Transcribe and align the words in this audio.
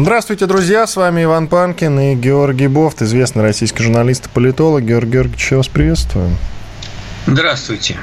Здравствуйте, 0.00 0.46
друзья! 0.46 0.86
С 0.86 0.94
вами 0.94 1.24
Иван 1.24 1.48
Панкин 1.48 1.98
и 1.98 2.14
Георгий 2.14 2.68
Бовт, 2.68 3.02
известный 3.02 3.42
российский 3.42 3.82
журналист 3.82 4.26
и 4.26 4.28
политолог. 4.28 4.84
Георгий 4.84 5.10
Георгиевич, 5.10 5.50
вас 5.50 5.66
приветствую. 5.66 6.30
Здравствуйте. 7.26 7.96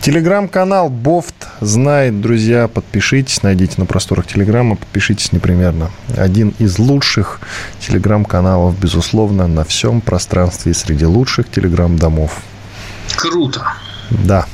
Телеграм-канал 0.00 0.88
Бовт 0.88 1.46
знает, 1.60 2.20
друзья, 2.20 2.66
подпишитесь, 2.66 3.44
найдите 3.44 3.74
на 3.76 3.86
просторах 3.86 4.26
Телеграма, 4.26 4.74
подпишитесь 4.74 5.30
непременно. 5.30 5.92
Один 6.16 6.52
из 6.58 6.80
лучших 6.80 7.38
Телеграм-каналов, 7.78 8.76
безусловно, 8.80 9.46
на 9.46 9.62
всем 9.62 10.00
пространстве 10.00 10.74
среди 10.74 11.06
лучших 11.06 11.48
Телеграм-домов. 11.48 12.40
Круто. 13.14 13.62
Да. 14.10 14.46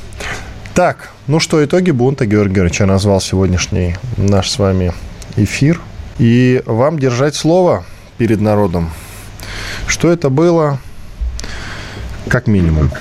Так, 0.75 1.09
ну 1.25 1.39
что, 1.39 1.65
итоги 1.65 1.89
бунта, 1.89 2.27
Георгий 2.27 2.53
Георгиевич, 2.53 2.81
я 2.81 2.85
назвал 2.85 3.19
сегодняшний 3.19 3.95
наш 4.15 4.51
с 4.51 4.59
вами 4.59 4.93
эфир. 5.37 5.81
И 6.19 6.61
вам 6.65 6.99
держать 6.99 7.35
слово 7.35 7.85
перед 8.17 8.39
народом. 8.39 8.91
Что 9.87 10.11
это 10.11 10.29
было, 10.29 10.79
как 12.29 12.47
минимум? 12.47 12.91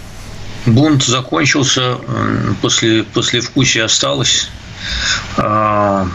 Бунт 0.67 1.03
закончился, 1.03 1.99
после, 2.61 3.03
после 3.03 3.41
вкусия 3.41 3.85
осталось. 3.85 4.49
А, 5.37 6.09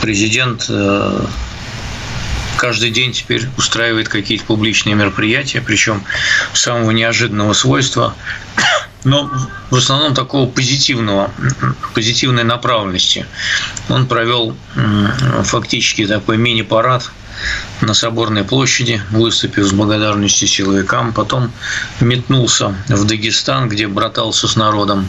президент 0.00 0.66
э, 0.68 1.26
каждый 2.56 2.90
день 2.90 3.12
теперь 3.12 3.48
устраивает 3.56 4.08
какие-то 4.08 4.44
публичные 4.44 4.94
мероприятия, 4.94 5.60
причем 5.60 6.02
самого 6.52 6.90
неожиданного 6.90 7.52
свойства, 7.54 8.14
но 9.04 9.30
в 9.70 9.76
основном 9.76 10.14
такого 10.14 10.48
позитивного, 10.48 11.30
позитивной 11.94 12.44
направленности. 12.44 13.26
Он 13.88 14.06
провел 14.06 14.56
фактически 15.42 16.06
такой 16.06 16.36
мини-парад 16.36 17.10
на 17.80 17.94
Соборной 17.94 18.44
площади, 18.44 19.02
выступив 19.10 19.64
с 19.64 19.72
благодарностью 19.72 20.46
силовикам, 20.46 21.12
потом 21.12 21.50
метнулся 22.00 22.74
в 22.88 23.04
Дагестан, 23.04 23.68
где 23.68 23.88
братался 23.88 24.46
с 24.46 24.56
народом, 24.56 25.08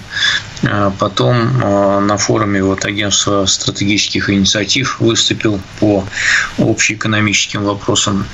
потом 0.99 1.61
а, 1.63 1.99
на 1.99 2.17
форуме 2.17 2.63
вот 2.63 2.85
агентства 2.85 3.45
стратегических 3.45 4.29
инициатив 4.29 4.99
выступил 4.99 5.59
по 5.79 6.05
общеэкономическим 6.57 7.63
вопросам. 7.63 8.25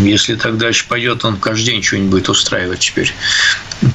Если 0.00 0.36
так 0.36 0.56
дальше 0.56 0.86
пойдет, 0.88 1.24
он 1.24 1.36
каждый 1.36 1.66
день 1.66 1.82
что-нибудь 1.82 2.10
будет 2.10 2.28
устраивать 2.28 2.80
теперь. 2.80 3.14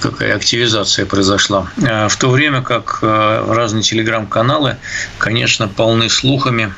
Какая 0.01 0.35
активизация 0.35 1.05
произошла. 1.05 1.69
А 1.83 2.07
в 2.07 2.15
то 2.17 2.29
время 2.29 2.61
как 2.61 2.99
разные 3.01 3.81
телеграм-каналы, 3.81 4.77
конечно, 5.17 5.67
полны 5.67 6.09
слухами, 6.09 6.73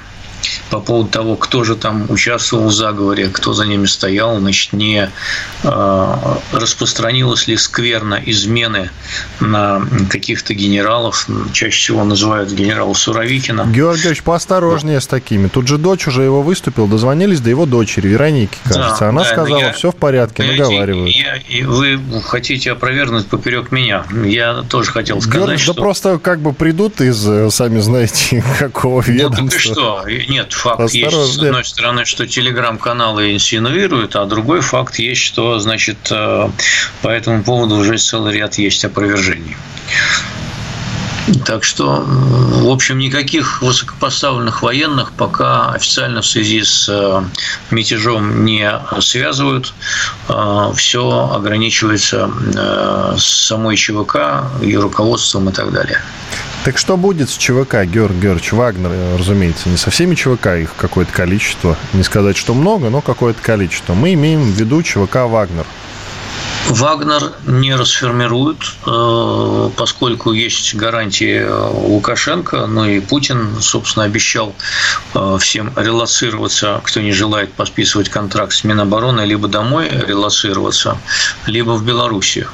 по 0.69 0.79
поводу 0.79 1.09
того, 1.09 1.35
кто 1.35 1.63
же 1.63 1.75
там 1.75 2.05
участвовал 2.09 2.67
в 2.67 2.71
заговоре, 2.71 3.27
кто 3.27 3.53
за 3.53 3.65
ними 3.65 3.85
стоял, 3.85 4.39
значит, 4.39 4.73
не 4.73 5.09
э, 5.63 6.15
распространилась 6.51 7.47
ли 7.47 7.57
скверно 7.57 8.19
измены 8.25 8.89
на 9.39 9.81
каких-то 10.09 10.53
генералов, 10.53 11.27
чаще 11.53 11.77
всего 11.77 12.03
называют 12.03 12.51
генерала 12.51 12.93
Суровикина. 12.93 13.65
Георгиевич, 13.67 14.23
поосторожнее 14.23 14.97
да. 14.97 15.01
с 15.01 15.07
такими. 15.07 15.47
Тут 15.47 15.67
же 15.67 15.77
дочь 15.77 16.07
уже 16.07 16.23
его 16.23 16.41
выступил, 16.41 16.87
дозвонились 16.87 17.41
до 17.41 17.49
его 17.49 17.65
дочери, 17.65 18.07
Вероники, 18.07 18.57
кажется. 18.63 19.01
Да, 19.01 19.09
Она 19.09 19.23
да, 19.23 19.29
сказала, 19.29 19.59
я, 19.59 19.73
все 19.73 19.91
в 19.91 19.95
порядке, 19.95 20.43
наговаривают. 20.43 21.15
Я, 21.15 21.35
и 21.37 21.63
вы 21.63 21.99
хотите 22.23 22.71
опровергнуть 22.71 23.27
поперек 23.27 23.71
меня. 23.71 24.05
Я 24.25 24.63
тоже 24.63 24.91
хотел 24.91 25.21
сказать, 25.21 25.39
Георгий, 25.47 25.61
что... 25.61 25.73
Да 25.73 25.81
просто 25.81 26.19
как 26.19 26.39
бы 26.39 26.53
придут 26.53 27.01
из, 27.01 27.27
э, 27.27 27.49
сами 27.49 27.79
знаете, 27.79 28.43
какого 28.59 29.01
ведомства. 29.01 29.43
Ну, 29.43 29.49
ты 29.49 29.59
что? 29.59 30.03
Нет, 30.31 30.53
факт 30.53 30.79
Осторожно. 30.79 31.19
есть, 31.19 31.33
с 31.33 31.37
одной 31.39 31.65
стороны, 31.65 32.05
что 32.05 32.25
телеграм-каналы 32.25 33.33
инсинуируют, 33.33 34.15
а 34.15 34.25
другой 34.25 34.61
факт 34.61 34.97
есть, 34.97 35.19
что, 35.19 35.59
значит, 35.59 35.97
э, 36.09 36.49
по 37.01 37.09
этому 37.09 37.43
поводу 37.43 37.75
уже 37.75 37.97
целый 37.97 38.33
ряд 38.33 38.57
есть 38.57 38.85
опровержений. 38.85 39.57
Так 41.45 41.65
что, 41.65 42.05
в 42.07 42.69
общем, 42.69 42.97
никаких 42.97 43.61
высокопоставленных 43.61 44.61
военных 44.61 45.11
пока 45.11 45.71
официально 45.71 46.21
в 46.21 46.25
связи 46.25 46.63
с 46.63 46.87
э, 46.87 47.23
мятежом 47.69 48.45
не 48.45 48.71
связывают. 49.01 49.73
Э, 50.29 50.71
Все 50.77 51.29
ограничивается 51.35 52.31
самой 53.17 53.75
ЧВК, 53.75 54.45
ее 54.61 54.79
руководством 54.79 55.49
и 55.49 55.51
так 55.51 55.73
далее. 55.73 56.01
Так 56.63 56.77
что 56.77 56.95
будет 56.95 57.31
с 57.31 57.37
ЧВК, 57.37 57.85
Георг 57.85 58.13
Георгиевич 58.13 58.53
Вагнер, 58.53 58.91
разумеется, 59.17 59.67
не 59.67 59.77
со 59.77 59.89
всеми 59.89 60.13
ЧВК, 60.13 60.47
их 60.61 60.75
какое-то 60.77 61.11
количество. 61.11 61.75
Не 61.93 62.03
сказать, 62.03 62.37
что 62.37 62.53
много, 62.53 62.91
но 62.91 63.01
какое-то 63.01 63.41
количество. 63.41 63.95
Мы 63.95 64.13
имеем 64.13 64.43
в 64.43 64.49
виду 64.49 64.83
ЧВК 64.83 65.25
Вагнер. 65.25 65.65
Вагнер 66.71 67.33
не 67.45 67.75
расформируют, 67.75 68.59
э, 68.85 69.69
поскольку 69.75 70.31
есть 70.31 70.73
гарантии 70.73 71.45
Лукашенко, 71.45 72.65
но 72.65 72.87
и 72.87 73.01
Путин, 73.01 73.59
собственно, 73.59 74.05
обещал 74.05 74.55
э, 75.13 75.37
всем 75.41 75.73
релацироваться, 75.75 76.79
кто 76.83 77.01
не 77.01 77.11
желает 77.11 77.51
подписывать 77.51 78.07
контракт 78.07 78.53
с 78.53 78.63
Минобороны, 78.63 79.21
либо 79.21 79.49
домой 79.49 79.89
релацироваться, 79.89 80.97
либо 81.45 81.71
в 81.71 81.83
Белоруссию. 81.83 82.47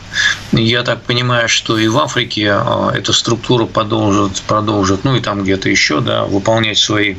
Я 0.51 0.81
так 0.81 1.03
понимаю, 1.03 1.47
что 1.47 1.77
и 1.77 1.88
в 1.88 1.97
Африке 2.00 2.57
э, 2.59 2.91
эта 2.95 3.13
структура 3.13 3.67
продолжит, 3.67 4.41
продолжит 4.47 5.03
ну 5.03 5.16
и 5.16 5.19
там 5.19 5.44
где-то 5.44 5.69
еще, 5.69 6.01
да, 6.01 6.25
выполнять 6.25 6.79
свои 6.79 7.17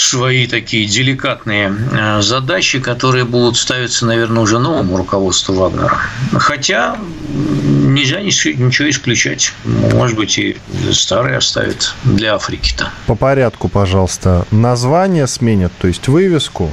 свои 0.00 0.46
такие 0.46 0.86
деликатные 0.86 1.72
э, 1.92 2.22
задачи, 2.22 2.80
которые 2.80 3.24
будут 3.24 3.56
ставиться, 3.56 4.06
наверное, 4.06 4.42
уже 4.42 4.58
новому 4.58 4.96
руководству 4.96 5.54
Вагнера. 5.54 5.98
Хотя 6.32 6.96
нельзя 7.28 8.20
ничего 8.20 8.88
исключать. 8.90 9.52
Может 9.64 10.16
быть, 10.16 10.38
и 10.38 10.56
старые 10.92 11.38
оставят 11.38 11.94
для 12.04 12.34
Африки-то. 12.34 12.90
По 13.06 13.14
порядку, 13.14 13.68
пожалуйста. 13.68 14.46
Название 14.50 15.26
сменят, 15.26 15.72
то 15.78 15.88
есть 15.88 16.08
вывеску. 16.08 16.70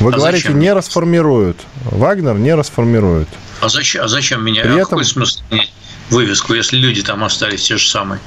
Вы 0.00 0.12
а 0.12 0.16
говорите, 0.16 0.48
зачем? 0.48 0.60
не 0.60 0.72
расформируют. 0.72 1.60
Вагнер 1.84 2.34
не 2.34 2.54
расформирует. 2.54 3.28
А 3.60 3.68
зачем, 3.68 4.04
а 4.04 4.08
зачем 4.08 4.44
меня? 4.44 4.62
При 4.62 4.70
а 4.70 4.74
этом... 4.74 4.86
какой 4.86 5.04
смысл 5.04 5.40
вывеску, 6.10 6.54
если 6.54 6.76
люди 6.76 7.02
там 7.02 7.24
остались 7.24 7.62
те 7.62 7.76
же 7.76 7.88
самые? 7.88 8.20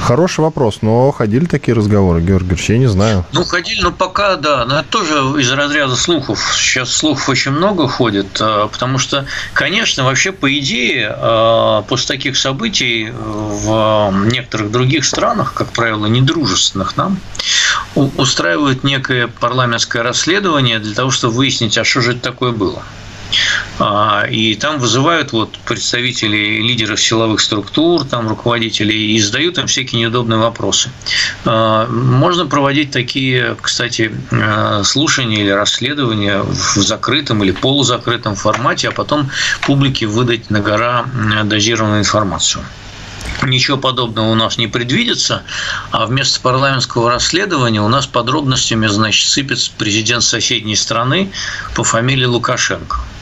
Хороший 0.00 0.40
вопрос, 0.40 0.78
но 0.82 1.10
ходили 1.10 1.46
такие 1.46 1.74
разговоры, 1.74 2.20
Георгий 2.20 2.46
Георгиевич, 2.46 2.70
я 2.70 2.78
не 2.78 2.86
знаю. 2.86 3.24
Ну, 3.32 3.44
ходили, 3.44 3.80
но 3.82 3.90
пока, 3.90 4.36
да, 4.36 4.64
но 4.64 4.80
это 4.80 4.88
тоже 4.88 5.14
из 5.40 5.50
разряда 5.50 5.96
слухов. 5.96 6.38
Сейчас 6.56 6.92
слухов 6.92 7.28
очень 7.28 7.50
много 7.50 7.88
ходит, 7.88 8.38
а, 8.40 8.68
потому 8.68 8.98
что, 8.98 9.26
конечно, 9.52 10.04
вообще, 10.04 10.30
по 10.30 10.52
идее, 10.58 11.12
а, 11.12 11.82
после 11.82 12.16
таких 12.16 12.36
событий 12.36 13.10
в 13.12 14.12
некоторых 14.26 14.70
других 14.70 15.04
странах, 15.04 15.54
как 15.54 15.68
правило, 15.72 16.06
недружественных 16.06 16.96
нам, 16.96 17.18
устраивают 17.94 18.84
некое 18.84 19.26
парламентское 19.26 20.02
расследование 20.02 20.78
для 20.78 20.94
того, 20.94 21.10
чтобы 21.10 21.34
выяснить, 21.34 21.76
а 21.78 21.84
что 21.84 22.00
же 22.00 22.12
это 22.12 22.20
такое 22.20 22.52
было. 22.52 22.82
А, 23.78 24.26
и 24.30 24.54
там 24.54 24.78
вызывают 24.78 25.32
вот 25.32 25.58
представителей 25.58 26.62
лидеров 26.62 27.00
силовых 27.00 27.40
структур, 27.40 28.04
там 28.04 28.28
руководителей, 28.28 29.14
и 29.14 29.20
задают 29.20 29.58
им 29.58 29.66
всякие 29.66 30.00
неудобные 30.00 30.38
вопросы. 30.38 30.90
А, 31.44 31.86
можно 31.88 32.46
проводить 32.46 32.90
такие, 32.90 33.56
кстати, 33.60 34.12
а, 34.30 34.82
слушания 34.82 35.42
или 35.42 35.50
расследования 35.50 36.42
в 36.42 36.76
закрытом 36.82 37.44
или 37.44 37.50
полузакрытом 37.50 38.34
формате, 38.34 38.88
а 38.88 38.92
потом 38.92 39.30
публике 39.62 40.06
выдать 40.06 40.50
на 40.50 40.60
гора 40.60 41.04
дозированную 41.44 42.00
информацию. 42.00 42.64
Ничего 43.42 43.76
подобного 43.76 44.30
у 44.30 44.34
нас 44.34 44.56
не 44.56 44.66
предвидится, 44.66 45.42
а 45.90 46.06
вместо 46.06 46.40
парламентского 46.40 47.10
расследования 47.10 47.82
у 47.82 47.88
нас 47.88 48.06
подробностями, 48.06 48.86
значит, 48.86 49.28
сыпется 49.28 49.70
президент 49.76 50.22
соседней 50.22 50.76
страны 50.76 51.30
по 51.74 51.84
фамилии 51.84 52.24
Лукашенко. 52.24 52.96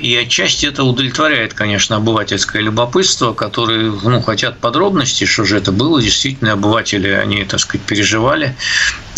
и 0.00 0.16
отчасти 0.16 0.66
это 0.66 0.84
удовлетворяет, 0.84 1.54
конечно, 1.54 1.96
обывательское 1.96 2.62
любопытство, 2.62 3.32
которые 3.32 3.90
ну, 3.90 4.22
хотят 4.22 4.58
подробностей, 4.58 5.26
что 5.26 5.44
же 5.44 5.56
это 5.56 5.72
было. 5.72 6.00
Действительно, 6.00 6.52
обыватели, 6.52 7.08
они, 7.08 7.44
так 7.44 7.60
сказать, 7.60 7.84
переживали. 7.86 8.54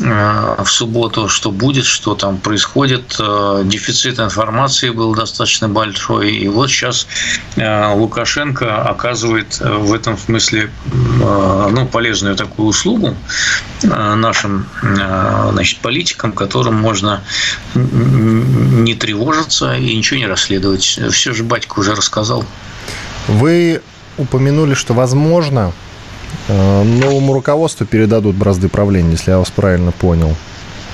в 0.00 0.66
субботу, 0.66 1.28
что 1.28 1.50
будет, 1.50 1.84
что 1.84 2.14
там 2.14 2.38
происходит. 2.38 3.20
Дефицит 3.64 4.20
информации 4.20 4.90
был 4.90 5.14
достаточно 5.14 5.68
большой. 5.68 6.34
И 6.34 6.48
вот 6.48 6.70
сейчас 6.70 7.06
Лукашенко 7.56 8.82
оказывает 8.82 9.58
в 9.58 9.92
этом 9.92 10.16
смысле 10.16 10.70
ну, 10.86 11.86
полезную 11.86 12.36
такую 12.36 12.68
услугу 12.68 13.16
нашим 13.82 14.66
значит, 14.82 15.80
политикам, 15.80 16.32
которым 16.32 16.74
можно 16.76 17.22
не 17.74 18.94
тревожиться 18.94 19.74
и 19.74 19.96
ничего 19.96 20.20
не 20.20 20.26
расследовать. 20.38 21.00
Все 21.10 21.32
же 21.32 21.42
батька 21.42 21.80
уже 21.80 21.94
рассказал. 21.94 22.44
Вы 23.26 23.82
упомянули, 24.16 24.74
что, 24.74 24.94
возможно, 24.94 25.72
э, 26.48 26.82
новому 26.82 27.34
руководству 27.34 27.84
передадут 27.86 28.36
бразды 28.36 28.68
правления, 28.68 29.12
если 29.12 29.32
я 29.32 29.38
вас 29.38 29.50
правильно 29.50 29.92
понял. 29.92 30.34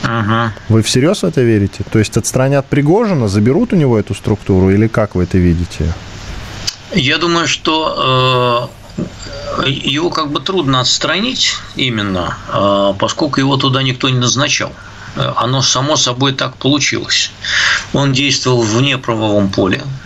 Ага. 0.03 0.53
Вы 0.69 0.83
всерьез 0.83 1.23
в 1.23 1.25
это 1.25 1.43
верите? 1.43 1.85
То 1.91 1.99
есть 1.99 2.17
отстранят 2.17 2.67
Пригожина, 2.67 3.29
заберут 3.29 3.73
у 3.73 3.77
него 3.77 3.99
эту 3.99 4.15
структуру, 4.15 4.71
или 4.71 4.87
как 4.87 5.15
вы 5.15 5.23
это 5.25 5.39
видите? 5.39 5.93
Я 6.93 7.19
думаю, 7.19 7.47
что 7.47 8.71
э, 8.71 8.84
его 9.67 10.11
как 10.11 10.31
бы 10.31 10.41
трудно 10.41 10.81
отстранить 10.81 11.55
именно, 11.77 12.37
э, 12.49 12.95
поскольку 12.99 13.41
его 13.41 13.57
туда 13.57 13.83
никто 13.83 14.09
не 14.09 14.19
назначал. 14.19 14.73
Оно 15.17 15.63
само 15.63 15.97
собой 15.97 16.33
так 16.33 16.57
получилось. 16.57 17.31
Он 17.93 18.13
действовал 18.13 18.63
вне 18.63 18.99
правовом 18.99 19.49
поле, 19.49 19.81
а, 19.81 20.04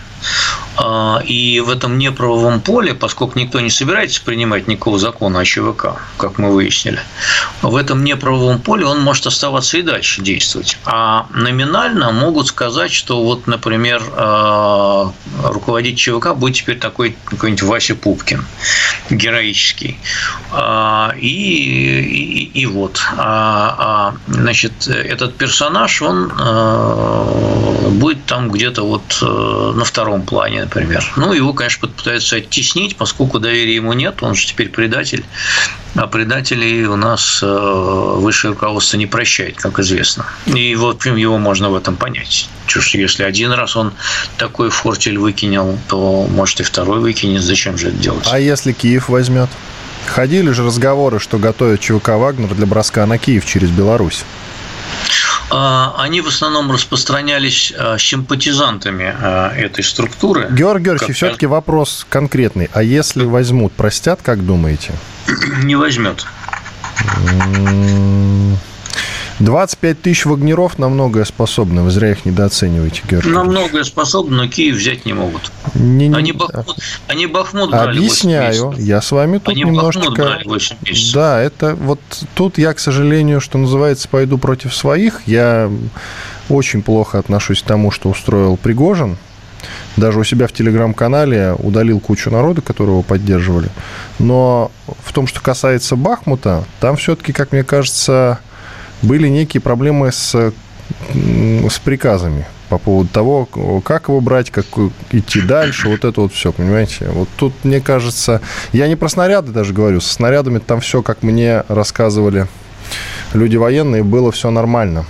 и 1.25 1.59
в 1.59 1.69
этом 1.69 1.97
неправовом 1.97 2.61
поле, 2.61 2.93
поскольку 2.93 3.39
никто 3.39 3.59
не 3.59 3.69
собирается 3.69 4.21
принимать 4.23 4.67
никакого 4.67 4.99
закона 4.99 5.39
о 5.39 5.45
ЧВК, 5.45 5.99
как 6.17 6.37
мы 6.37 6.51
выяснили, 6.51 6.99
в 7.61 7.75
этом 7.75 8.03
неправовом 8.03 8.59
поле 8.59 8.85
он 8.85 9.01
может 9.01 9.27
оставаться 9.27 9.77
и 9.77 9.81
дальше 9.81 10.21
действовать. 10.21 10.77
А 10.85 11.27
номинально 11.33 12.11
могут 12.11 12.47
сказать, 12.47 12.91
что 12.91 13.23
вот, 13.23 13.47
например, 13.47 14.01
а, 14.15 15.11
руководитель 15.43 15.97
ЧВК 15.97 16.35
будет 16.35 16.55
теперь 16.55 16.77
такой 16.77 17.15
какой-нибудь 17.25 17.63
Вася 17.63 17.95
Пупкин, 17.95 18.45
героический. 19.09 19.99
А, 20.51 21.13
и, 21.17 21.27
и, 21.27 22.61
и 22.61 22.65
вот. 22.65 23.01
Значит, 24.27 24.87
этот 24.87 25.35
персонаж, 25.35 26.01
он 26.01 26.31
будет 27.99 28.25
там 28.25 28.49
где-то 28.49 28.83
вот 28.83 29.19
э, 29.21 29.71
на 29.75 29.83
втором 29.83 30.23
плане, 30.23 30.65
например. 30.69 31.03
Ну, 31.15 31.33
его, 31.33 31.53
конечно, 31.53 31.87
пытаются 31.87 32.37
оттеснить, 32.37 32.95
поскольку 32.95 33.39
доверия 33.39 33.75
ему 33.75 33.93
нет, 33.93 34.21
он 34.21 34.35
же 34.35 34.45
теперь 34.45 34.69
предатель. 34.69 35.25
А 35.95 36.05
предателей 36.07 36.85
у 36.85 36.95
нас 36.95 37.39
э, 37.41 38.13
высшее 38.17 38.53
руководство 38.53 38.97
не 38.97 39.07
прощает, 39.07 39.57
как 39.57 39.79
известно. 39.79 40.25
И, 40.45 40.75
в 40.75 40.85
общем, 40.85 41.15
его 41.15 41.37
можно 41.37 41.69
в 41.69 41.75
этом 41.75 41.95
понять. 41.95 42.47
Чушь, 42.67 42.93
если 42.93 43.23
один 43.23 43.51
раз 43.51 43.75
он 43.75 43.93
такой 44.37 44.69
фортель 44.69 45.17
выкинул, 45.17 45.79
то, 45.87 46.27
может, 46.27 46.59
и 46.59 46.63
второй 46.63 46.99
выкинет. 46.99 47.41
Зачем 47.41 47.77
же 47.77 47.87
это 47.87 47.97
делать? 47.97 48.27
А 48.29 48.39
если 48.39 48.71
Киев 48.71 49.09
возьмет? 49.09 49.49
Ходили 50.05 50.51
же 50.51 50.63
разговоры, 50.63 51.19
что 51.19 51.37
готовят 51.37 51.81
ЧВК 51.81 52.09
«Вагнер» 52.09 52.53
для 52.53 52.65
броска 52.65 53.05
на 53.05 53.17
Киев 53.17 53.45
через 53.45 53.69
Беларусь. 53.69 54.23
А, 55.51 55.95
они 55.97 56.21
в 56.21 56.27
основном 56.27 56.71
распространялись 56.71 57.73
а, 57.77 57.97
симпатизантами 57.97 59.15
а, 59.19 59.51
этой 59.55 59.83
структуры. 59.83 60.47
Георгий 60.51 60.85
Георгиевич, 60.85 61.15
все-таки 61.15 61.45
вопрос 61.45 62.05
конкретный. 62.09 62.69
А 62.73 62.83
если 62.83 63.25
возьмут, 63.25 63.73
простят, 63.73 64.21
как 64.21 64.45
думаете? 64.45 64.93
Не 65.63 65.75
возьмет. 65.75 66.25
25 69.39 70.01
тысяч 70.01 70.25
вагнеров 70.25 70.77
на 70.77 70.89
многое 70.89 71.23
способны. 71.23 71.81
Вы 71.81 71.91
зря 71.91 72.11
их 72.11 72.25
недооцениваете, 72.25 73.01
Георгий. 73.09 73.29
На 73.29 73.43
многое 73.43 73.83
способны, 73.83 74.35
но 74.35 74.47
Киев 74.47 74.75
взять 74.75 75.05
не 75.05 75.13
могут. 75.13 75.51
Не, 75.75 76.09
не... 76.09 76.15
Они, 76.15 76.31
Бахмут, 76.33 76.77
они 77.07 77.25
Бахмут 77.25 77.71
брали 77.71 77.97
Объясняю. 77.97 78.73
Я 78.77 79.01
с 79.01 79.11
вами 79.11 79.37
тут 79.37 79.49
они 79.49 79.63
немножко... 79.63 80.01
Бахмут 80.01 80.17
брали 80.17 80.43
8 80.45 80.75
месяцев. 80.85 81.13
Да, 81.13 81.41
это 81.41 81.75
вот 81.75 81.99
тут 82.35 82.57
я, 82.57 82.73
к 82.73 82.79
сожалению, 82.79 83.39
что 83.39 83.57
называется, 83.57 84.09
пойду 84.09 84.37
против 84.37 84.75
своих. 84.75 85.21
Я 85.25 85.71
очень 86.49 86.81
плохо 86.81 87.17
отношусь 87.17 87.61
к 87.61 87.65
тому, 87.65 87.91
что 87.91 88.09
устроил 88.09 88.57
Пригожин. 88.57 89.17
Даже 89.97 90.19
у 90.19 90.23
себя 90.23 90.47
в 90.47 90.53
телеграм-канале 90.53 91.53
удалил 91.57 91.99
кучу 91.99 92.29
народа, 92.29 92.61
которые 92.61 92.93
его 92.93 93.03
поддерживали. 93.03 93.69
Но 94.17 94.71
в 95.03 95.13
том, 95.13 95.27
что 95.27 95.41
касается 95.41 95.95
Бахмута, 95.95 96.63
там 96.79 96.95
все-таки, 96.95 97.33
как 97.33 97.51
мне 97.51 97.63
кажется, 97.63 98.39
были 99.01 99.27
некие 99.27 99.61
проблемы 99.61 100.11
с, 100.11 100.35
с 101.13 101.79
приказами 101.79 102.45
по 102.69 102.77
поводу 102.77 103.09
того, 103.09 103.45
как 103.83 104.09
его 104.09 104.21
брать, 104.21 104.51
как 104.51 104.65
идти 105.11 105.41
дальше, 105.41 105.89
вот 105.89 106.05
это 106.05 106.21
вот 106.21 106.33
все, 106.33 106.51
понимаете? 106.51 107.09
Вот 107.09 107.27
тут, 107.35 107.53
мне 107.63 107.81
кажется, 107.81 108.41
я 108.73 108.87
не 108.87 108.95
про 108.95 109.09
снаряды 109.09 109.51
даже 109.51 109.73
говорю, 109.73 110.01
со 110.01 110.13
снарядами 110.13 110.59
там 110.59 110.79
все, 110.79 111.01
как 111.01 111.23
мне 111.23 111.63
рассказывали 111.67 112.47
люди 113.33 113.57
военные, 113.57 114.03
было 114.03 114.31
все 114.31 114.51
нормально. 114.51 115.05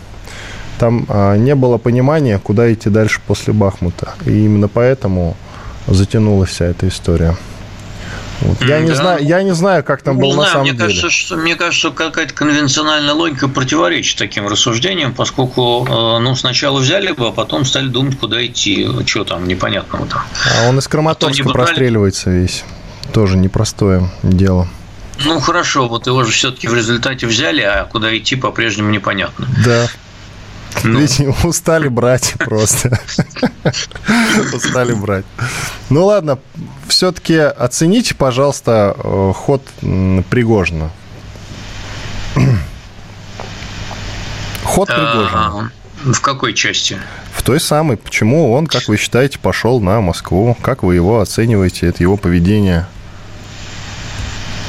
Там 0.79 1.05
а, 1.09 1.35
не 1.35 1.55
было 1.55 1.77
понимания, 1.77 2.39
куда 2.39 2.71
идти 2.71 2.89
дальше 2.89 3.19
после 3.27 3.51
Бахмута. 3.51 4.13
И 4.25 4.31
именно 4.45 4.69
поэтому 4.69 5.35
затянулась 5.87 6.51
вся 6.51 6.65
эта 6.65 6.87
история. 6.87 7.35
Вот. 8.41 8.61
Я, 8.61 8.67
да. 8.67 8.79
не 8.81 8.95
знаю, 8.95 9.25
я 9.25 9.43
не 9.43 9.53
знаю, 9.53 9.83
как 9.83 10.01
там 10.01 10.15
не 10.15 10.21
было 10.21 10.33
знаю, 10.33 10.45
на 10.45 10.51
самом 10.51 10.63
мне 10.63 10.71
деле. 10.73 10.85
Кажется, 10.85 11.09
что, 11.09 11.35
мне 11.35 11.55
кажется, 11.55 11.79
что 11.79 11.91
какая-то 11.91 12.33
конвенциональная 12.33 13.13
логика 13.13 13.47
противоречит 13.47 14.17
таким 14.17 14.47
рассуждениям, 14.47 15.13
поскольку 15.13 15.85
э, 15.87 16.19
ну, 16.19 16.35
сначала 16.35 16.79
взяли 16.79 17.11
бы, 17.11 17.27
а 17.27 17.31
потом 17.31 17.65
стали 17.65 17.87
думать, 17.87 18.17
куда 18.17 18.45
идти. 18.45 18.87
Что 19.05 19.23
там 19.23 19.47
непонятного 19.47 20.05
там. 20.07 20.21
А 20.45 20.69
он 20.69 20.79
из 20.79 20.87
Краматорска 20.87 21.43
брали... 21.43 21.53
простреливается 21.53 22.29
весь. 22.29 22.63
Тоже 23.13 23.37
непростое 23.37 24.09
дело. 24.23 24.67
Ну 25.25 25.39
хорошо, 25.39 25.87
вот 25.87 26.07
его 26.07 26.23
же 26.23 26.31
все-таки 26.31 26.67
в 26.67 26.73
результате 26.73 27.27
взяли, 27.27 27.61
а 27.61 27.85
куда 27.85 28.15
идти 28.17 28.35
по-прежнему 28.35 28.89
непонятно. 28.89 29.47
Да. 29.65 29.87
Ну. 30.83 31.05
Устали 31.43 31.87
брать 31.87 32.35
просто. 32.39 32.99
устали 34.53 34.93
брать. 34.93 35.25
Ну 35.89 36.05
ладно, 36.05 36.39
все-таки 36.87 37.35
оцените, 37.35 38.15
пожалуйста, 38.15 38.95
э, 38.97 39.33
ход 39.35 39.63
Пригожина. 40.29 40.91
Ход 44.63 44.87
Пригожина. 44.87 45.71
В 46.03 46.21
какой 46.21 46.53
части? 46.53 46.97
В 47.33 47.43
той 47.43 47.59
самой. 47.59 47.97
Почему 47.97 48.53
он, 48.53 48.67
как 48.67 48.87
вы 48.87 48.97
считаете, 48.97 49.37
пошел 49.39 49.81
на 49.81 49.99
Москву? 49.99 50.55
Как 50.61 50.83
вы 50.83 50.95
его 50.95 51.19
оцениваете? 51.19 51.87
Это 51.87 52.03
его 52.03 52.15
поведение? 52.15 52.87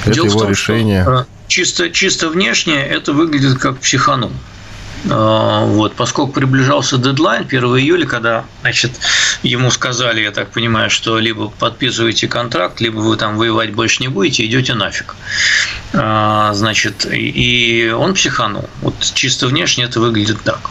Это 0.04 0.14
Дело 0.14 0.26
его 0.26 0.40
том, 0.40 0.50
решение? 0.50 1.02
Что, 1.02 1.20
э, 1.20 1.24
чисто, 1.46 1.90
чисто 1.90 2.28
внешне 2.30 2.82
это 2.82 3.12
выглядит 3.12 3.58
как 3.58 3.78
психанум. 3.78 4.32
А, 5.08 5.64
вот, 5.64 5.94
поскольку 5.94 6.32
приближался 6.32 6.98
дедлайн 6.98 7.44
1 7.46 7.64
июля, 7.78 8.06
когда 8.06 8.44
значит, 8.60 8.92
ему 9.42 9.70
сказали, 9.70 10.20
я 10.20 10.30
так 10.30 10.50
понимаю, 10.50 10.90
что 10.90 11.18
либо 11.18 11.48
подписываете 11.48 12.28
контракт, 12.28 12.80
либо 12.80 12.98
вы 12.98 13.16
там 13.16 13.36
воевать 13.36 13.72
больше 13.72 14.02
не 14.02 14.08
будете, 14.08 14.44
идете 14.44 14.74
нафиг. 14.74 15.14
А, 15.94 16.52
значит, 16.54 17.06
и 17.10 17.94
он 17.96 18.14
психанул. 18.14 18.68
Вот 18.82 18.94
чисто 19.14 19.46
внешне 19.46 19.84
это 19.84 20.00
выглядит 20.00 20.42
так. 20.42 20.70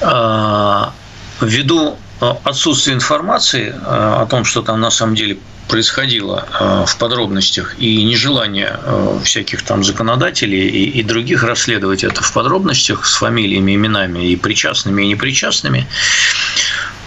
А, 0.00 0.92
ввиду 1.40 1.98
отсутствия 2.20 2.94
информации 2.94 3.72
о 3.84 4.26
том, 4.26 4.44
что 4.44 4.62
там 4.62 4.80
на 4.80 4.90
самом 4.90 5.14
деле 5.14 5.38
происходило 5.68 6.48
э, 6.58 6.84
в 6.86 6.96
подробностях 6.96 7.76
и 7.78 8.02
нежелание 8.04 8.78
э, 8.82 9.20
всяких 9.22 9.62
там 9.62 9.84
законодателей 9.84 10.66
и, 10.68 11.02
других 11.02 11.44
расследовать 11.44 12.04
это 12.04 12.22
в 12.22 12.32
подробностях 12.32 13.06
с 13.06 13.14
фамилиями, 13.16 13.74
именами 13.74 14.30
и 14.30 14.36
причастными, 14.36 15.02
и 15.02 15.08
непричастными, 15.08 15.86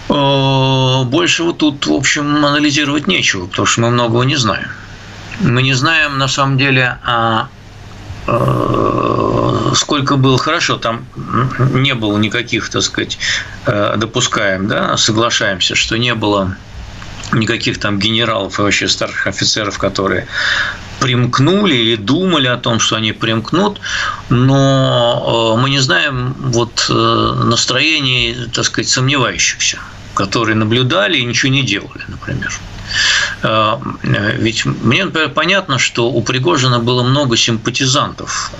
э, 0.08 1.02
больше 1.04 1.42
вот 1.42 1.58
тут, 1.58 1.86
в 1.86 1.92
общем, 1.92 2.44
анализировать 2.44 3.06
нечего, 3.06 3.46
потому 3.46 3.66
что 3.66 3.80
мы 3.82 3.90
многого 3.90 4.22
не 4.22 4.36
знаем. 4.36 4.68
Мы 5.40 5.62
не 5.62 5.74
знаем, 5.74 6.18
на 6.18 6.28
самом 6.28 6.56
деле, 6.56 6.98
а 7.04 7.48
сколько 9.74 10.16
было 10.16 10.38
хорошо, 10.38 10.76
там 10.76 11.04
не 11.74 11.94
было 11.94 12.16
никаких, 12.18 12.68
так 12.68 12.82
сказать, 12.82 13.18
допускаем, 13.66 14.68
да, 14.68 14.96
соглашаемся, 14.96 15.74
что 15.74 15.96
не 15.96 16.14
было 16.14 16.56
никаких 17.32 17.78
там 17.78 17.98
генералов 17.98 18.58
и 18.58 18.62
вообще 18.62 18.88
старших 18.88 19.26
офицеров, 19.26 19.78
которые 19.78 20.26
примкнули 21.00 21.74
или 21.74 21.96
думали 21.96 22.46
о 22.46 22.56
том, 22.56 22.78
что 22.78 22.96
они 22.96 23.12
примкнут, 23.12 23.80
но 24.28 25.54
э, 25.56 25.60
мы 25.60 25.70
не 25.70 25.80
знаем 25.80 26.34
вот 26.38 26.86
э, 26.88 26.92
настроений, 26.92 28.36
так 28.54 28.64
сказать, 28.64 28.88
сомневающихся, 28.88 29.78
которые 30.14 30.54
наблюдали 30.54 31.18
и 31.18 31.24
ничего 31.24 31.50
не 31.52 31.62
делали, 31.62 32.04
например. 32.08 32.52
ведь 34.38 34.64
мне, 34.64 35.04
например, 35.04 35.30
понятно, 35.30 35.78
что 35.78 36.10
у 36.10 36.22
Пригожина 36.22 36.78
было 36.78 37.02
много 37.02 37.36
симпатизантов 37.36 38.52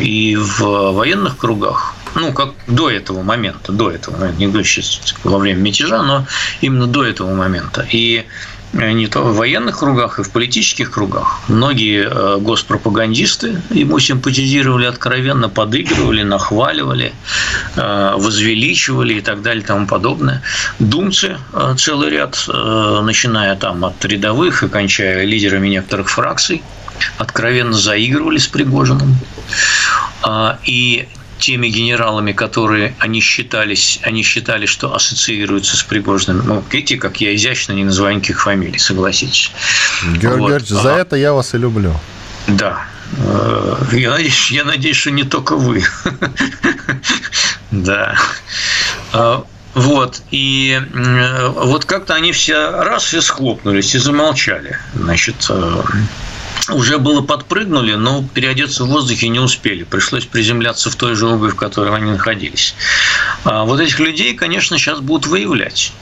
и 0.00 0.36
в 0.36 0.92
военных 0.92 1.36
кругах, 1.36 1.94
ну, 2.14 2.32
как 2.32 2.50
до 2.66 2.90
этого 2.90 3.22
момента, 3.22 3.72
до 3.72 3.90
этого, 3.90 4.16
ну, 4.16 4.32
не 4.32 4.46
говорю 4.46 4.64
сейчас 4.64 5.14
во 5.24 5.38
время 5.38 5.60
мятежа, 5.60 6.02
но 6.02 6.26
именно 6.60 6.86
до 6.86 7.04
этого 7.04 7.34
момента. 7.34 7.86
И 7.90 8.24
Э, 8.76 8.92
не 8.92 9.06
то 9.06 9.22
в 9.22 9.36
военных 9.36 9.78
кругах, 9.78 10.18
и 10.18 10.22
в 10.22 10.30
политических 10.30 10.90
кругах. 10.90 11.40
Многие 11.48 12.08
э, 12.08 12.38
госпропагандисты 12.40 13.62
ему 13.70 13.98
симпатизировали 13.98 14.86
откровенно, 14.86 15.48
подыгрывали, 15.48 16.22
нахваливали, 16.22 17.12
э, 17.76 18.14
возвеличивали 18.16 19.14
и 19.14 19.20
так 19.20 19.42
далее 19.42 19.62
и 19.62 19.66
тому 19.66 19.86
подобное. 19.86 20.42
Думцы 20.78 21.38
целый 21.76 22.10
ряд, 22.10 22.44
начиная 22.48 23.56
там 23.56 23.84
от 23.84 24.04
рядовых 24.04 24.62
и 24.62 24.68
кончая 24.68 25.24
лидерами 25.24 25.68
некоторых 25.68 26.08
фракций, 26.10 26.62
откровенно 27.18 27.72
заигрывали 27.72 28.38
с 28.38 28.48
Пригожиным. 28.48 29.16
А, 30.22 30.58
и 30.64 31.08
теми 31.38 31.68
генералами, 31.68 32.32
которые 32.32 32.94
они 32.98 33.20
считались, 33.20 34.00
они 34.02 34.22
считали, 34.22 34.66
что 34.66 34.94
ассоциируются 34.94 35.76
с 35.76 35.82
Пригожиным. 35.82 36.42
Ну, 36.46 36.64
видите, 36.70 36.96
как 36.96 37.20
я 37.20 37.34
изящно 37.34 37.72
не 37.72 37.84
называю 37.84 38.16
никаких 38.16 38.42
фамилий, 38.42 38.78
согласитесь. 38.78 39.50
Георгий 40.02 40.40
вот. 40.40 40.48
Георгиевич, 40.50 40.68
за 40.68 40.96
а, 40.96 40.98
это 40.98 41.16
я 41.16 41.32
вас 41.32 41.54
и 41.54 41.58
люблю. 41.58 41.94
Да. 42.46 42.86
Э, 43.18 43.76
я 43.92 44.10
надеюсь, 44.10 44.50
я 44.50 44.64
надеюсь, 44.64 44.96
что 44.96 45.10
не 45.10 45.24
только 45.24 45.56
вы. 45.56 45.82
Да. 47.70 48.14
А, 49.12 49.44
вот, 49.74 50.22
и 50.30 50.80
вот 51.56 51.84
как-то 51.84 52.14
они 52.14 52.30
все 52.30 52.70
раз 52.70 53.12
и 53.12 53.20
схлопнулись 53.20 53.94
и 53.96 53.98
замолчали. 53.98 54.78
Значит, 54.94 55.46
э, 55.48 55.82
уже 56.70 56.98
было 56.98 57.20
подпрыгнули, 57.20 57.94
но 57.94 58.24
переодеться 58.34 58.84
в 58.84 58.88
воздухе 58.88 59.28
не 59.28 59.40
успели. 59.40 59.84
Пришлось 59.84 60.24
приземляться 60.24 60.90
в 60.90 60.96
той 60.96 61.14
же 61.14 61.26
обуви, 61.26 61.50
в 61.50 61.56
которой 61.56 61.94
они 61.94 62.10
находились. 62.10 62.74
А 63.44 63.64
вот 63.64 63.80
этих 63.80 63.98
людей, 64.00 64.34
конечно, 64.34 64.78
сейчас 64.78 65.00
будут 65.00 65.26
выявлять 65.26 65.92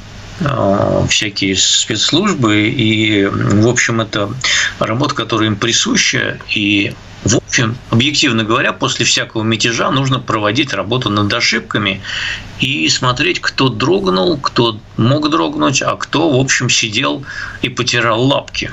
а, 0.40 1.06
всякие 1.08 1.56
спецслужбы, 1.56 2.68
и, 2.68 3.26
в 3.26 3.66
общем, 3.66 4.00
это 4.00 4.32
работа, 4.78 5.14
которая 5.14 5.48
им 5.48 5.56
присуща, 5.56 6.38
и 6.54 6.94
в 7.24 7.36
общем, 7.36 7.76
объективно 7.90 8.42
говоря, 8.42 8.72
после 8.72 9.04
всякого 9.04 9.44
мятежа 9.44 9.90
нужно 9.92 10.18
проводить 10.18 10.72
работу 10.72 11.08
над 11.08 11.32
ошибками 11.32 12.00
и 12.58 12.88
смотреть, 12.88 13.40
кто 13.40 13.68
дрогнул, 13.68 14.38
кто 14.38 14.80
мог 14.96 15.30
дрогнуть, 15.30 15.82
а 15.82 15.94
кто, 15.96 16.30
в 16.30 16.40
общем, 16.40 16.68
сидел 16.68 17.24
и 17.62 17.68
потирал 17.68 18.24
лапки. 18.24 18.72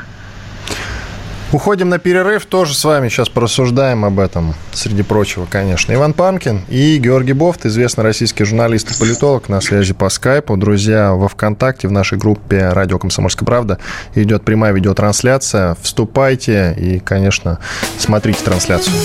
Уходим 1.51 1.89
на 1.89 1.97
перерыв, 1.97 2.45
тоже 2.45 2.75
с 2.75 2.83
вами 2.83 3.09
сейчас 3.09 3.27
порассуждаем 3.27 4.05
об 4.05 4.19
этом, 4.19 4.53
среди 4.71 5.01
прочего, 5.01 5.47
конечно. 5.49 5.91
Иван 5.91 6.13
Панкин 6.13 6.61
и 6.69 6.99
Георгий 6.99 7.33
Бофт, 7.33 7.65
известный 7.65 8.03
российский 8.03 8.43
журналист 8.43 8.91
и 8.91 8.99
политолог, 8.99 9.49
на 9.49 9.59
связи 9.59 9.95
по 9.95 10.09
скайпу. 10.09 10.55
Друзья, 10.57 11.13
во 11.13 11.27
ВКонтакте, 11.27 11.87
в 11.87 11.91
нашей 11.91 12.19
группе 12.19 12.69
«Радио 12.69 12.99
Комсомольская 12.99 13.47
правда» 13.47 13.79
идет 14.13 14.43
прямая 14.43 14.73
видеотрансляция. 14.73 15.75
Вступайте 15.81 16.75
и, 16.77 16.99
конечно, 16.99 17.57
смотрите 17.97 18.43
трансляцию. 18.43 18.95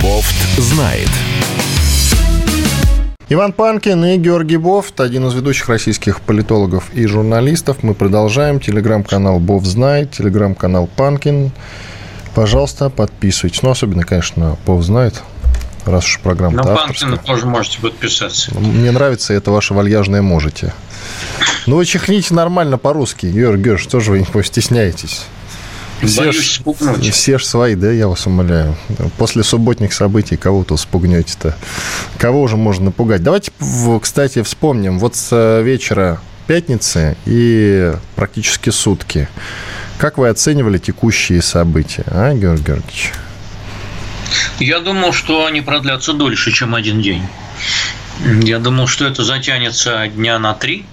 Бофт 0.00 0.58
знает. 0.58 1.10
Иван 3.34 3.52
Панкин 3.52 4.04
и 4.04 4.16
Георгий 4.16 4.58
Бофт, 4.58 5.00
один 5.00 5.26
из 5.26 5.34
ведущих 5.34 5.68
российских 5.68 6.20
политологов 6.20 6.94
и 6.94 7.04
журналистов. 7.06 7.78
Мы 7.82 7.92
продолжаем. 7.92 8.60
Телеграм-канал 8.60 9.40
Бов 9.40 9.64
знает, 9.64 10.12
телеграм-канал 10.12 10.88
Панкин. 10.94 11.50
Пожалуйста, 12.36 12.90
подписывайтесь. 12.90 13.60
Ну, 13.62 13.70
особенно, 13.70 14.04
конечно, 14.04 14.56
Бов 14.64 14.84
знает, 14.84 15.20
раз 15.84 16.04
уж 16.04 16.20
программа 16.20 16.58
На 16.58 16.62
Панкина 16.62 17.16
тоже 17.16 17.46
можете 17.46 17.80
подписаться. 17.80 18.54
Мне 18.56 18.92
нравится 18.92 19.34
это 19.34 19.50
ваше 19.50 19.74
вальяжное 19.74 20.22
«можете». 20.22 20.72
Ну, 21.66 21.74
вы 21.74 21.86
чихните 21.86 22.34
нормально 22.34 22.78
по-русски, 22.78 23.26
Георгий 23.26 23.64
Георгиевич, 23.64 23.82
что 23.82 23.98
же 23.98 24.12
вы 24.12 24.20
не 24.20 24.42
стесняетесь? 24.44 25.22
Все 26.02 26.20
Боюсь 26.20 26.36
ж, 26.36 26.54
спугнуть. 26.56 27.10
Все 27.12 27.38
ж 27.38 27.44
свои, 27.44 27.74
да, 27.74 27.90
я 27.90 28.08
вас 28.08 28.26
умоляю. 28.26 28.76
После 29.16 29.42
субботних 29.42 29.92
событий 29.92 30.36
кого-то 30.36 30.76
спугнете-то. 30.76 31.56
Кого 32.18 32.42
уже 32.42 32.56
можно 32.56 32.86
напугать? 32.86 33.22
Давайте, 33.22 33.52
кстати, 34.00 34.42
вспомним. 34.42 34.98
Вот 34.98 35.16
с 35.16 35.28
э, 35.32 35.62
вечера 35.62 36.20
пятницы 36.46 37.16
и 37.24 37.92
практически 38.16 38.70
сутки. 38.70 39.28
Как 39.98 40.18
вы 40.18 40.28
оценивали 40.28 40.78
текущие 40.78 41.40
события, 41.40 42.04
а, 42.08 42.34
Георгий 42.34 42.64
Георгиевич? 42.64 43.12
Я 44.58 44.80
думал, 44.80 45.12
что 45.12 45.46
они 45.46 45.60
продлятся 45.60 46.12
дольше, 46.12 46.50
чем 46.50 46.74
один 46.74 47.00
день. 47.00 47.22
Я 48.42 48.58
думал, 48.58 48.86
что 48.86 49.06
это 49.06 49.24
затянется 49.24 50.06
дня 50.08 50.38
на 50.38 50.54
три. 50.54 50.86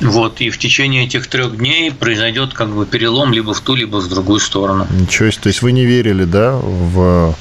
Вот, 0.00 0.40
и 0.40 0.50
в 0.50 0.58
течение 0.58 1.04
этих 1.04 1.26
трех 1.26 1.56
дней 1.56 1.92
произойдет 1.92 2.54
как 2.54 2.68
бы 2.70 2.86
перелом 2.86 3.32
либо 3.32 3.52
в 3.52 3.60
ту, 3.60 3.74
либо 3.74 3.98
в 3.98 4.08
другую 4.08 4.40
сторону. 4.40 4.86
Ничего 4.90 5.30
себе. 5.30 5.42
То 5.42 5.48
есть 5.48 5.62
вы 5.62 5.72
не 5.72 5.84
верили, 5.84 6.24
да, 6.24 6.52
в 6.54 7.34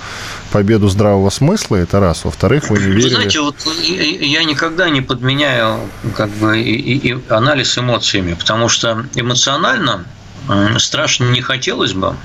победу 0.51 0.89
здравого 0.89 1.29
смысла, 1.29 1.77
это 1.77 1.99
раз. 1.99 2.25
Во-вторых, 2.25 2.69
вы 2.69 2.77
не 2.77 2.85
верили... 2.87 3.03
Вы 3.03 3.09
знаете, 3.09 3.39
вот 3.39 3.55
я 3.81 4.43
никогда 4.43 4.89
не 4.89 5.01
подменяю 5.01 5.79
как 6.15 6.29
бы 6.31 6.59
и, 6.59 6.97
и 6.97 7.17
анализ 7.29 7.77
эмоциями, 7.77 8.33
потому 8.33 8.67
что 8.69 9.05
эмоционально 9.15 10.05
страшно 10.77 11.25
не 11.25 11.41
хотелось 11.41 11.93
бы, 11.93 12.15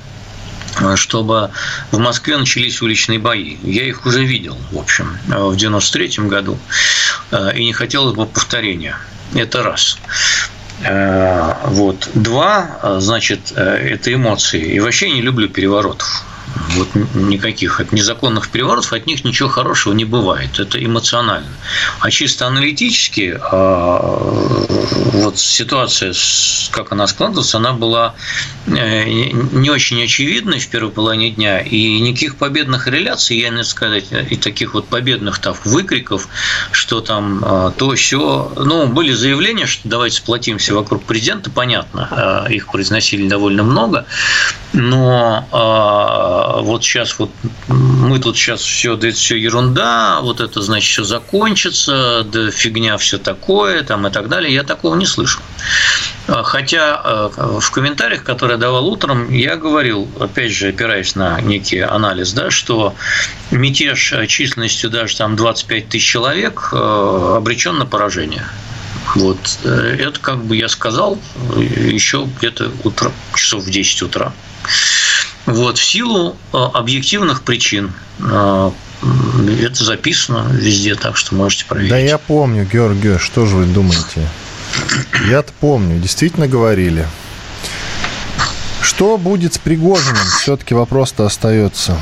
чтобы 0.97 1.51
в 1.91 1.99
Москве 1.99 2.37
начались 2.37 2.83
уличные 2.83 3.19
бои. 3.19 3.57
Я 3.63 3.85
их 3.85 4.07
уже 4.07 4.25
видел, 4.25 4.57
в 4.71 4.79
общем, 4.79 5.19
в 5.27 5.57
93 5.57 6.29
году, 6.29 6.59
э, 7.31 7.57
и 7.57 7.65
не 7.65 7.73
хотелось 7.73 8.15
бы 8.15 8.27
повторения. 8.27 8.97
Это 9.35 9.63
раз. 9.63 9.99
Э, 10.83 11.55
вот. 11.65 12.09
Два, 12.15 12.99
значит, 12.99 13.53
это 13.53 14.13
эмоции. 14.13 14.75
И 14.75 14.81
вообще 14.81 15.11
не 15.11 15.23
люблю 15.23 15.49
переворотов 15.49 16.25
вот 16.77 16.89
никаких 17.15 17.81
от 17.81 17.93
незаконных 17.93 18.51
переворотов, 18.51 18.93
от 18.93 19.07
них 19.07 19.25
ничего 19.25 19.49
хорошего 19.49 19.95
не 19.95 20.05
бывает. 20.05 20.59
Это 20.59 20.83
эмоционально. 20.85 21.49
А 22.01 22.11
чисто 22.11 22.47
аналитически 22.47 23.39
а, 23.41 23.99
вот 25.13 25.39
ситуация, 25.39 26.15
как 26.71 26.93
она 26.93 27.07
складывалась, 27.07 27.55
она 27.55 27.73
была 27.73 28.15
э, 28.67 29.05
не 29.05 29.71
очень 29.71 30.03
очевидной 30.03 30.59
в 30.59 30.69
первой 30.69 30.91
половине 30.91 31.31
дня, 31.31 31.61
и 31.61 32.01
никаких 32.01 32.37
победных 32.37 32.87
реляций, 32.87 33.39
я 33.39 33.51
не 33.51 33.65
сказать, 33.65 34.07
и 34.31 34.37
таких 34.37 34.75
вот 34.75 34.89
победных 34.89 35.39
там 35.39 35.55
выкриков, 35.65 36.29
что 36.73 37.01
там 37.01 37.43
а, 37.45 37.71
то, 37.71 37.95
все, 37.95 38.53
ну, 38.57 38.87
были 38.87 39.13
заявления, 39.13 39.67
что 39.67 39.89
давайте 39.89 40.17
сплотимся 40.17 40.75
вокруг 40.75 41.05
президента, 41.05 41.51
понятно, 41.51 42.09
а, 42.11 42.47
их 42.49 42.69
произносили 42.69 43.29
довольно 43.29 43.63
много, 43.63 44.07
но 44.73 45.47
вот 46.61 46.85
сейчас 46.85 47.19
вот 47.19 47.31
мы 47.69 48.19
тут 48.19 48.37
сейчас 48.37 48.61
все, 48.61 48.97
да 48.97 49.09
это 49.09 49.17
все 49.17 49.37
ерунда, 49.37 50.21
вот 50.23 50.41
это 50.41 50.63
значит 50.63 50.91
все 50.91 51.05
закончится, 51.05 52.25
да 52.25 52.51
фигня 52.51 52.97
все 52.99 53.19
такое, 53.19 53.83
там 53.83 54.07
и 54.07 54.11
так 54.11 54.29
далее. 54.29 54.53
Я 54.53 54.63
такого 54.63 54.95
не 54.97 55.07
слышал. 55.07 55.43
А, 56.27 56.43
хотя 56.43 57.01
э, 57.05 57.59
в 57.61 57.71
комментариях, 57.71 58.25
которые 58.25 58.55
я 58.57 58.61
давал 58.61 58.87
утром, 58.89 59.31
я 59.33 59.57
говорил, 59.57 60.09
опять 60.21 60.53
же, 60.53 60.69
опираясь 60.69 61.15
на 61.15 61.41
некий 61.41 61.81
анализ, 61.81 62.33
да, 62.33 62.51
что 62.51 62.95
мятеж 63.51 64.15
численностью 64.29 64.91
даже 64.91 65.17
там 65.17 65.37
25 65.37 65.89
тысяч 65.89 66.07
человек 66.07 66.71
э, 66.73 67.35
обречен 67.37 67.79
на 67.79 67.87
поражение. 67.87 68.45
Вот. 69.15 69.39
Э, 69.65 69.97
это, 69.99 70.21
как 70.21 70.45
бы 70.45 70.57
я 70.57 70.69
сказал, 70.69 71.19
еще 71.57 72.29
где-то 72.39 72.71
утро, 72.85 73.13
часов 73.35 73.65
в 73.65 73.71
10 73.71 74.03
утра. 74.03 74.33
Вот, 75.49 75.79
в 75.79 75.85
силу 75.85 76.37
э, 76.53 76.57
объективных 76.75 77.43
причин 77.43 77.93
э, 78.21 78.71
это 79.63 79.85
записано 79.85 80.47
везде, 80.53 80.95
так 80.95 81.17
что 81.17 81.35
можете 81.35 81.65
проверить. 81.65 81.91
Да 81.91 81.99
я 81.99 82.19
помню, 82.19 82.69
Георгий, 82.71 83.19
что 83.19 83.47
же 83.47 83.57
вы 83.57 83.65
думаете? 83.65 84.29
Я-то 85.27 85.53
помню, 85.59 85.99
действительно 85.99 86.49
говорили. 86.49 87.07
Что 88.83 89.17
будет 89.17 89.55
с 89.55 89.59
Пригожиным? 89.59 90.17
Все-таки 90.41 90.75
вопрос-то 90.75 91.25
остается. 91.25 91.99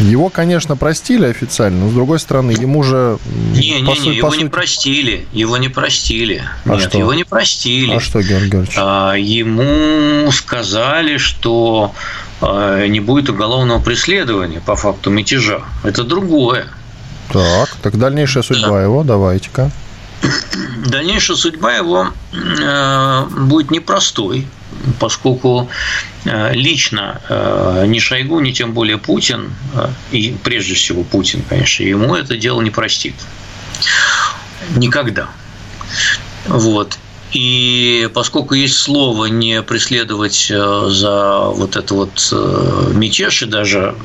Его, 0.00 0.28
конечно, 0.28 0.76
простили 0.76 1.26
официально, 1.26 1.84
но 1.84 1.90
с 1.90 1.94
другой 1.94 2.18
стороны, 2.18 2.50
ему 2.50 2.82
же... 2.82 3.16
Не, 3.52 3.80
не, 3.80 3.98
не, 3.98 4.16
его 4.16 4.30
сути... 4.30 4.42
не 4.42 4.48
простили. 4.48 5.26
Его 5.32 5.56
не 5.56 5.68
простили. 5.68 6.42
А 6.64 6.70
Нет, 6.70 6.88
что? 6.88 6.98
его 6.98 7.14
не 7.14 7.24
простили. 7.24 7.94
А 7.94 8.00
что, 8.00 8.20
Георгий 8.20 8.50
Георгиевич? 8.50 8.74
А, 8.76 9.14
ему 9.14 10.30
сказали, 10.32 11.16
что 11.16 11.94
не 12.40 13.00
будет 13.00 13.30
уголовного 13.30 13.80
преследования 13.80 14.60
по 14.60 14.76
факту 14.76 15.10
мятежа. 15.10 15.62
Это 15.82 16.04
другое. 16.04 16.66
Так, 17.32 17.76
так 17.82 17.98
дальнейшая 17.98 18.42
судьба 18.42 18.78
да. 18.78 18.82
его, 18.82 19.02
давайте-ка. 19.02 19.70
дальнейшая 20.86 21.36
судьба 21.36 21.74
его 21.74 22.08
э, 22.32 23.26
будет 23.30 23.70
непростой, 23.70 24.46
поскольку 24.98 25.68
э, 26.24 26.54
лично 26.54 27.20
э, 27.28 27.84
ни 27.86 27.98
Шойгу, 27.98 28.40
ни 28.40 28.52
тем 28.52 28.72
более 28.72 28.98
Путин, 28.98 29.52
и 30.12 30.36
прежде 30.42 30.74
всего 30.74 31.02
Путин, 31.02 31.42
конечно, 31.48 31.82
ему 31.82 32.14
это 32.14 32.36
дело 32.36 32.60
не 32.60 32.70
простит. 32.70 33.14
Никогда. 34.76 35.28
Вот. 36.46 36.98
И 37.34 38.08
поскольку 38.14 38.54
есть 38.54 38.76
слово 38.76 39.26
не 39.26 39.60
преследовать 39.62 40.46
э, 40.50 40.86
за 40.88 41.40
вот 41.46 41.74
это 41.74 41.94
вот 41.94 42.28
э, 42.30 42.92
мятеж, 42.94 43.42
и 43.42 43.46
даже, 43.46 43.96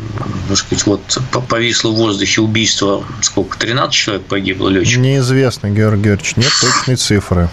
так 0.47 0.57
сказать, 0.57 0.85
вот 0.87 1.01
повисло 1.47 1.91
в 1.91 1.95
воздухе 1.95 2.41
убийство, 2.41 3.03
сколько, 3.21 3.57
13 3.59 3.93
человек 3.93 4.25
погибло 4.25 4.69
летчиков? 4.69 5.03
Неизвестно, 5.03 5.69
Георгий 5.69 6.05
Георгиевич, 6.05 6.37
нет 6.37 6.51
точной 6.59 6.95
цифры. 6.95 7.49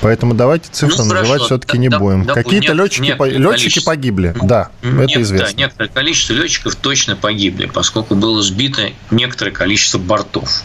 Поэтому 0.00 0.34
давайте 0.34 0.68
цифры 0.72 1.04
ну, 1.04 1.14
называть 1.14 1.42
все-таки 1.42 1.78
не 1.78 1.88
будем. 1.88 2.24
Да, 2.24 2.34
Какие-то 2.34 2.72
летчики, 2.72 3.14
летчики 3.36 3.84
погибли. 3.84 4.34
Да, 4.42 4.70
Нет, 4.82 5.10
это 5.10 5.22
известно. 5.22 5.46
Да, 5.46 5.52
некоторое 5.52 5.88
количество 5.88 6.32
летчиков 6.32 6.74
точно 6.74 7.16
погибли, 7.16 7.66
поскольку 7.66 8.14
было 8.14 8.42
сбито 8.42 8.90
некоторое 9.10 9.52
количество 9.52 9.98
бортов. 9.98 10.62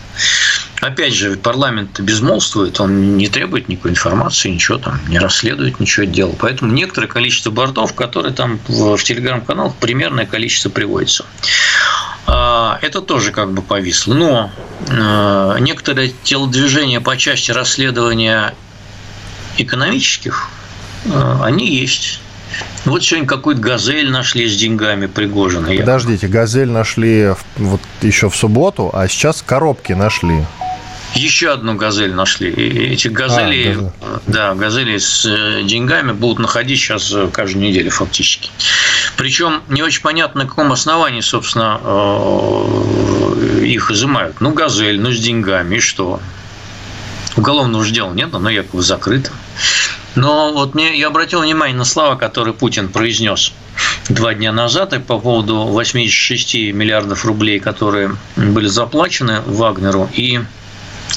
Опять 0.81 1.13
же, 1.13 1.37
парламент 1.37 1.99
безмолвствует, 1.99 2.79
он 2.79 3.17
не 3.17 3.27
требует 3.27 3.67
никакой 3.67 3.91
информации, 3.91 4.49
ничего 4.49 4.77
там, 4.77 4.99
не 5.07 5.17
расследует 5.17 5.79
ничего 5.79 6.05
дела. 6.05 6.35
Поэтому 6.37 6.71
некоторое 6.71 7.07
количество 7.07 7.49
бортов, 7.49 7.93
которые 7.93 8.33
там 8.33 8.59
в, 8.67 8.95
в 8.95 9.03
телеграм-каналах, 9.03 9.75
примерное 9.75 10.27
количество 10.27 10.69
приводится. 10.69 11.25
А, 12.27 12.77
это 12.81 13.01
тоже 13.01 13.31
как 13.31 13.53
бы 13.53 13.61
повисло. 13.63 14.13
Но 14.13 14.51
а, 14.89 15.57
некоторые 15.57 16.13
телодвижения 16.23 16.99
по 16.99 17.17
части 17.17 17.51
расследования 17.51 18.53
экономических, 19.57 20.49
а, 21.11 21.41
они 21.43 21.67
есть. 21.67 22.21
Вот 22.85 23.03
сегодня 23.03 23.27
какой-то 23.27 23.59
газель 23.59 24.09
нашли 24.09 24.47
с 24.47 24.55
деньгами 24.55 25.07
Пригожина. 25.07 25.75
Подождите, 25.75 26.27
газель 26.27 26.69
нашли 26.69 27.33
вот 27.57 27.81
еще 28.01 28.29
в 28.29 28.35
субботу, 28.35 28.89
а 28.93 29.07
сейчас 29.07 29.41
коробки 29.41 29.93
нашли. 29.93 30.45
Еще 31.15 31.51
одну 31.51 31.75
газель 31.75 32.13
нашли. 32.13 32.51
И 32.51 32.93
эти 32.93 33.07
газели, 33.07 33.71
а, 33.71 33.75
газель. 33.75 33.91
да, 34.27 34.55
газели 34.55 34.97
с 34.97 35.25
э, 35.25 35.63
деньгами 35.63 36.11
будут 36.11 36.39
находить 36.39 36.79
сейчас 36.79 37.11
э, 37.11 37.27
каждую 37.31 37.65
неделю 37.65 37.91
фактически. 37.91 38.51
Причем 39.15 39.63
не 39.69 39.81
очень 39.81 40.01
понятно, 40.01 40.43
на 40.43 40.47
каком 40.47 40.71
основании, 40.71 41.21
собственно, 41.21 41.79
э, 41.83 43.63
их 43.65 43.89
изымают. 43.89 44.41
Ну, 44.41 44.53
газель, 44.53 44.99
ну, 44.99 45.11
с 45.11 45.19
деньгами, 45.19 45.77
и 45.77 45.79
что? 45.79 46.19
Уголовного 47.35 47.83
же 47.83 47.93
дела 47.93 48.13
нет, 48.13 48.33
оно 48.33 48.49
якобы 48.49 48.83
закрыто. 48.83 49.31
Но 50.15 50.51
вот 50.51 50.73
мне, 50.73 50.97
я 50.97 51.07
обратил 51.07 51.41
внимание 51.41 51.77
на 51.77 51.85
слова, 51.85 52.15
которые 52.15 52.53
Путин 52.53 52.89
произнес 52.89 53.53
два 54.09 54.33
дня 54.33 54.51
назад 54.51 54.93
и 54.93 54.99
по 54.99 55.19
поводу 55.19 55.57
86 55.57 56.73
миллиардов 56.73 57.25
рублей, 57.25 57.59
которые 57.59 58.15
были 58.35 58.67
заплачены 58.67 59.41
Вагнеру, 59.45 60.09
и 60.13 60.41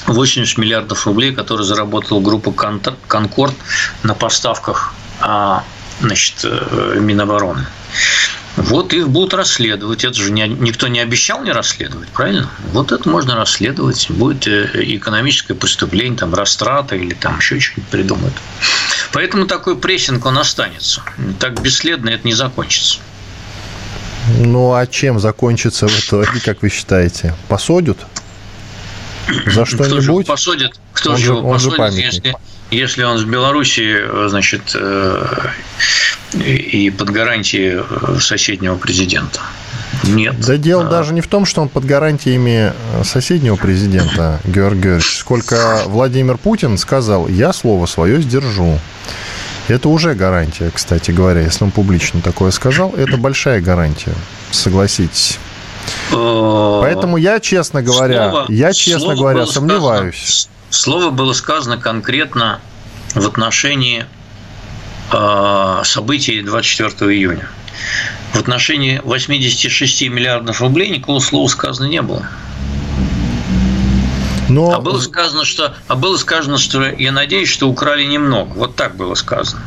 80 0.07 0.57
миллиардов 0.57 1.05
рублей, 1.05 1.33
которые 1.33 1.65
заработала 1.65 2.19
группа 2.19 2.51
«Конкорд» 3.07 3.55
на 4.03 4.13
поставках 4.13 4.93
а, 5.19 5.63
значит, 6.01 6.41
э, 6.43 6.97
Минобороны. 6.99 7.65
Вот 8.57 8.93
их 8.93 9.09
будут 9.09 9.33
расследовать. 9.33 10.03
Это 10.03 10.15
же 10.15 10.31
никто 10.31 10.87
не 10.87 10.99
обещал 10.99 11.41
не 11.43 11.51
расследовать, 11.51 12.09
правильно? 12.09 12.49
Вот 12.73 12.91
это 12.91 13.07
можно 13.07 13.35
расследовать. 13.35 14.09
Будет 14.09 14.45
э, 14.47 14.69
экономическое 14.95 15.53
преступление, 15.53 16.17
там, 16.17 16.33
растрата 16.33 16.95
или 16.95 17.13
там 17.13 17.37
еще 17.37 17.59
что-нибудь 17.59 17.89
придумают. 17.89 18.33
Поэтому 19.13 19.45
такой 19.45 19.77
прессинг, 19.77 20.25
он 20.25 20.37
останется. 20.37 21.01
Так 21.39 21.61
бесследно 21.61 22.09
это 22.09 22.27
не 22.27 22.33
закончится. 22.33 22.99
Ну, 24.37 24.73
а 24.73 24.85
чем 24.85 25.19
закончится 25.19 25.87
в 25.87 25.99
итоге, 25.99 26.39
как 26.43 26.61
вы 26.61 26.69
считаете? 26.69 27.33
Посадят? 27.47 27.97
За 29.47 29.65
что-нибудь? 29.65 30.25
Кто 30.25 30.33
посадит? 30.33 30.71
Кто 30.93 31.11
он 31.11 31.17
же, 31.17 31.25
его 31.33 31.51
посадит, 31.51 32.13
если, 32.13 32.35
если 32.71 33.03
он 33.03 33.17
в 33.17 33.29
Беларуси, 33.29 33.97
значит, 34.27 34.61
э, 34.75 35.25
и 36.33 36.89
под 36.89 37.09
гарантией 37.09 37.81
э, 37.81 38.19
соседнего 38.19 38.75
президента? 38.75 39.41
Нет. 40.03 40.39
Да 40.39 40.57
дело 40.57 40.87
а... 40.87 40.89
даже 40.89 41.13
не 41.13 41.21
в 41.21 41.27
том, 41.27 41.45
что 41.45 41.61
он 41.61 41.69
под 41.69 41.85
гарантиями 41.85 42.73
э, 42.73 43.03
соседнего 43.03 43.55
президента, 43.55 44.39
Георгий 44.45 44.81
Георгиевич, 44.81 45.17
сколько 45.17 45.81
Владимир 45.85 46.37
Путин 46.37 46.77
сказал, 46.77 47.27
я 47.27 47.53
слово 47.53 47.85
свое 47.85 48.21
сдержу. 48.21 48.79
Это 49.67 49.89
уже 49.89 50.15
гарантия, 50.15 50.71
кстати 50.73 51.11
говоря, 51.11 51.41
если 51.41 51.63
он 51.63 51.71
публично 51.71 52.21
такое 52.21 52.51
сказал, 52.51 52.93
это 52.95 53.17
большая 53.17 53.61
гарантия, 53.61 54.13
согласитесь. 54.51 55.39
Поэтому 56.11 57.17
я, 57.17 57.39
честно 57.39 57.81
говоря, 57.81 58.29
слово, 58.29 58.45
я, 58.49 58.73
честно 58.73 59.15
говоря, 59.15 59.45
сомневаюсь. 59.45 60.15
Сказано, 60.15 60.51
слово 60.69 61.09
было 61.11 61.33
сказано 61.33 61.77
конкретно 61.77 62.59
в 63.15 63.25
отношении 63.25 64.05
э, 65.11 65.81
событий 65.83 66.41
24 66.41 67.11
июня. 67.13 67.47
В 68.33 68.39
отношении 68.39 69.01
86 69.03 70.09
миллиардов 70.09 70.61
рублей 70.61 70.89
никакого 70.89 71.19
слова 71.19 71.47
сказано 71.47 71.87
не 71.87 72.01
было. 72.01 72.25
Но... 74.49 74.73
А 74.73 74.79
было 74.79 74.99
сказано, 74.99 75.45
что, 75.45 75.75
а 75.87 75.95
было 75.95 76.17
сказано, 76.17 76.57
что 76.57 76.83
я 76.83 77.11
надеюсь, 77.11 77.49
что 77.49 77.69
украли 77.69 78.03
немного. 78.03 78.49
Вот 78.53 78.75
так 78.75 78.95
было 78.97 79.15
сказано. 79.15 79.63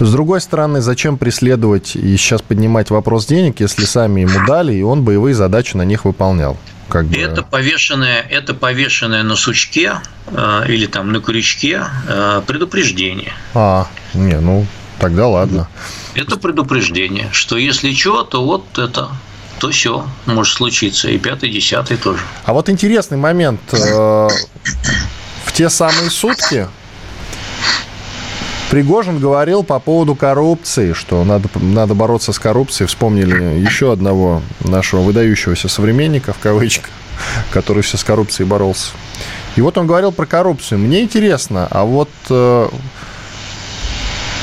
С 0.00 0.12
другой 0.12 0.40
стороны, 0.40 0.80
зачем 0.80 1.18
преследовать 1.18 1.94
и 1.94 2.16
сейчас 2.16 2.40
поднимать 2.40 2.88
вопрос 2.88 3.26
денег, 3.26 3.60
если 3.60 3.84
сами 3.84 4.22
ему 4.22 4.46
дали, 4.46 4.72
и 4.72 4.80
он 4.80 5.04
боевые 5.04 5.34
задачи 5.34 5.76
на 5.76 5.82
них 5.82 6.06
выполнял? 6.06 6.56
Как 6.88 7.04
бы... 7.04 7.18
это, 7.18 7.42
повешенное, 7.42 8.20
это 8.20 8.54
повешенное 8.54 9.22
на 9.22 9.36
сучке 9.36 10.00
э, 10.26 10.64
или 10.68 10.86
там 10.86 11.12
на 11.12 11.20
крючке 11.20 11.84
э, 12.08 12.42
предупреждение. 12.46 13.34
А, 13.54 13.86
не, 14.14 14.40
ну 14.40 14.66
тогда 14.98 15.28
ладно. 15.28 15.68
Это 16.14 16.38
предупреждение, 16.38 17.28
что 17.30 17.58
если 17.58 17.92
что, 17.92 18.22
то 18.24 18.42
вот 18.42 18.78
это 18.78 19.10
то 19.60 19.70
все 19.70 20.06
может 20.24 20.54
случиться. 20.54 21.10
И 21.10 21.18
пятый, 21.18 21.50
десятый 21.50 21.98
тоже. 21.98 22.22
А 22.46 22.54
вот 22.54 22.70
интересный 22.70 23.18
момент. 23.18 23.60
Э, 23.72 24.28
в 25.44 25.52
те 25.52 25.68
самые 25.68 26.08
сутки 26.08 26.66
Пригожин 28.70 29.18
говорил 29.18 29.64
по 29.64 29.80
поводу 29.80 30.14
коррупции, 30.14 30.92
что 30.92 31.24
надо, 31.24 31.48
надо 31.56 31.94
бороться 31.94 32.32
с 32.32 32.38
коррупцией. 32.38 32.86
Вспомнили 32.86 33.58
еще 33.58 33.92
одного 33.92 34.42
нашего 34.60 35.00
выдающегося 35.00 35.68
современника, 35.68 36.32
в 36.32 36.38
кавычках, 36.38 36.90
который 37.50 37.82
все 37.82 37.96
с 37.96 38.04
коррупцией 38.04 38.46
боролся. 38.46 38.92
И 39.56 39.60
вот 39.60 39.76
он 39.76 39.88
говорил 39.88 40.12
про 40.12 40.24
коррупцию. 40.24 40.78
Мне 40.78 41.02
интересно, 41.02 41.66
а 41.68 41.84
вот 41.84 42.10
э, 42.30 42.68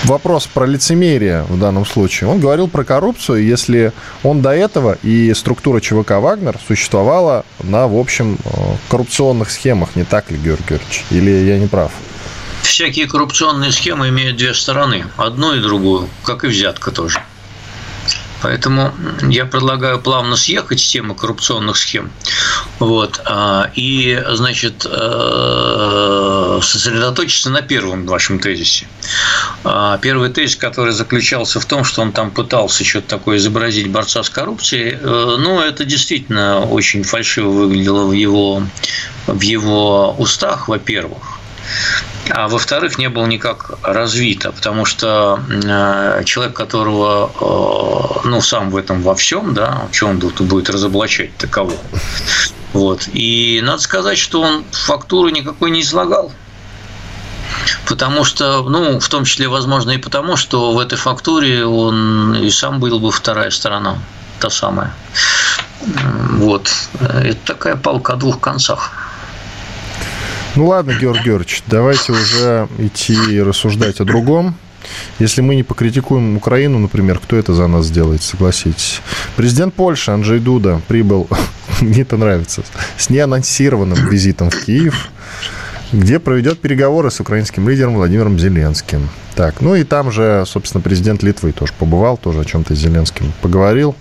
вопрос 0.04 0.46
про 0.48 0.66
лицемерие 0.66 1.44
в 1.44 1.58
данном 1.58 1.86
случае. 1.86 2.30
Он 2.30 2.42
говорил 2.42 2.68
про 2.68 2.84
коррупцию, 2.84 3.46
если 3.46 3.94
он 4.24 4.42
до 4.42 4.50
этого 4.50 4.98
и 5.04 5.34
структура 5.34 5.80
ЧВК 5.80 6.20
«Вагнер» 6.20 6.60
существовала 6.68 7.46
на, 7.63 7.88
в 7.88 7.96
общем, 7.96 8.38
э, 8.44 8.50
коррупционных 8.90 9.52
схемах, 9.52 9.96
не 9.96 10.04
так 10.04 10.30
ли, 10.32 10.38
Георгий 10.38 10.66
Георгиевич? 10.68 11.06
Или 11.12 11.32
я 11.32 11.58
не 11.58 11.68
прав? 11.68 11.94
Всякие 12.68 13.08
коррупционные 13.08 13.72
схемы 13.72 14.10
имеют 14.10 14.38
две 14.38 14.54
стороны, 14.54 15.06
одну 15.18 15.54
и 15.54 15.60
другую, 15.60 16.10
как 16.24 16.44
и 16.44 16.48
взятка 16.48 16.92
тоже. 16.92 17.22
Поэтому 18.42 18.94
я 19.24 19.46
предлагаю 19.46 20.00
плавно 20.00 20.36
съехать 20.36 20.80
с 20.80 20.88
темы 20.88 21.16
коррупционных 21.16 21.76
схем. 21.78 22.12
Вот, 22.78 23.20
а, 23.26 23.72
и, 23.74 24.24
значит, 24.30 24.86
э, 24.86 26.60
сосредоточиться 26.62 27.50
на 27.50 27.62
первом 27.62 28.06
вашем 28.06 28.40
тезисе. 28.40 28.88
А, 29.64 29.98
первый 29.98 30.30
тезис, 30.30 30.56
который 30.56 30.94
заключался 30.94 31.60
в 31.60 31.66
том, 31.66 31.84
что 31.84 32.02
он 32.04 32.12
там 32.12 32.30
пытался 32.30 32.84
что-то 32.84 33.08
такое 33.08 33.38
изобразить 33.38 33.90
борца 33.90 34.22
с 34.22 34.30
коррупцией, 34.30 35.00
э, 35.02 35.36
ну, 35.40 35.60
это 35.60 35.84
действительно 35.84 36.62
очень 36.62 37.04
фальшиво 37.04 37.50
выглядело 37.50 38.06
в 38.06 38.12
его, 38.12 38.62
в 39.26 39.42
его 39.42 40.16
устах, 40.20 40.68
во-первых 40.68 41.38
а 42.30 42.48
во-вторых, 42.48 42.98
не 42.98 43.10
было 43.10 43.26
никак 43.26 43.72
развито, 43.84 44.52
потому 44.52 44.86
что 44.86 45.40
э, 45.50 46.24
человек, 46.26 46.56
которого, 46.56 47.32
э, 48.24 48.28
ну, 48.28 48.42
сам 48.42 48.70
в 48.70 48.78
этом 48.78 49.02
во 49.02 49.16
всем, 49.16 49.54
да, 49.54 49.88
что 49.92 50.08
он 50.08 50.20
тут 50.20 50.42
будет 50.42 50.70
разоблачать 50.70 51.36
таково. 51.38 51.74
Вот. 52.74 53.08
И 53.13 53.62
надо 53.63 53.82
сказать, 53.82 54.18
что 54.18 54.42
он 54.42 54.63
фактуры 54.72 55.32
никакой 55.32 55.72
не 55.72 55.82
излагал. 55.82 56.32
Потому 57.88 58.24
что, 58.24 58.63
ну, 58.63 59.00
в 59.00 59.10
том 59.10 59.26
числе, 59.26 59.48
возможно, 59.48 59.92
и 59.92 59.98
потому, 59.98 60.36
что 60.36 60.74
в 60.74 60.80
этой 60.80 60.98
фактуре 60.98 61.66
он 61.66 62.36
и 62.36 62.50
сам 62.52 62.80
был 62.80 63.00
бы 63.00 63.12
вторая 63.12 63.50
сторона, 63.50 63.98
та 64.40 64.50
самая. 64.50 64.94
Вот. 66.34 66.70
Это 67.00 67.40
такая 67.46 67.76
палка 67.76 68.13
о 68.13 68.16
двух 68.16 68.40
концах. 68.40 68.92
Ну 70.58 70.65
ладно, 70.65 70.93
Георгий 71.00 71.26
Георгиевич, 71.26 71.62
давайте 71.67 72.13
уже 72.13 72.67
идти 72.80 73.39
рассуждать 73.43 74.00
о 74.00 74.06
другом. 74.06 74.56
Если 75.20 75.41
мы 75.41 75.54
не 75.54 75.62
покритикуем 75.62 76.36
Украину, 76.36 76.80
например, 76.80 77.20
кто 77.20 77.36
это 77.36 77.54
за 77.54 77.67
нас 77.67 77.86
сделает, 77.86 78.24
согласитесь? 78.24 79.02
Президент 79.36 79.76
Польши 79.76 80.10
Анджей 80.10 80.39
Дуда 80.39 80.82
прибыл, 80.88 81.28
мне 81.82 82.02
это 82.02 82.17
нравится, 82.17 82.63
с 82.98 83.12
неанонсированным 83.12 84.10
визитом 84.10 84.50
в 84.50 84.65
Киев, 84.65 85.12
где 85.91 86.19
проведет 86.19 86.60
переговоры 86.60 87.12
с 87.12 87.19
украинским 87.19 87.67
лидером 87.67 87.95
Владимиром 87.95 88.38
Зеленским. 88.38 89.10
Так, 89.36 89.62
ну 89.62 89.76
и 89.76 89.84
там 89.84 90.12
же, 90.12 90.43
собственно, 90.47 90.82
президент 90.82 91.21
Литвы 91.23 91.52
тоже 91.52 91.71
побывал, 91.78 92.17
тоже 92.17 92.41
о 92.41 92.45
чем-то 92.45 92.76
с 92.76 92.80
Зеленским 92.80 93.32
поговорил. 93.41 93.95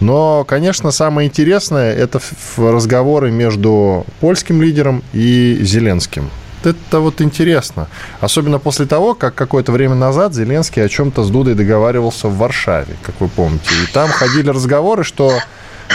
Но, 0.00 0.44
конечно, 0.44 0.90
самое 0.92 1.28
интересное– 1.28 1.92
это 1.96 2.20
разговоры 2.56 3.30
между 3.30 4.06
польским 4.20 4.62
лидером 4.62 5.02
и 5.12 5.58
Зеленским 5.62 6.30
это 6.66 7.00
вот 7.00 7.20
интересно. 7.20 7.88
Особенно 8.20 8.58
после 8.58 8.86
того, 8.86 9.14
как 9.14 9.34
какое-то 9.34 9.72
время 9.72 9.94
назад 9.94 10.34
Зеленский 10.34 10.84
о 10.84 10.88
чем-то 10.88 11.22
с 11.22 11.30
Дудой 11.30 11.54
договаривался 11.54 12.28
в 12.28 12.36
Варшаве, 12.36 12.96
как 13.02 13.14
вы 13.20 13.28
помните. 13.28 13.70
И 13.84 13.92
там 13.92 14.08
ходили 14.10 14.50
разговоры, 14.50 15.04
что 15.04 15.32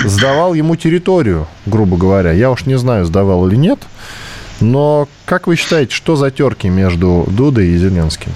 сдавал 0.05 0.53
ему 0.53 0.75
территорию, 0.75 1.47
грубо 1.65 1.97
говоря. 1.97 2.31
Я 2.31 2.51
уж 2.51 2.65
не 2.65 2.77
знаю, 2.77 3.05
сдавал 3.05 3.47
или 3.47 3.55
нет. 3.55 3.79
Но 4.61 5.09
как 5.25 5.47
вы 5.47 5.55
считаете, 5.55 5.93
что 5.93 6.15
за 6.15 6.31
терки 6.31 6.69
между 6.69 7.25
Дудой 7.27 7.69
и 7.69 7.77
Зеленским? 7.77 8.31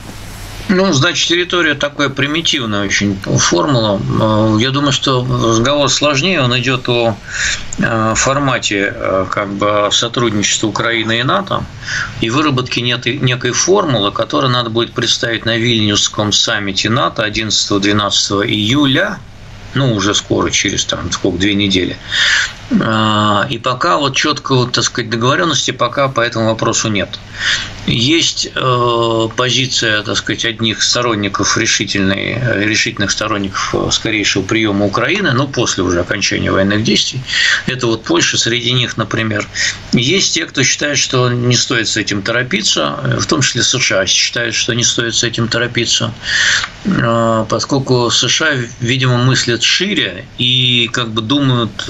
Ну, 0.67 0.91
значит, 0.93 1.29
территория 1.29 1.75
такая 1.75 2.09
примитивная 2.09 2.85
очень 2.85 3.15
формула. 3.19 4.01
Э, 4.19 4.57
я 4.59 4.71
думаю, 4.71 4.91
что 4.91 5.23
разговор 5.23 5.89
сложнее, 5.89 6.41
он 6.41 6.57
идет 6.57 6.89
о 6.89 7.15
э, 7.77 8.13
формате 8.15 8.91
э, 8.95 9.25
как 9.29 9.49
бы 9.49 9.89
сотрудничества 9.91 10.67
Украины 10.67 11.19
и 11.19 11.23
НАТО 11.23 11.63
и 12.19 12.31
выработки 12.31 12.79
некой 12.79 13.51
формулы, 13.51 14.11
которую 14.11 14.51
надо 14.51 14.71
будет 14.71 14.93
представить 14.93 15.45
на 15.45 15.55
Вильнюсском 15.55 16.31
саммите 16.31 16.89
НАТО 16.89 17.27
11-12 17.27 18.47
июля 18.47 19.19
ну, 19.75 19.93
уже 19.93 20.15
скоро, 20.15 20.49
через 20.49 20.85
там, 20.85 21.11
сколько, 21.11 21.37
две 21.37 21.53
недели. 21.53 21.97
А, 22.81 23.45
и 23.49 23.57
пока 23.57 23.97
вот 23.97 24.15
четкого, 24.15 24.67
так 24.69 24.83
сказать, 24.83 25.09
договоренности 25.09 25.71
пока 25.71 26.07
по 26.07 26.21
этому 26.21 26.47
вопросу 26.47 26.89
нет. 26.89 27.19
Есть 27.85 28.49
э, 28.55 29.27
позиция, 29.35 30.01
так 30.01 30.17
сказать, 30.17 30.45
одних 30.45 30.81
сторонников 30.81 31.55
решительной, 31.57 32.65
решительных 32.65 33.11
сторонников 33.11 33.75
скорейшего 33.93 34.41
приема 34.41 34.85
Украины, 34.85 35.33
но 35.33 35.47
после 35.47 35.83
уже 35.83 35.99
окончания 35.99 36.51
военных 36.51 36.83
действий. 36.83 37.21
Это 37.67 37.85
вот 37.85 38.03
Польша, 38.03 38.37
среди 38.37 38.71
них, 38.71 38.97
например. 38.97 39.47
Есть 39.93 40.33
те, 40.33 40.45
кто 40.45 40.63
считает, 40.63 40.97
что 40.97 41.29
не 41.29 41.55
стоит 41.55 41.87
с 41.87 41.97
этим 41.97 42.23
торопиться, 42.23 42.97
в 43.19 43.25
том 43.27 43.41
числе 43.41 43.61
США 43.61 44.07
считают, 44.07 44.55
что 44.55 44.73
не 44.73 44.83
стоит 44.83 45.13
с 45.13 45.23
этим 45.23 45.47
торопиться, 45.47 46.11
поскольку 47.49 48.09
США, 48.09 48.53
видимо, 48.79 49.17
мыслят 49.17 49.61
шире 49.61 50.25
и 50.39 50.89
как 50.91 51.11
бы 51.11 51.21
думают, 51.21 51.85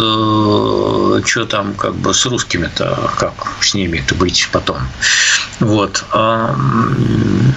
э, 1.17 1.21
что 1.25 1.45
там 1.45 1.73
как 1.73 1.95
бы 1.95 2.13
с 2.13 2.25
русскими-то, 2.25 3.12
как 3.17 3.34
с 3.62 3.73
ними-то 3.73 4.15
быть 4.15 4.49
потом. 4.51 4.78
Вот. 5.60 6.04
А, 6.12 6.56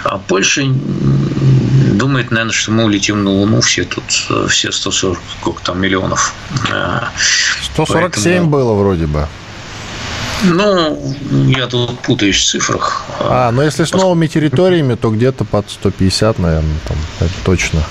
а 0.05 0.19
Польша 0.19 0.63
думает, 0.67 2.31
наверное, 2.31 2.53
что 2.53 2.71
мы 2.73 2.85
улетим 2.85 3.25
на 3.25 3.31
Луну 3.31 3.61
все 3.61 3.85
тут, 3.85 4.05
все 4.49 4.73
140 4.73 5.19
сколько 5.41 5.63
там 5.63 5.81
миллионов. 5.81 6.33
147 7.75 8.23
Поэтому... 8.23 8.51
было 8.51 8.75
вроде 8.75 9.07
бы. 9.07 9.27
Ну, 10.45 11.17
я 11.49 11.67
тут 11.67 11.99
путаюсь 12.01 12.37
в 12.37 12.45
цифрах. 12.45 13.05
А, 13.21 13.51
но 13.51 13.63
если 13.63 13.85
с 13.85 13.93
новыми 13.93 14.29
территориями, 14.29 14.95
то 14.95 15.11
где-то 15.11 15.45
под 15.45 15.69
150, 15.69 16.39
наверное, 16.39 16.77
там, 16.87 16.97
это 17.21 17.35
точно. 17.45 17.83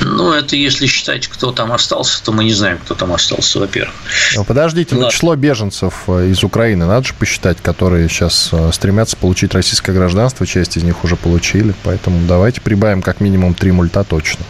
Ну, 0.00 0.32
это 0.32 0.56
если 0.56 0.86
считать, 0.86 1.26
кто 1.26 1.52
там 1.52 1.72
остался, 1.72 2.22
то 2.22 2.32
мы 2.32 2.44
не 2.44 2.52
знаем, 2.52 2.78
кто 2.78 2.94
там 2.94 3.12
остался, 3.12 3.58
во-первых. 3.58 3.94
Ну, 4.36 4.44
подождите, 4.44 4.94
ну, 4.94 5.10
число 5.10 5.34
беженцев 5.34 6.04
э, 6.06 6.28
из 6.30 6.44
Украины 6.44 6.86
надо 6.86 7.06
же 7.08 7.14
посчитать, 7.14 7.58
которые 7.60 8.08
сейчас 8.08 8.50
э, 8.52 8.70
стремятся 8.72 9.16
получить 9.16 9.54
российское 9.54 9.92
гражданство, 9.92 10.46
часть 10.46 10.76
из 10.76 10.84
них 10.84 11.02
уже 11.04 11.16
получили, 11.16 11.74
поэтому 11.82 12.26
давайте 12.26 12.60
прибавим 12.60 13.02
как 13.02 13.20
минимум 13.20 13.54
три 13.54 13.72
мульта 13.72 14.04
точно. 14.04 14.44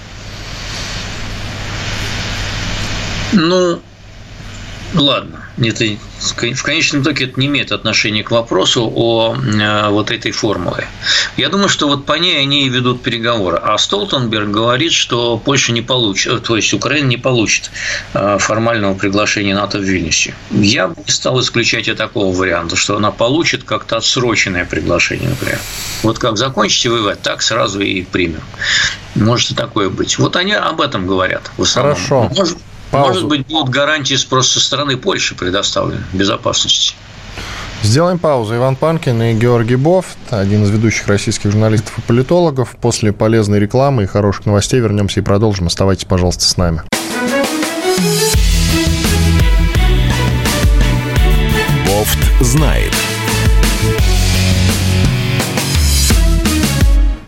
Ну, 3.32 3.80
ладно 4.94 5.48
это 5.66 5.85
в 6.20 6.62
конечном 6.62 7.03
итоге 7.03 7.27
это 7.27 7.40
не 7.40 7.46
имеет 7.46 7.72
отношения 7.72 8.22
к 8.22 8.31
вопросу 8.31 8.90
о 8.94 9.35
э, 9.37 9.88
вот 9.88 10.11
этой 10.11 10.31
формуле. 10.31 10.87
Я 11.37 11.48
думаю, 11.48 11.68
что 11.68 11.88
вот 11.88 12.07
по 12.07 12.14
ней 12.14 12.40
они 12.40 12.66
и 12.66 12.68
ведут 12.68 13.03
переговоры. 13.03 13.57
А 13.57 13.77
Столтенберг 13.79 14.51
говорит, 14.51 14.92
что 14.92 15.38
Польша 15.38 15.72
не 15.72 15.83
получит, 15.83 16.33
э, 16.33 16.38
то 16.38 16.57
есть 16.57 16.72
Украина 16.72 17.07
не 17.07 17.16
получит 17.16 17.70
э, 18.14 18.38
формального 18.38 18.94
приглашения 18.94 19.55
НАТО 19.55 19.79
в 19.79 19.83
Вильнюсе. 19.83 20.35
Я 20.51 20.88
бы 20.88 20.96
не 21.07 21.12
стал 21.12 21.40
исключать 21.40 21.88
и 21.88 21.94
такого 21.94 22.35
варианта, 22.35 22.77
что 22.77 22.96
она 22.96 23.11
получит 23.11 23.64
как-то 23.64 23.96
отсроченное 23.96 24.64
приглашение, 24.64 25.29
например. 25.29 25.61
Вот 26.03 26.18
как 26.18 26.37
закончите 26.37 26.90
воевать, 26.90 27.22
так 27.22 27.42
сразу 27.42 27.81
и 27.81 28.03
примем. 28.03 28.42
Может 29.14 29.53
и 29.53 29.55
такое 29.55 29.88
быть. 29.88 30.18
Вот 30.18 30.37
они 30.37 30.53
об 30.53 30.81
этом 30.81 31.07
говорят. 31.07 31.51
В 31.57 31.62
основном. 31.62 31.96
Хорошо. 31.96 32.31
Может, 32.37 32.59
Паузу. 32.90 33.09
Может 33.09 33.29
быть, 33.29 33.46
будут 33.46 33.70
гарантии 33.70 34.16
просто 34.29 34.61
со 34.61 34.66
стороны 34.66 34.96
Польши 34.96 35.35
предоставлены 35.35 36.03
безопасности. 36.12 36.94
Сделаем 37.83 38.18
паузу. 38.18 38.57
Иван 38.57 38.74
Панкин 38.74 39.22
и 39.22 39.35
Георгий 39.35 39.77
Бофт, 39.77 40.18
один 40.31 40.64
из 40.64 40.70
ведущих 40.70 41.07
российских 41.07 41.53
журналистов 41.53 41.96
и 41.98 42.01
политологов. 42.01 42.77
После 42.81 43.12
полезной 43.12 43.61
рекламы 43.61 44.03
и 44.03 44.07
хороших 44.07 44.46
новостей 44.46 44.81
вернемся 44.81 45.20
и 45.20 45.22
продолжим. 45.22 45.68
Оставайтесь, 45.68 46.05
пожалуйста, 46.05 46.44
с 46.44 46.57
нами. 46.57 46.83
Бофт 51.87 52.18
знает. 52.40 52.92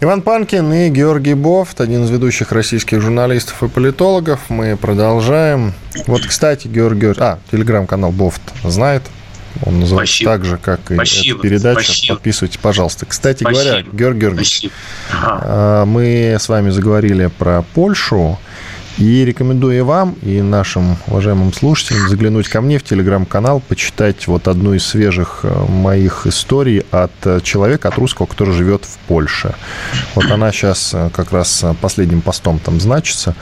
Иван 0.02 0.22
Панкин 0.22 0.72
и 0.72 0.88
Георгий 0.88 1.34
Бофт, 1.34 1.78
один 1.78 2.04
из 2.04 2.10
ведущих 2.10 2.52
российских 2.52 3.02
журналистов 3.02 3.62
и 3.62 3.68
политологов. 3.68 4.40
Мы 4.48 4.78
продолжаем. 4.78 5.74
Вот, 6.06 6.22
кстати, 6.26 6.68
Георгий... 6.68 7.12
А, 7.18 7.38
телеграм-канал 7.50 8.10
Бофт 8.10 8.40
знает. 8.64 9.02
Он 9.66 9.80
называется 9.80 10.14
Спасибо. 10.14 10.30
так 10.30 10.44
же, 10.46 10.56
как 10.56 10.90
и 10.90 10.94
Спасибо. 10.94 11.38
эта 11.40 11.42
передача. 11.42 11.82
Спасибо. 11.82 12.14
Подписывайтесь, 12.14 12.56
пожалуйста. 12.56 13.04
Кстати 13.04 13.42
Спасибо. 13.42 13.62
говоря, 13.62 13.82
Георгий 13.92 14.20
Георгиевич, 14.20 14.70
ага. 15.10 15.40
А, 15.44 15.84
мы 15.84 16.36
с 16.40 16.48
вами 16.48 16.70
заговорили 16.70 17.26
про 17.26 17.60
Польшу. 17.74 18.38
И 19.00 19.24
рекомендую 19.24 19.82
вам 19.86 20.14
и 20.20 20.42
нашим 20.42 20.98
уважаемым 21.06 21.54
слушателям 21.54 22.06
заглянуть 22.10 22.50
ко 22.50 22.60
мне 22.60 22.78
в 22.78 22.82
телеграм-канал, 22.82 23.62
почитать 23.66 24.26
вот 24.26 24.46
одну 24.46 24.74
из 24.74 24.84
свежих 24.84 25.40
э, 25.42 25.64
моих 25.70 26.26
историй 26.26 26.82
от 26.90 27.10
э, 27.24 27.40
человека, 27.40 27.88
от 27.88 27.96
русского, 27.96 28.26
который 28.26 28.52
живет 28.52 28.84
в 28.84 28.98
Польше. 29.08 29.54
Вот 30.14 30.30
она 30.30 30.52
сейчас 30.52 30.90
э, 30.92 31.08
как 31.14 31.32
раз 31.32 31.64
последним 31.80 32.20
постом 32.20 32.58
там 32.58 32.78
значится 32.78 33.34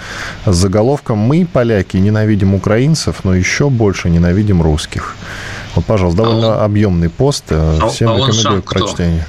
с 0.46 0.54
заголовком 0.54 1.18
«Мы, 1.18 1.44
поляки, 1.44 1.96
ненавидим 1.96 2.54
украинцев, 2.54 3.24
но 3.24 3.34
еще 3.34 3.68
больше 3.68 4.10
ненавидим 4.10 4.62
русских». 4.62 5.16
Вот, 5.74 5.84
пожалуйста, 5.86 6.22
довольно 6.22 6.62
а 6.62 6.66
объемный 6.66 7.10
пост. 7.10 7.46
А 7.50 7.88
Всем 7.88 8.10
а 8.10 8.18
рекомендую 8.18 8.62
к 8.62 8.72
прочтению. 8.72 9.24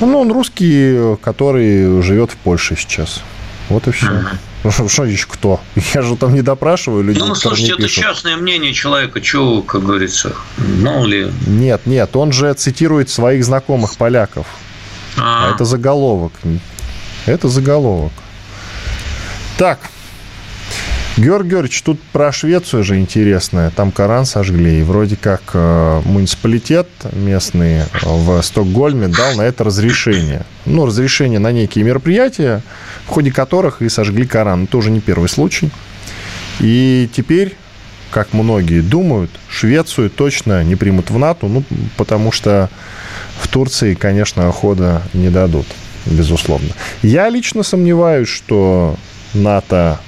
Ну, 0.00 0.18
он 0.18 0.32
русский, 0.32 1.16
который 1.22 2.02
живет 2.02 2.32
в 2.32 2.36
Польше 2.38 2.74
сейчас. 2.76 3.20
Вот 3.68 3.86
и 3.86 3.92
все. 3.92 4.10
Ну, 4.10 4.22
что 4.68 5.04
еще 5.04 5.26
кто? 5.26 5.60
Я 5.94 6.02
же 6.02 6.16
там 6.16 6.34
не 6.34 6.42
допрашиваю 6.42 7.02
людей. 7.02 7.22
Ну, 7.22 7.34
слушайте, 7.34 7.72
это 7.72 7.82
пишут. 7.82 8.04
частное 8.04 8.36
мнение 8.36 8.72
человека, 8.72 9.22
что, 9.22 9.62
как 9.62 9.82
говорится, 9.82 10.34
мало 10.58 11.06
ли. 11.06 11.30
Нет, 11.46 11.86
нет, 11.86 12.14
он 12.14 12.32
же 12.32 12.52
цитирует 12.54 13.08
своих 13.08 13.44
знакомых 13.44 13.96
поляков. 13.96 14.46
А, 15.16 15.48
а 15.48 15.54
это 15.54 15.64
заголовок. 15.64 16.32
Это 17.26 17.48
заголовок. 17.48 18.12
Так, 19.56 19.78
Георгий 21.20 21.50
Георгиевич, 21.50 21.82
тут 21.82 22.00
про 22.12 22.32
Швецию 22.32 22.82
же 22.82 22.98
интересное. 22.98 23.68
Там 23.68 23.92
Коран 23.92 24.24
сожгли. 24.24 24.80
И 24.80 24.82
вроде 24.82 25.16
как 25.16 25.42
э, 25.52 26.00
муниципалитет 26.06 26.88
местный 27.12 27.82
в 28.02 28.40
Стокгольме 28.40 29.08
дал 29.08 29.34
на 29.34 29.42
это 29.42 29.64
разрешение. 29.64 30.46
Ну, 30.64 30.86
разрешение 30.86 31.38
на 31.38 31.52
некие 31.52 31.84
мероприятия, 31.84 32.62
в 33.04 33.10
ходе 33.10 33.30
которых 33.32 33.82
и 33.82 33.90
сожгли 33.90 34.26
Коран. 34.26 34.64
Это 34.64 34.78
уже 34.78 34.90
не 34.90 35.00
первый 35.00 35.28
случай. 35.28 35.70
И 36.58 37.06
теперь, 37.14 37.54
как 38.10 38.32
многие 38.32 38.80
думают, 38.80 39.30
Швецию 39.50 40.08
точно 40.08 40.64
не 40.64 40.74
примут 40.74 41.10
в 41.10 41.18
НАТО, 41.18 41.48
ну, 41.48 41.64
потому 41.98 42.32
что 42.32 42.70
в 43.38 43.48
Турции, 43.48 43.92
конечно, 43.92 44.50
хода 44.52 45.02
не 45.12 45.28
дадут, 45.28 45.66
безусловно. 46.06 46.70
Я 47.02 47.28
лично 47.28 47.62
сомневаюсь, 47.62 48.28
что 48.28 48.96
НАТО 49.34 50.00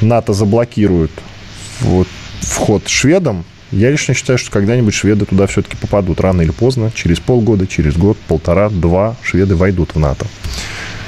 НАТО 0.00 0.32
заблокирует 0.32 1.10
вот, 1.80 2.08
вход 2.40 2.88
шведам. 2.88 3.44
Я 3.72 3.90
лично 3.90 4.14
считаю, 4.14 4.38
что 4.38 4.50
когда-нибудь 4.50 4.94
шведы 4.94 5.24
туда 5.24 5.46
все-таки 5.46 5.76
попадут, 5.76 6.20
рано 6.20 6.42
или 6.42 6.52
поздно, 6.52 6.92
через 6.94 7.18
полгода, 7.18 7.66
через 7.66 7.96
год, 7.96 8.16
полтора, 8.28 8.68
два, 8.68 9.16
шведы 9.22 9.56
войдут 9.56 9.94
в 9.94 9.98
НАТО. 9.98 10.26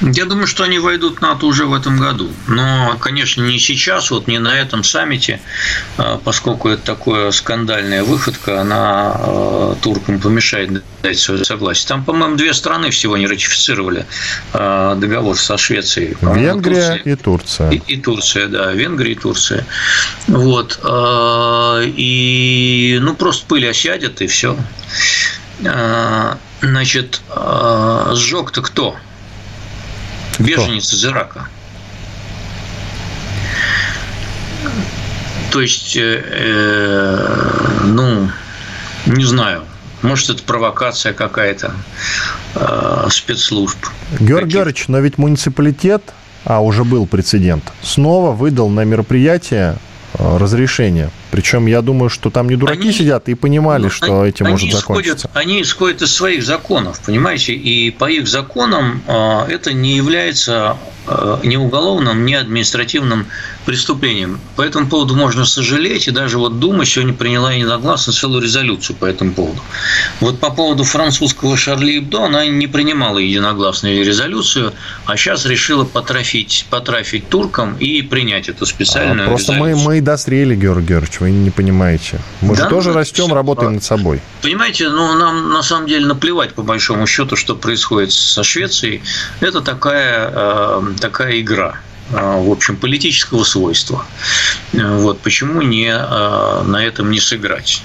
Я 0.00 0.26
думаю, 0.26 0.46
что 0.46 0.64
они 0.64 0.78
войдут 0.78 1.18
в 1.18 1.20
НАТО 1.20 1.46
уже 1.46 1.66
в 1.66 1.74
этом 1.74 1.98
году. 1.98 2.30
Но, 2.46 2.96
конечно, 3.00 3.42
не 3.42 3.58
сейчас, 3.58 4.11
вот 4.11 4.28
не 4.28 4.38
на 4.38 4.54
этом 4.56 4.84
саммите, 4.84 5.40
а, 5.96 6.20
поскольку 6.22 6.68
это 6.68 6.82
такая 6.94 7.32
скандальная 7.32 8.04
выходка, 8.04 8.61
она 8.61 9.12
а, 9.14 9.76
туркам 9.82 10.20
помешает 10.20 10.84
дать 11.02 11.18
свое 11.18 11.44
согласие. 11.44 11.88
Там, 11.88 12.04
по-моему, 12.04 12.37
две 12.37 12.54
страны 12.54 12.90
всего 12.90 13.16
не 13.16 13.26
ратифицировали 13.26 14.06
а, 14.52 14.94
договор 14.94 15.37
со 15.37 15.56
Швецией. 15.56 16.16
Венгрия 16.20 16.98
Турция. 16.98 17.12
и 17.12 17.16
Турция. 17.16 17.70
И, 17.70 17.82
и 17.87 17.96
Турция, 17.96 18.46
да, 18.48 18.72
Венгрия 18.72 19.12
и 19.12 19.16
Турция. 19.16 19.66
Вот. 20.28 20.78
И, 21.87 22.98
ну, 23.00 23.14
просто 23.14 23.46
пыль 23.46 23.68
осядет, 23.68 24.22
и 24.22 24.26
все. 24.28 24.56
Значит, 26.61 27.20
сжег-то 28.14 28.62
кто? 28.62 28.96
Беженец 30.38 30.92
из 30.92 31.05
Ирака. 31.05 31.48
То 35.51 35.61
есть, 35.61 35.96
э, 35.96 36.22
э, 36.24 37.81
ну, 37.85 38.31
не 39.07 39.24
знаю, 39.24 39.64
может, 40.03 40.31
это 40.31 40.42
провокация 40.42 41.12
какая-то 41.12 41.72
э, 42.55 43.09
спецслужб. 43.11 43.79
Георгий 44.20 44.53
Георгиевич, 44.53 44.88
но 44.88 45.01
ведь 45.01 45.18
муниципалитет, 45.18 46.03
а 46.44 46.61
уже 46.62 46.85
был 46.85 47.07
прецедент, 47.07 47.64
снова 47.83 48.33
выдал 48.33 48.68
на 48.68 48.85
мероприятие 48.85 49.79
э, 50.14 50.37
разрешение 50.37 51.11
причем 51.30 51.66
я 51.66 51.82
думаю, 51.82 52.08
что 52.08 52.30
там 52.30 52.48
не 52.48 52.56
дураки 52.56 52.82
они, 52.82 52.92
сидят 52.92 53.28
и 53.28 53.34
понимали, 53.34 53.84
ну, 53.84 53.90
что 53.90 54.20
они, 54.20 54.30
этим 54.30 54.46
они 54.46 54.52
может 54.54 54.72
закончиться. 54.72 55.30
они 55.34 55.62
исходят 55.62 56.02
из 56.02 56.12
своих 56.12 56.42
законов, 56.42 57.00
понимаете? 57.04 57.52
И 57.52 57.90
по 57.90 58.10
их 58.10 58.26
законам 58.26 59.02
э, 59.06 59.46
это 59.48 59.72
не 59.72 59.96
является 59.96 60.76
э, 61.06 61.38
ни 61.44 61.56
уголовным, 61.56 62.24
ни 62.24 62.32
административным 62.32 63.26
преступлением. 63.66 64.40
По 64.56 64.62
этому 64.62 64.88
поводу 64.88 65.14
можно 65.14 65.44
сожалеть, 65.44 66.08
и 66.08 66.10
даже 66.10 66.38
вот 66.38 66.58
Дума 66.58 66.86
сегодня 66.86 67.12
приняла 67.12 67.52
единогласно 67.52 68.12
целую 68.12 68.42
резолюцию 68.42 68.96
по 68.96 69.04
этому 69.04 69.32
поводу. 69.32 69.60
Вот 70.20 70.40
по 70.40 70.50
поводу 70.50 70.84
французского 70.84 71.56
Шарли 71.56 71.98
Эбдо 71.98 72.24
она 72.24 72.46
не 72.46 72.66
принимала 72.66 73.18
единогласную 73.18 74.04
резолюцию, 74.04 74.72
а 75.04 75.16
сейчас 75.16 75.44
решила 75.44 75.84
потрафить, 75.84 76.66
потрафить 76.70 77.28
туркам 77.28 77.76
и 77.78 78.00
принять 78.00 78.48
эту 78.48 78.64
специальную 78.64 79.26
а, 79.26 79.30
просто 79.30 79.52
резолюцию. 79.52 79.74
Просто 79.74 79.88
мы, 79.88 79.96
мы 79.96 80.00
досрели, 80.00 80.56
Георгий 80.56 80.86
Георгиевич 80.86 81.17
вы 81.20 81.31
не 81.31 81.50
понимаете. 81.50 82.20
Мы 82.40 82.57
да, 82.57 82.64
же 82.64 82.70
тоже 82.70 82.88
ну, 82.90 82.96
растем, 82.96 83.33
работаем 83.33 83.74
над 83.74 83.85
собой. 83.85 84.20
Понимаете, 84.42 84.88
ну, 84.88 85.14
нам 85.14 85.52
на 85.52 85.62
самом 85.62 85.87
деле 85.87 86.07
наплевать, 86.07 86.54
по 86.54 86.62
большому 86.62 87.07
счету, 87.07 87.37
что 87.37 87.54
происходит 87.54 88.12
со 88.12 88.42
Швецией. 88.42 89.02
Это 89.40 89.61
такая, 89.61 90.31
э, 90.33 90.83
такая 91.00 91.40
игра 91.40 91.81
э, 92.11 92.14
в 92.16 92.50
общем, 92.50 92.76
политического 92.76 93.44
свойства. 93.44 94.04
Э, 94.72 94.98
вот 94.98 95.20
почему 95.20 95.62
не 95.62 95.92
на 95.92 96.85
этом 96.85 97.11
не 97.11 97.20
сыграть? 97.20 97.83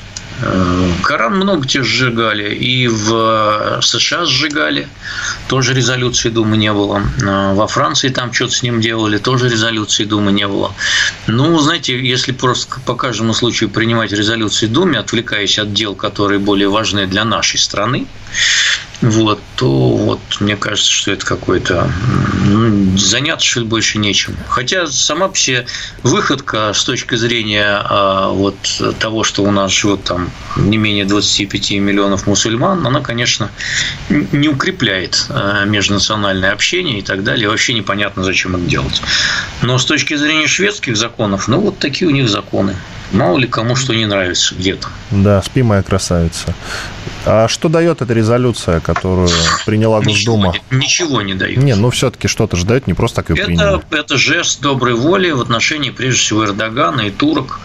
Коран 1.03 1.35
много 1.35 1.61
где 1.61 1.83
сжигали, 1.83 2.53
и 2.53 2.87
в 2.87 3.79
США 3.81 4.25
сжигали, 4.25 4.87
тоже 5.47 5.73
резолюции 5.73 6.29
Думы 6.29 6.57
не 6.57 6.73
было. 6.73 7.01
Во 7.19 7.67
Франции 7.67 8.09
там 8.09 8.33
что-то 8.33 8.53
с 8.53 8.63
ним 8.63 8.81
делали, 8.81 9.17
тоже 9.17 9.49
резолюции 9.49 10.05
Думы 10.05 10.31
не 10.31 10.47
было. 10.47 10.73
Ну, 11.27 11.59
знаете, 11.59 11.99
если 11.99 12.31
просто 12.31 12.79
по 12.85 12.95
каждому 12.95 13.33
случаю 13.33 13.69
принимать 13.69 14.11
резолюции 14.11 14.67
Думы, 14.67 14.97
отвлекаясь 14.97 15.59
от 15.59 15.73
дел, 15.73 15.95
которые 15.95 16.39
более 16.39 16.69
важны 16.69 17.07
для 17.07 17.25
нашей 17.25 17.59
страны, 17.59 18.07
вот, 19.03 19.41
то 19.57 19.69
вот 19.69 20.21
мне 20.39 20.55
кажется, 20.55 20.89
что 20.89 21.11
это 21.11 21.25
какой-то 21.25 21.91
ну, 22.45 22.97
заняться 22.97 23.45
что 23.45 23.59
ли 23.59 23.65
больше 23.65 23.97
нечем. 23.97 24.37
Хотя 24.47 24.87
сама 24.87 25.27
по 25.27 25.37
себе 25.37 25.65
выходка 26.03 26.71
с 26.73 26.85
точки 26.85 27.15
зрения 27.15 27.81
а, 27.83 28.29
вот 28.29 28.55
того, 28.99 29.25
что 29.25 29.43
у 29.43 29.51
нас 29.51 29.71
живет 29.71 30.05
там 30.05 30.31
не 30.55 30.77
менее 30.77 31.03
25 31.03 31.71
миллионов 31.71 32.27
мусульман, 32.27 32.87
она, 32.87 33.01
конечно, 33.01 33.51
не 34.07 34.47
укрепляет 34.47 35.25
а, 35.27 35.65
межнациональное 35.65 36.53
общение 36.53 36.99
и 36.99 37.01
так 37.01 37.25
далее. 37.25 37.49
вообще 37.49 37.73
непонятно, 37.73 38.23
зачем 38.23 38.55
это 38.55 38.63
делать. 38.63 39.01
Но 39.61 39.77
с 39.77 39.85
точки 39.85 40.15
зрения 40.15 40.47
шведских 40.47 40.95
законов, 40.95 41.49
ну 41.49 41.59
вот 41.59 41.77
такие 41.77 42.07
у 42.07 42.11
них 42.11 42.29
законы. 42.29 42.77
Мало 43.11 43.37
ли 43.37 43.47
кому 43.47 43.75
что 43.75 43.93
не 43.93 44.05
нравится 44.05 44.55
где-то. 44.55 44.87
Да, 45.11 45.41
спи, 45.41 45.61
моя 45.61 45.83
красавица. 45.83 46.55
А 47.25 47.47
что 47.47 47.69
дает 47.69 48.01
эта 48.01 48.13
резолюция, 48.13 48.79
которую 48.79 49.29
приняла 49.65 50.01
Госдума? 50.01 50.53
Ничего, 50.71 50.79
ничего 50.79 51.21
не 51.21 51.35
дает. 51.35 51.57
Не, 51.57 51.75
ну 51.75 51.89
все-таки 51.89 52.27
что-то 52.27 52.57
же 52.57 52.65
дает, 52.65 52.87
не 52.87 52.93
просто 52.93 53.17
так 53.17 53.29
ее 53.29 53.37
это, 53.37 53.45
приняли. 53.45 53.81
Это 53.91 54.17
жест 54.17 54.61
доброй 54.61 54.95
воли 54.95 55.31
в 55.31 55.39
отношении, 55.39 55.89
прежде 55.91 56.19
всего, 56.19 56.45
Эрдогана 56.45 57.01
и 57.01 57.11
турок. 57.11 57.59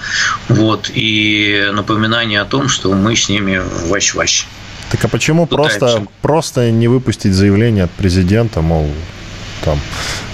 Вот, 0.49 0.91
и 0.95 1.71
напоминание 1.73 2.41
о 2.41 2.45
том, 2.45 2.69
что 2.69 2.93
мы 2.93 3.17
с 3.17 3.29
ними 3.29 3.61
вась-вась. 3.89 4.47
Так 4.91 5.05
а 5.05 5.09
почему 5.09 5.47
просто, 5.47 6.07
просто 6.23 6.71
не 6.71 6.89
выпустить 6.89 7.35
заявление 7.35 7.85
от 7.85 7.91
президента, 7.91 8.61
мол, 8.61 8.91
там, 9.65 9.81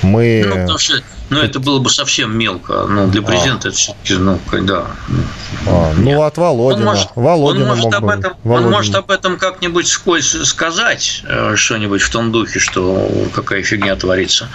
мы... 0.03 0.45
Ну, 0.47 0.55
потому 0.61 0.79
что 0.79 1.03
ну, 1.31 1.41
это 1.41 1.59
было 1.59 1.79
бы 1.79 1.91
совсем 1.91 2.37
мелко. 2.37 2.87
Но 2.87 3.07
для 3.07 3.21
а. 3.23 3.25
президента 3.25 3.69
а. 3.69 3.71
это 3.71 3.79
все-таки, 3.79 4.15
ну, 4.15 4.39
когда... 4.51 4.87
А, 5.67 5.93
ну, 5.97 6.23
от 6.23 6.37
Володина. 6.37 6.91
Он 6.91 6.95
может, 6.95 7.09
Володина 7.15 7.65
он 7.65 7.77
может, 7.77 7.95
об, 7.95 8.09
этом, 8.09 8.33
Володин. 8.45 8.67
он 8.67 8.73
может 8.73 8.95
об 8.95 9.11
этом 9.11 9.39
как-нибудь 9.39 9.89
скользь 9.89 10.37
сказать, 10.47 11.23
э, 11.27 11.55
что-нибудь 11.57 12.03
в 12.03 12.11
том 12.11 12.33
духе, 12.33 12.59
что 12.59 13.11
какая 13.35 13.63
фигня 13.63 13.97
творится. 13.97 14.49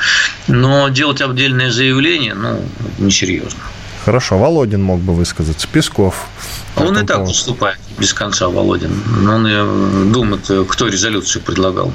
Но 0.48 0.90
делать 0.90 1.22
отдельное 1.22 1.72
заявление, 1.72 2.36
ну, 2.36 2.62
несерьезно. 3.00 3.60
Хорошо, 4.06 4.38
Володин 4.38 4.82
мог 4.82 5.00
бы 5.02 5.14
высказаться. 5.14 5.68
Песков. 5.68 6.28
Он 6.76 6.98
и 6.98 7.06
так 7.06 7.18
поводу. 7.18 7.32
выступает 7.32 7.80
без 7.98 8.14
конца, 8.14 8.48
Володин. 8.48 8.92
Он 9.28 9.46
э, 9.46 10.12
думает, 10.12 10.50
кто 10.70 10.88
резолюцию 10.88 11.42
предлагал. 11.42 11.92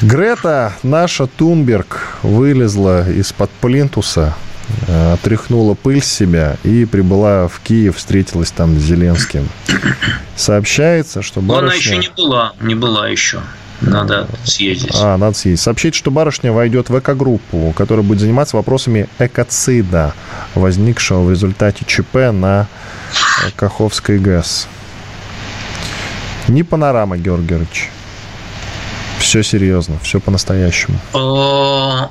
Грета, 0.00 0.74
наша 0.84 1.26
Тунберг, 1.26 2.18
вылезла 2.22 3.10
из-под 3.10 3.50
плинтуса, 3.50 4.36
э, 4.86 5.12
отряхнула 5.14 5.74
пыль 5.74 6.00
с 6.00 6.06
себя 6.06 6.56
и 6.62 6.84
прибыла 6.84 7.48
в 7.48 7.58
Киев, 7.60 7.96
встретилась 7.96 8.52
там 8.52 8.78
с 8.78 8.82
Зеленским. 8.82 9.48
Сообщается, 10.36 11.20
что 11.20 11.40
барышня... 11.40 11.66
она 11.66 11.74
еще 11.74 11.96
не 11.96 12.10
была, 12.16 12.52
не 12.60 12.74
была 12.76 13.08
еще. 13.08 13.40
Надо 13.80 14.28
съездить. 14.44 14.94
А, 14.94 15.16
надо 15.16 15.36
съездить. 15.36 15.62
Сообщить, 15.62 15.96
что 15.96 16.12
барышня 16.12 16.52
войдет 16.52 16.90
в 16.90 16.98
эко-группу, 16.98 17.72
которая 17.76 18.04
будет 18.04 18.20
заниматься 18.20 18.56
вопросами 18.56 19.08
экоцида, 19.18 20.14
возникшего 20.54 21.22
в 21.22 21.30
результате 21.30 21.84
ЧП 21.84 22.32
на 22.32 22.68
Каховской 23.56 24.18
ГЭС. 24.18 24.68
Не 26.46 26.62
панорама, 26.62 27.16
Георгий 27.16 27.48
Георгиевич. 27.48 27.90
Все 29.28 29.42
серьезно, 29.42 29.98
все 30.02 30.20
по-настоящему. 30.20 30.98
Э, 31.12 32.08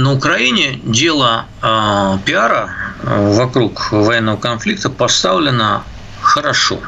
на 0.00 0.12
Украине 0.14 0.80
дело 0.82 1.44
э, 1.60 2.18
пиара 2.24 2.70
э, 3.02 3.32
вокруг 3.34 3.92
военного 3.92 4.38
конфликта 4.38 4.88
поставлено 4.88 5.84
хорошо. 6.22 6.80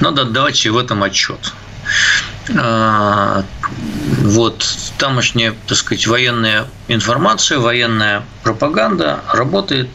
Надо 0.00 0.22
отдавать 0.22 0.56
себе 0.56 0.72
в 0.72 0.76
этом 0.76 1.02
отчет. 1.02 1.54
Вот 4.18 4.66
тамошняя, 4.98 5.54
так 5.66 5.78
сказать, 5.78 6.06
военная 6.06 6.66
информация, 6.88 7.60
военная 7.60 8.24
пропаганда 8.42 9.20
работает 9.32 9.88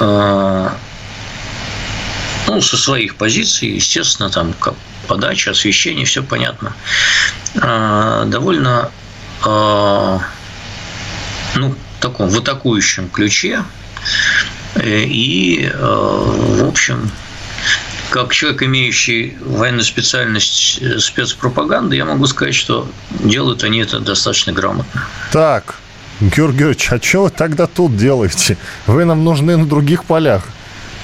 ну, 0.00 0.70
со 2.48 2.76
своих 2.76 3.14
позиций, 3.14 3.68
естественно, 3.68 4.28
там 4.28 4.54
как 4.58 4.74
подача, 5.04 5.52
освещение, 5.52 6.04
все 6.04 6.22
понятно. 6.22 6.74
А, 7.60 8.24
довольно 8.24 8.90
а, 9.44 10.20
ну, 11.54 11.74
таком 12.00 12.28
в 12.28 12.38
атакующем 12.38 13.08
ключе. 13.08 13.64
Э, 14.74 15.04
и, 15.04 15.70
а, 15.72 16.62
в 16.62 16.68
общем, 16.68 17.10
как 18.10 18.32
человек, 18.32 18.62
имеющий 18.62 19.36
военную 19.40 19.84
специальность 19.84 20.78
э, 20.80 20.98
спецпропаганды, 20.98 21.96
я 21.96 22.04
могу 22.04 22.26
сказать, 22.26 22.54
что 22.54 22.88
делают 23.10 23.64
они 23.64 23.80
это 23.80 24.00
достаточно 24.00 24.52
грамотно. 24.52 25.06
Так, 25.32 25.76
Георгий 26.20 26.58
Георгиевич, 26.58 26.92
а 26.92 27.00
что 27.02 27.24
вы 27.24 27.30
тогда 27.30 27.66
тут 27.66 27.96
делаете? 27.96 28.56
Вы 28.86 29.04
нам 29.04 29.24
нужны 29.24 29.56
на 29.56 29.66
других 29.66 30.04
полях, 30.04 30.44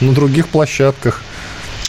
на 0.00 0.12
других 0.12 0.48
площадках. 0.48 1.20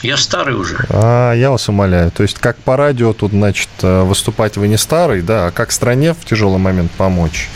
Я 0.02 0.18
старый 0.18 0.56
уже. 0.56 0.84
А, 0.90 1.34
я 1.34 1.52
вас 1.52 1.70
умоляю. 1.70 2.12
То 2.12 2.24
есть, 2.24 2.40
как 2.40 2.58
по 2.58 2.76
радио 2.76 3.14
тут, 3.14 3.32
значит, 3.32 3.70
э, 3.82 4.04
выступать 4.04 4.58
вы 4.58 4.68
не 4.68 4.78
старый, 4.78 5.22
да, 5.22 5.48
а 5.48 5.52
как 5.52 5.72
стране 5.72 6.14
в 6.14 6.26
тяжелый 6.26 6.58
момент 6.58 6.92
помочь? 6.92 7.50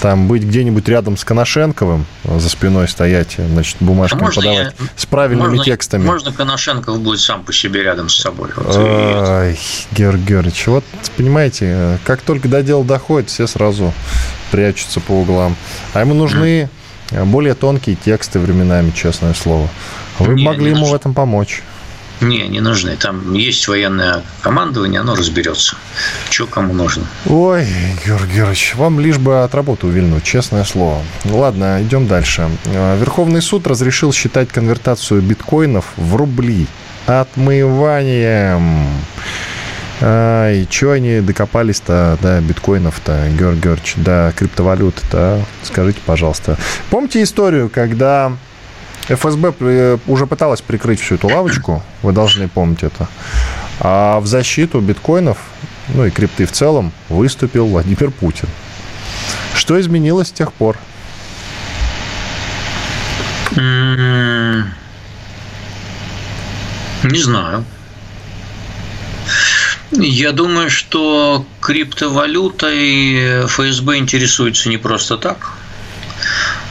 Там 0.00 0.26
быть 0.26 0.42
где-нибудь 0.42 0.88
рядом 0.88 1.16
с 1.16 1.24
Коношенковым, 1.24 2.06
за 2.24 2.48
спиной 2.48 2.88
стоять, 2.88 3.36
значит, 3.36 3.76
бумажками 3.80 4.28
а 4.28 4.32
подавать 4.32 4.74
я... 4.78 4.86
с 4.96 5.04
правильными 5.04 5.56
можно, 5.56 5.64
текстами. 5.64 6.06
Можно 6.06 6.32
Коношенков 6.32 7.00
будет 7.00 7.20
сам 7.20 7.44
по 7.44 7.52
себе 7.52 7.82
рядом 7.82 8.08
с 8.08 8.16
собой. 8.16 8.50
Вот, 8.56 8.76
Ой, 8.76 9.58
Георгий 9.92 10.24
Георгиевич, 10.24 10.66
вот, 10.68 10.84
понимаете, 11.16 11.98
как 12.04 12.22
только 12.22 12.48
до 12.48 12.62
дела 12.62 12.82
доходит, 12.82 13.28
все 13.28 13.46
сразу 13.46 13.92
прячутся 14.50 15.00
по 15.00 15.12
углам. 15.12 15.54
А 15.92 16.00
ему 16.00 16.14
нужны 16.14 16.70
более 17.10 17.54
тонкие 17.54 17.96
тексты 17.96 18.38
временами, 18.38 18.90
честное 18.90 19.34
слово. 19.34 19.68
Вы 20.18 20.34
не, 20.34 20.44
могли 20.44 20.72
не 20.72 20.78
ему 20.78 20.86
в 20.86 20.94
этом 20.94 21.14
помочь. 21.14 21.62
Не, 22.20 22.48
не 22.48 22.60
нужны. 22.60 22.96
Там 22.96 23.32
есть 23.32 23.66
военное 23.66 24.22
командование, 24.42 25.00
оно 25.00 25.14
разберется, 25.14 25.76
что 26.30 26.46
кому 26.46 26.74
нужно. 26.74 27.04
Ой, 27.26 27.66
Георгий 28.04 28.34
Георгиевич, 28.34 28.74
вам 28.76 29.00
лишь 29.00 29.18
бы 29.18 29.42
от 29.42 29.54
работы 29.54 29.86
увильнуть, 29.86 30.22
честное 30.22 30.64
слово. 30.64 31.02
Ладно, 31.24 31.82
идем 31.82 32.06
дальше. 32.06 32.50
Верховный 32.64 33.40
суд 33.40 33.66
разрешил 33.66 34.12
считать 34.12 34.48
конвертацию 34.48 35.22
биткоинов 35.22 35.86
в 35.96 36.14
рубли 36.16 36.66
отмыванием. 37.06 38.86
А, 40.02 40.50
и 40.52 40.66
что 40.70 40.92
они 40.92 41.20
докопались-то 41.20 42.18
до 42.22 42.40
биткоинов-то, 42.40 43.28
Георгий 43.38 43.60
Георгиевич, 43.60 43.94
до 43.96 44.32
криптовалют-то? 44.36 45.44
Скажите, 45.62 46.00
пожалуйста. 46.06 46.58
Помните 46.88 47.22
историю, 47.22 47.68
когда 47.68 48.32
ФСБ 49.08 49.98
уже 50.06 50.26
пыталась 50.26 50.60
прикрыть 50.60 51.00
всю 51.00 51.16
эту 51.16 51.28
лавочку, 51.28 51.82
вы 52.02 52.12
должны 52.12 52.48
помнить 52.48 52.82
это. 52.82 53.08
А 53.80 54.20
в 54.20 54.26
защиту 54.26 54.80
биткоинов, 54.80 55.38
ну 55.88 56.04
и 56.04 56.10
крипты 56.10 56.46
в 56.46 56.52
целом, 56.52 56.92
выступил 57.08 57.66
Владимир 57.66 58.10
Путин. 58.10 58.48
Что 59.54 59.80
изменилось 59.80 60.28
с 60.28 60.32
тех 60.32 60.52
пор? 60.52 60.76
Не 67.02 67.22
знаю. 67.22 67.64
Я 69.92 70.30
думаю, 70.32 70.70
что 70.70 71.44
криптовалютой 71.60 73.46
ФСБ 73.46 73.98
интересуется 73.98 74.68
не 74.68 74.76
просто 74.76 75.16
так. 75.16 75.54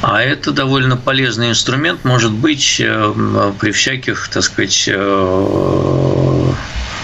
А 0.01 0.21
это 0.21 0.51
довольно 0.51 0.95
полезный 0.95 1.49
инструмент, 1.49 2.05
может 2.05 2.31
быть, 2.31 2.77
э, 2.79 3.51
при 3.59 3.71
всяких, 3.71 4.29
так 4.29 4.43
сказать, 4.43 4.85
э, 4.87 6.53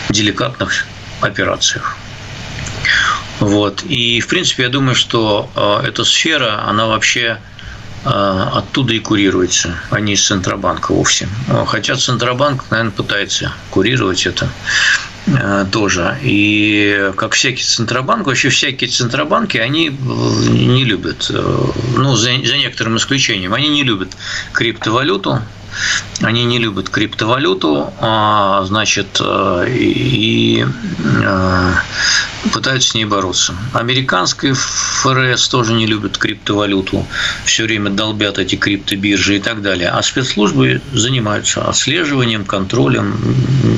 деликатных 0.10 0.86
операциях. 1.20 1.98
Вот. 3.40 3.84
И, 3.84 4.22
в 4.22 4.28
принципе, 4.28 4.64
я 4.64 4.70
думаю, 4.70 4.96
что 4.96 5.50
э, 5.56 5.88
эта 5.88 6.06
сфера, 6.06 6.64
она 6.68 6.88
вообще 6.88 7.40
оттуда 8.08 8.94
и 8.94 9.00
курируется, 9.00 9.80
а 9.90 10.00
не 10.00 10.14
из 10.14 10.24
Центробанка 10.28 10.92
вовсе. 10.92 11.28
Хотя 11.66 11.96
Центробанк, 11.96 12.66
наверное, 12.70 12.92
пытается 12.92 13.52
курировать 13.72 14.28
это. 14.28 14.48
Э, 15.28 15.66
тоже. 15.72 16.18
И 16.22 17.12
как 17.16 17.34
всякий 17.34 17.64
Центробанк, 17.64 18.28
вообще 18.28 18.50
всякие 18.50 18.90
Центробанки, 18.90 19.58
они 19.58 19.90
э, 19.90 19.92
не 20.50 20.84
любят, 20.86 21.32
э, 21.32 21.72
ну, 21.98 22.16
за, 22.16 22.30
за 22.44 22.58
некоторым 22.58 22.98
исключением, 22.98 23.54
они 23.54 23.70
не 23.70 23.84
любят 23.84 24.10
криптовалюту, 24.54 25.40
они 26.22 26.46
не 26.46 26.60
любят 26.60 26.90
криптовалюту, 26.90 27.94
а, 28.00 28.64
значит, 28.66 29.20
э, 29.20 29.68
и 29.70 30.66
э, 31.24 31.74
пытаются 32.54 32.90
с 32.90 32.94
ней 32.94 33.06
бороться. 33.06 33.54
Американская 33.74 34.54
ФРС 34.54 35.48
тоже 35.50 35.74
не 35.74 35.86
любит 35.88 36.18
криптовалюту, 36.18 37.06
все 37.46 37.64
время 37.64 37.90
долбят 37.90 38.40
эти 38.40 38.56
криптобиржи 38.56 39.38
и 39.38 39.40
так 39.40 39.62
далее. 39.62 39.90
А 39.90 40.02
спецслужбы 40.02 40.82
занимаются 40.94 41.68
отслеживанием, 41.68 42.46
контролем 42.46 43.16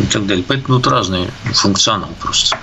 и 0.03 0.05
так 0.11 0.25
далее. 0.25 0.43
Поэтому 0.47 0.79
тут 0.79 0.87
разный 0.91 1.29
функционал 1.53 2.09
просто. 2.21 2.57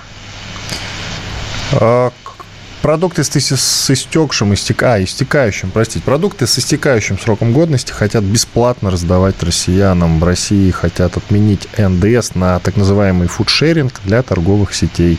Продукты 2.85 3.23
с, 3.23 3.31
с 3.31 3.89
истекшим, 3.89 4.53
истек... 4.53 4.83
а, 4.83 5.03
истекающим, 5.03 5.71
простите, 5.71 6.05
продукты 6.05 6.45
с 6.45 6.59
истекающим 6.59 7.17
сроком 7.17 7.51
годности 7.51 7.91
хотят 7.91 8.23
бесплатно 8.23 8.91
раздавать 8.91 9.41
россиянам. 9.41 10.19
В 10.19 10.23
России 10.23 10.69
хотят 10.69 11.17
отменить 11.17 11.67
НДС 11.79 12.35
на 12.35 12.59
так 12.59 12.75
называемый 12.75 13.27
фудшеринг 13.27 14.01
для 14.03 14.21
торговых 14.21 14.75
сетей. 14.75 15.17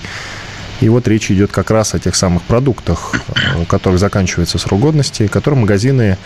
И 0.81 0.89
вот 0.89 1.09
речь 1.09 1.29
идет 1.33 1.51
как 1.51 1.73
раз 1.73 1.93
о 1.93 1.99
тех 1.99 2.15
самых 2.15 2.45
продуктах, 2.45 3.15
у 3.61 3.65
которых 3.65 3.99
заканчивается 3.99 4.59
срок 4.59 4.83
годности, 4.83 5.27
которые 5.27 5.59
магазины, 5.63 6.19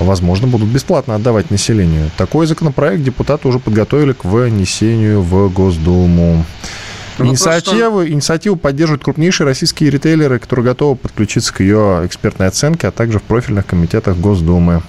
возможно, 0.00 0.48
будут 0.48 0.68
бесплатно 0.68 1.14
отдавать 1.14 1.52
населению. 1.52 2.10
Такой 2.16 2.48
законопроект 2.48 3.04
депутаты 3.04 3.46
уже 3.46 3.60
подготовили 3.60 4.14
к 4.14 4.24
внесению 4.24 5.22
в 5.22 5.48
Госдуму. 5.48 6.44
Ну, 7.18 7.26
инициативу, 7.26 7.96
просто... 7.96 8.12
инициативу 8.12 8.56
поддерживают 8.56 9.04
крупнейшие 9.04 9.46
российские 9.46 9.90
ритейлеры, 9.90 10.38
которые 10.38 10.64
готовы 10.64 10.96
подключиться 10.96 11.52
к 11.52 11.60
ее 11.60 12.02
экспертной 12.04 12.48
оценке, 12.48 12.88
а 12.88 12.90
также 12.90 13.18
в 13.18 13.22
профильных 13.22 13.66
комитетах 13.66 14.16
Госдумы. 14.16 14.82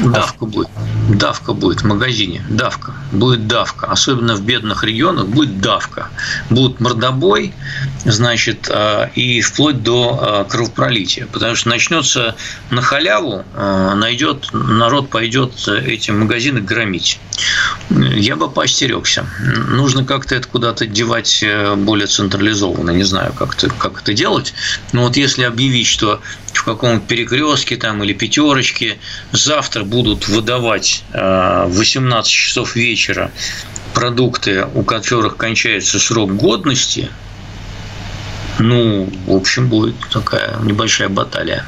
Давка 0.00 0.46
будет. 0.46 0.68
Давка 1.08 1.52
будет 1.52 1.82
в 1.82 1.84
магазине. 1.84 2.44
Давка. 2.48 2.94
Будет 3.12 3.46
давка. 3.46 3.86
Особенно 3.86 4.34
в 4.34 4.42
бедных 4.42 4.84
регионах 4.84 5.26
будет 5.26 5.60
давка. 5.60 6.08
Будет 6.50 6.80
мордобой, 6.80 7.54
значит, 8.04 8.68
а, 8.70 9.10
и 9.14 9.40
вплоть 9.40 9.82
до 9.82 10.18
а, 10.20 10.44
кровопролития. 10.44 11.26
Потому 11.26 11.54
что 11.54 11.68
начнется 11.68 12.34
на 12.70 12.82
халяву, 12.82 13.44
а, 13.54 13.94
найдет, 13.94 14.48
народ 14.52 15.10
пойдет 15.10 15.52
эти 15.68 16.10
магазины 16.10 16.60
громить. 16.60 17.20
Я 17.90 18.36
бы 18.36 18.50
поостерегся. 18.50 19.26
Нужно 19.68 20.04
как-то 20.04 20.34
это 20.34 20.48
куда-то 20.48 20.86
девать 20.86 21.42
э, 21.42 21.74
более 21.74 22.06
централизованно. 22.06 22.90
Не 22.90 23.02
знаю, 23.02 23.32
как 23.32 23.54
это, 23.54 23.70
как 23.70 24.02
это 24.02 24.14
делать. 24.14 24.54
Но 24.92 25.02
вот 25.02 25.16
если 25.16 25.42
объявить, 25.42 25.88
что 25.88 26.20
в 26.52 26.64
каком-то 26.64 27.06
перекрестке 27.06 27.76
там 27.76 28.02
или 28.04 28.12
пятерочке 28.12 28.98
завтра 29.32 29.63
будут 29.84 30.28
выдавать 30.28 31.04
э, 31.12 31.64
в 31.66 31.78
18 31.78 32.30
часов 32.30 32.76
вечера 32.76 33.30
продукты, 33.94 34.66
у 34.74 34.82
которых 34.82 35.36
кончается 35.36 35.98
срок 35.98 36.34
годности, 36.34 37.10
ну, 38.58 39.08
в 39.26 39.34
общем, 39.34 39.68
будет 39.68 39.94
такая 40.12 40.56
небольшая 40.62 41.08
баталия. 41.08 41.64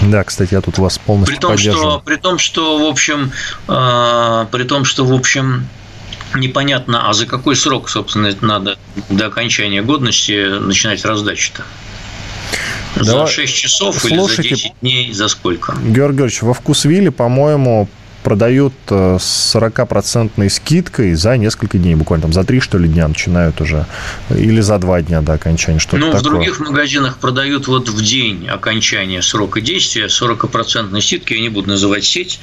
Да, 0.00 0.24
кстати, 0.24 0.54
я 0.54 0.60
тут 0.60 0.78
вас 0.78 0.98
полностью 0.98 1.36
при 1.36 1.40
том, 1.40 1.58
что, 1.58 2.02
при 2.04 2.16
том, 2.16 2.38
что, 2.38 2.78
в 2.78 2.84
общем, 2.84 3.32
э, 3.68 4.46
при 4.50 4.64
том, 4.64 4.84
что, 4.84 5.04
в 5.04 5.12
общем, 5.12 5.68
непонятно, 6.34 7.08
а 7.08 7.12
за 7.12 7.26
какой 7.26 7.56
срок, 7.56 7.88
собственно, 7.88 8.34
надо 8.40 8.78
до 9.08 9.26
окончания 9.26 9.82
годности 9.82 10.58
начинать 10.58 11.04
раздачу-то? 11.04 11.64
За 12.96 13.26
6 13.26 13.54
часов 13.54 13.98
Слушайте, 13.98 14.48
или 14.48 14.54
за 14.54 14.62
10 14.62 14.72
дней, 14.80 15.12
за 15.12 15.28
сколько? 15.28 15.72
Георгий 15.72 16.16
Георгиевич, 16.16 16.42
во 16.42 16.54
Вкусвилле, 16.54 17.10
по-моему, 17.10 17.88
продают 18.26 18.72
э, 18.90 19.18
с 19.20 19.54
40% 19.54 20.48
скидкой 20.48 21.14
за 21.14 21.36
несколько 21.36 21.78
дней, 21.78 21.94
буквально 21.94 22.22
там 22.22 22.32
за 22.32 22.42
3, 22.42 22.58
что 22.58 22.76
ли, 22.76 22.88
дня 22.88 23.06
начинают 23.06 23.60
уже. 23.60 23.86
Или 24.30 24.60
за 24.62 24.78
2 24.78 25.02
дня 25.02 25.22
до 25.22 25.34
окончания, 25.34 25.78
что-то 25.78 25.98
Ну, 25.98 26.10
в 26.10 26.22
других 26.22 26.58
магазинах 26.58 27.18
продают 27.18 27.68
вот 27.68 27.88
в 27.88 28.02
день 28.02 28.48
окончания 28.48 29.22
срока 29.22 29.60
действия 29.60 30.06
40% 30.06 31.00
скидки, 31.00 31.34
я 31.34 31.40
не 31.40 31.50
буду 31.50 31.68
называть 31.68 32.02
сеть, 32.02 32.40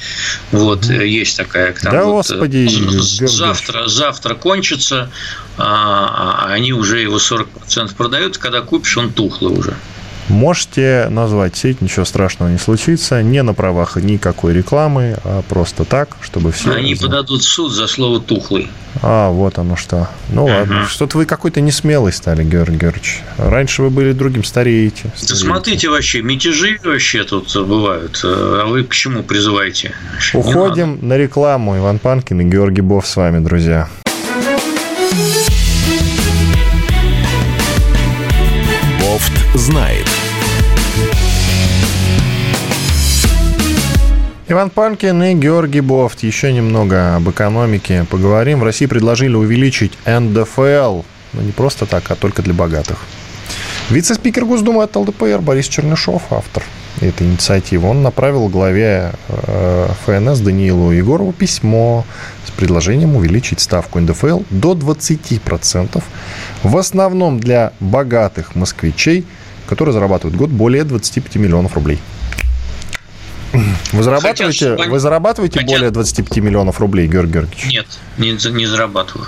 вот, 0.54 0.86
mm. 0.86 1.06
есть 1.06 1.36
такая. 1.36 1.74
Там 1.74 1.92
да, 1.92 2.06
вот, 2.06 2.30
господи. 2.30 2.70
Завтра, 3.28 3.90
завтра 3.90 4.36
кончится, 4.36 5.12
а, 5.58 6.46
а 6.48 6.54
они 6.54 6.72
уже 6.72 7.02
его 7.02 7.18
40% 7.18 7.94
продают, 7.98 8.38
когда 8.38 8.62
купишь, 8.62 8.98
он 8.98 9.12
тухлый 9.12 9.52
уже. 9.52 9.74
Можете 10.30 11.08
назвать 11.10 11.56
сеть, 11.56 11.82
ничего 11.82 12.06
страшного 12.06 12.50
не 12.50 12.58
случится. 12.58 13.22
Не 13.22 13.44
на 13.44 13.54
правах 13.54 13.98
никакой 13.98 14.54
рекламы, 14.54 15.18
а 15.24 15.42
просто 15.44 15.86
так, 15.86 16.18
чтобы 16.22 16.52
все... 16.52 16.72
Они 16.72 16.96
знали. 16.96 17.12
подадут 17.12 17.42
в 17.42 17.48
суд 17.48 17.72
за 17.72 17.88
слово 17.88 18.20
«тухлый». 18.20 18.70
А, 19.02 19.32
вот 19.32 19.58
оно 19.58 19.76
что. 19.76 20.08
Ну 20.30 20.48
uh-huh. 20.48 20.60
ладно. 20.60 20.86
Что-то 20.88 21.18
вы 21.18 21.26
какой-то 21.26 21.62
несмелый 21.62 22.14
стали, 22.14 22.44
Георгий 22.44 22.78
Георгиевич. 22.78 23.22
Раньше 23.38 23.82
вы 23.82 23.90
были 23.90 24.12
другим, 24.12 24.44
стареете. 24.44 25.12
стареете. 25.16 25.28
Да 25.28 25.36
смотрите 25.36 25.90
вообще, 25.90 26.22
мятежи 26.22 26.80
вообще 26.84 27.24
тут 27.24 27.54
бывают. 27.56 28.22
А 28.24 28.66
вы 28.66 28.84
к 28.84 28.94
чему 28.94 29.24
призываете? 29.24 29.94
Уходим 30.34 31.00
на 31.02 31.18
рекламу. 31.18 31.78
Иван 31.78 32.00
Панкин 32.00 32.42
и 32.42 32.44
Георгий 32.44 32.82
Бов 32.82 33.08
с 33.08 33.16
вами, 33.16 33.44
друзья. 33.44 33.90
Иван 44.48 44.72
Панкин 44.72 45.22
и 45.24 45.34
Георгий 45.36 45.82
Бофт. 45.82 46.24
Еще 46.24 46.52
немного 46.52 47.18
об 47.18 47.30
экономике 47.30 48.06
поговорим. 48.10 48.62
В 48.62 48.64
России 48.64 48.88
предложили 48.88 49.36
увеличить 49.36 49.94
НДФЛ. 50.08 51.04
Ну, 51.34 51.42
не 51.42 51.52
просто 51.52 51.86
так, 51.86 52.10
а 52.10 52.16
только 52.16 52.42
для 52.42 52.56
богатых. 52.56 52.98
Вице-спикер 53.90 54.46
Госдумы 54.46 54.82
от 54.82 54.96
ЛДПР 54.96 55.40
Борис 55.42 55.68
Чернышов, 55.68 56.24
автор 56.32 56.64
этой 57.02 57.28
инициативы, 57.28 57.88
он 57.88 58.02
направил 58.02 58.48
главе 58.48 59.12
э, 59.28 59.88
ФНС 60.06 60.40
Даниилу 60.40 60.92
Егорову 60.92 61.34
письмо 61.34 62.06
с 62.48 62.52
предложением 62.52 63.16
увеличить 63.16 63.60
ставку 63.60 64.00
НДФЛ 64.00 64.42
до 64.50 64.74
20%, 64.74 66.04
в 66.64 66.78
основном 66.78 67.40
для 67.40 67.74
богатых 67.80 68.56
москвичей, 68.56 69.26
которые 69.68 69.94
зарабатывают 69.94 70.36
в 70.36 70.38
год 70.38 70.50
более 70.50 70.84
25 70.84 71.36
миллионов 71.38 71.76
рублей. 71.76 72.00
Вы 73.92 74.02
зарабатываете, 74.02 74.72
Хотя, 74.72 74.90
вы 74.90 75.00
зарабатываете 75.00 75.60
Хотя... 75.60 75.72
более 75.72 75.92
25 75.92 76.38
миллионов 76.38 76.80
рублей, 76.80 77.08
Георгий 77.08 77.34
Георгиевич? 77.34 77.66
Нет, 77.68 77.86
не, 78.18 78.32
не 78.52 78.66
зарабатываю. 78.66 79.28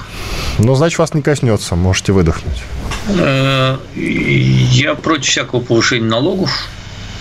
Ну, 0.58 0.74
значит, 0.76 0.98
вас 0.98 1.14
не 1.14 1.22
коснется, 1.22 1.76
можете 1.76 2.12
выдохнуть. 2.12 2.64
Э, 3.08 3.78
я 3.96 4.96
против 4.96 5.30
всякого 5.30 5.60
повышения 5.60 6.08
налогов. 6.08 6.52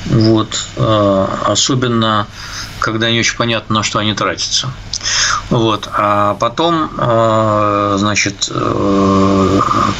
Вот. 0.06 0.66
Э, 0.76 1.26
особенно, 1.46 2.26
когда 2.78 3.10
не 3.10 3.20
очень 3.20 3.36
понятно, 3.36 3.76
на 3.76 3.82
что 3.82 3.98
они 3.98 4.14
тратятся. 4.14 4.70
Вот. 5.50 5.88
А 5.92 6.34
потом, 6.34 6.90
э, 6.96 7.96
значит, 7.98 8.50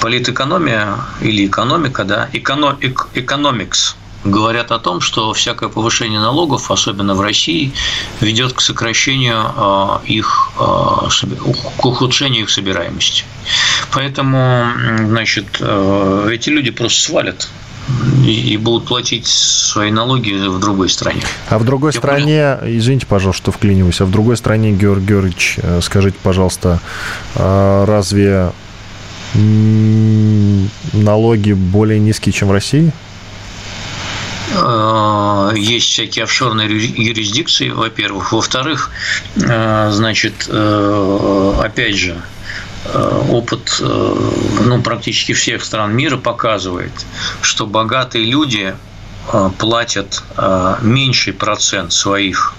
политэкономия 0.00 0.96
или 1.20 1.46
экономика, 1.46 2.05
да, 2.05 2.28
экономикс– 2.32 3.96
говорят 4.24 4.72
о 4.72 4.78
том, 4.78 5.00
что 5.00 5.32
всякое 5.32 5.68
повышение 5.68 6.18
налогов, 6.18 6.70
особенно 6.70 7.14
в 7.14 7.20
России, 7.20 7.72
ведет 8.20 8.55
к 8.55 8.61
сокращению 8.61 9.52
э, 9.57 10.07
их, 10.07 10.50
э, 10.59 11.09
к 11.78 11.84
ухудшению 11.84 12.42
их 12.42 12.50
собираемости. 12.50 13.24
Поэтому, 13.92 14.66
значит, 14.98 15.46
э, 15.61 16.28
эти 16.32 16.48
люди 16.48 16.70
просто 16.70 17.02
свалят 17.02 17.48
и 18.24 18.57
будут 18.57 18.87
платить 18.87 19.26
свои 19.26 19.91
налоги 19.91 20.32
в 20.32 20.59
другой 20.59 20.89
стране. 20.89 21.22
А 21.49 21.59
в 21.59 21.64
другой 21.64 21.93
Я 21.93 21.99
стране, 21.99 22.57
понял? 22.61 22.78
извините, 22.78 23.07
пожалуйста, 23.07 23.43
что 23.43 23.53
вклиниваюсь, 23.53 24.01
а 24.01 24.07
в 24.07 24.11
другой 24.11 24.37
стране, 24.37 24.72
Георгий 24.72 25.07
Георгиевич, 25.07 25.59
скажите, 25.82 26.16
пожалуйста, 26.22 26.80
разве 27.35 28.53
налоги 30.93 31.53
более 31.53 31.99
низкие, 31.99 32.32
чем 32.32 32.49
в 32.49 32.53
России? 32.53 32.93
Э, 34.53 35.53
есть 35.57 35.87
всякие 35.87 36.24
офшорные 36.24 36.68
юрисдикции, 36.68 37.70
во-первых. 37.70 38.32
Во-вторых, 38.32 38.91
э, 39.37 39.91
значит, 39.91 40.47
э, 40.49 41.55
опять 41.62 41.97
же, 41.97 42.16
опыт 43.30 43.80
ну, 43.80 44.82
практически 44.82 45.32
всех 45.32 45.64
стран 45.64 45.95
мира 45.95 46.16
показывает, 46.16 46.93
что 47.41 47.66
богатые 47.66 48.24
люди 48.24 48.74
платят 49.59 50.22
меньший 50.82 51.32
процент 51.32 51.93
своих 51.93 52.55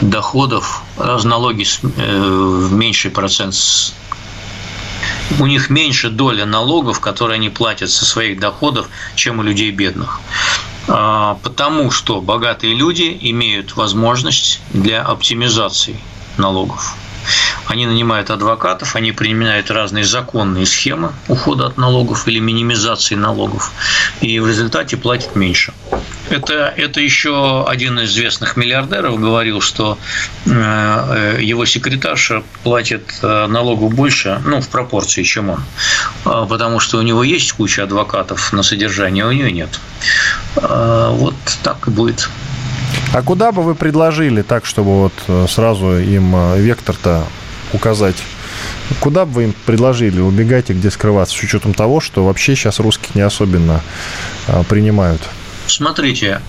доходов, 0.00 0.82
налоги 1.24 1.64
в 1.82 2.72
меньший 2.72 3.10
процент 3.10 3.54
у 5.38 5.46
них 5.46 5.70
меньше 5.70 6.10
доля 6.10 6.46
налогов, 6.46 7.00
которые 7.00 7.36
они 7.36 7.50
платят 7.50 7.90
со 7.90 8.04
своих 8.04 8.40
доходов, 8.40 8.88
чем 9.14 9.38
у 9.38 9.42
людей 9.42 9.70
бедных. 9.70 10.20
Потому 10.86 11.90
что 11.90 12.20
богатые 12.20 12.74
люди 12.74 13.16
имеют 13.20 13.76
возможность 13.76 14.60
для 14.72 15.02
оптимизации 15.02 16.00
налогов. 16.38 16.96
Они 17.66 17.86
нанимают 17.86 18.30
адвокатов, 18.30 18.96
они 18.96 19.12
применяют 19.12 19.70
разные 19.70 20.04
законные 20.04 20.66
схемы 20.66 21.12
ухода 21.28 21.66
от 21.66 21.76
налогов 21.76 22.26
или 22.28 22.38
минимизации 22.38 23.14
налогов, 23.14 23.72
и 24.20 24.38
в 24.40 24.48
результате 24.48 24.96
платят 24.96 25.36
меньше. 25.36 25.72
Это, 26.30 26.72
это 26.76 27.00
еще 27.00 27.66
один 27.66 27.98
из 28.00 28.10
известных 28.10 28.56
миллиардеров 28.56 29.18
говорил, 29.18 29.60
что 29.62 29.98
э, 30.44 31.38
его 31.40 31.64
секретарша 31.64 32.42
платит 32.62 33.14
э, 33.22 33.46
налогу 33.46 33.88
больше, 33.88 34.40
ну, 34.44 34.60
в 34.60 34.68
пропорции, 34.68 35.22
чем 35.22 35.50
он. 35.50 35.62
Потому 36.24 36.80
что 36.80 36.98
у 36.98 37.02
него 37.02 37.24
есть 37.24 37.52
куча 37.52 37.84
адвокатов 37.84 38.52
на 38.52 38.62
содержание, 38.62 39.24
а 39.24 39.28
у 39.28 39.32
нее 39.32 39.50
нет. 39.50 39.80
Вот 40.54 41.34
так 41.62 41.88
и 41.88 41.90
будет. 41.90 42.28
А 43.12 43.22
куда 43.22 43.52
бы 43.52 43.62
вы 43.62 43.74
предложили 43.74 44.42
так, 44.42 44.66
чтобы 44.66 45.02
вот 45.02 45.12
э, 45.28 45.46
сразу 45.48 45.98
им 45.98 46.54
вектор-то 46.56 47.24
указать? 47.72 48.16
Куда 49.00 49.24
бы 49.24 49.32
вы 49.32 49.44
им 49.44 49.54
предложили 49.66 50.20
убегать 50.20 50.70
и 50.70 50.74
где 50.74 50.90
скрываться, 50.90 51.36
с 51.36 51.42
учетом 51.42 51.74
того, 51.74 52.00
что 52.00 52.24
вообще 52.24 52.54
сейчас 52.54 52.80
русских 52.80 53.14
не 53.14 53.20
особенно 53.20 53.82
принимают? 54.68 55.22
Смотрите, 55.66 56.40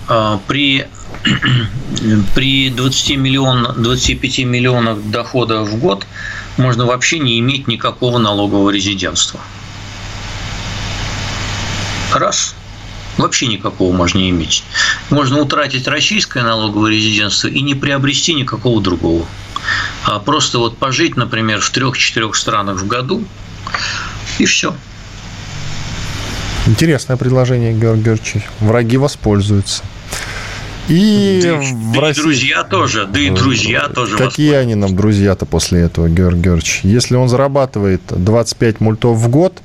при, 0.46 0.88
при 2.34 2.70
20 2.70 3.16
миллион, 3.16 3.82
25 3.82 4.38
миллионах 4.40 4.98
дохода 5.10 5.62
в 5.62 5.76
год 5.76 6.06
можно 6.56 6.86
вообще 6.86 7.18
не 7.18 7.38
иметь 7.40 7.68
никакого 7.68 8.18
налогового 8.18 8.70
резидентства. 8.70 9.40
Раз. 12.14 12.54
Вообще 13.20 13.46
никакого 13.46 13.94
можно 13.94 14.18
не 14.18 14.30
иметь. 14.30 14.64
Можно 15.10 15.40
утратить 15.40 15.86
российское 15.86 16.42
налоговое 16.42 16.92
резидентство 16.92 17.48
и 17.48 17.60
не 17.60 17.74
приобрести 17.74 18.32
никакого 18.34 18.80
другого. 18.80 19.26
А 20.04 20.18
просто 20.18 20.58
вот 20.58 20.78
пожить, 20.78 21.16
например, 21.16 21.60
в 21.60 21.68
трех-четырех 21.70 22.34
странах 22.34 22.78
в 22.78 22.86
году, 22.86 23.24
и 24.38 24.46
все. 24.46 24.74
Интересное 26.66 27.16
предложение, 27.16 27.74
Георгий 27.74 28.04
Георгиевич. 28.04 28.44
Враги 28.60 28.96
воспользуются. 28.96 29.82
И, 30.88 31.40
да, 31.42 31.60
в 31.60 31.92
да 31.92 32.00
России... 32.00 32.20
и 32.20 32.22
друзья 32.22 32.64
тоже, 32.64 33.06
да 33.06 33.20
и 33.20 33.30
друзья 33.30 33.88
тоже. 33.88 34.16
Какие 34.16 34.54
они 34.54 34.74
нам 34.74 34.96
друзья-то 34.96 35.46
после 35.46 35.82
этого, 35.82 36.08
Георгий 36.08 36.40
Георгиевич? 36.40 36.80
Если 36.84 37.16
он 37.16 37.28
зарабатывает 37.28 38.00
25 38.08 38.80
мультов 38.80 39.18
в 39.18 39.28
год, 39.28 39.60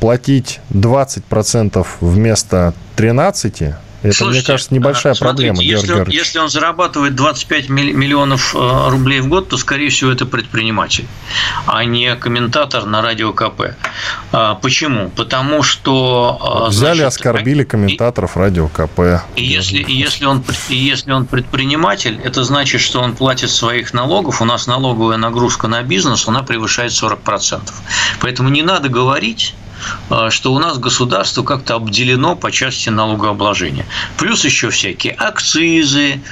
платить 0.00 0.60
20% 0.70 1.86
вместо 2.00 2.74
13 2.96 3.74
это, 4.02 4.16
Слушайте, 4.16 4.38
мне 4.38 4.46
кажется, 4.46 4.74
небольшая 4.74 5.14
смотрите, 5.14 5.52
проблема, 5.52 5.62
если, 5.62 5.86
Георгий 5.86 6.02
он, 6.02 6.10
если 6.10 6.38
он 6.40 6.48
зарабатывает 6.48 7.14
25 7.14 7.68
миллионов 7.68 8.54
э, 8.54 8.88
рублей 8.90 9.20
в 9.20 9.28
год, 9.28 9.48
то, 9.48 9.56
скорее 9.56 9.90
всего, 9.90 10.10
это 10.10 10.26
предприниматель, 10.26 11.06
а 11.66 11.84
не 11.84 12.16
комментатор 12.16 12.84
на 12.84 13.00
радио 13.00 13.32
КП. 13.32 13.76
А, 14.32 14.56
почему? 14.56 15.08
Потому 15.10 15.62
что... 15.62 16.66
Э, 16.66 16.70
Взяли, 16.70 16.98
значит, 16.98 17.18
оскорбили 17.18 17.62
комментаторов 17.62 18.36
и, 18.36 18.40
радио 18.40 18.68
КП. 18.68 19.22
И 19.36 19.44
если, 19.44 19.78
и 19.78 19.92
если, 19.92 20.24
он, 20.24 20.42
и 20.68 20.74
если 20.74 21.12
он 21.12 21.26
предприниматель, 21.26 22.20
это 22.24 22.42
значит, 22.42 22.80
что 22.80 23.00
он 23.00 23.14
платит 23.14 23.50
своих 23.50 23.94
налогов. 23.94 24.42
У 24.42 24.44
нас 24.44 24.66
налоговая 24.66 25.16
нагрузка 25.16 25.68
на 25.68 25.82
бизнес, 25.82 26.26
она 26.26 26.42
превышает 26.42 26.90
40%. 26.90 27.60
Поэтому 28.20 28.48
не 28.48 28.62
надо 28.62 28.88
говорить 28.88 29.54
а, 29.61 29.61
что 30.30 30.52
у 30.52 30.58
нас 30.58 30.78
государство 30.78 31.42
как-то 31.42 31.76
обделено 31.76 32.36
по 32.36 32.50
части 32.50 32.88
налогообложения. 32.88 33.86
Плюс 34.16 34.44
еще 34.44 34.70
всякие 34.70 35.12
акцизы, 35.14 36.22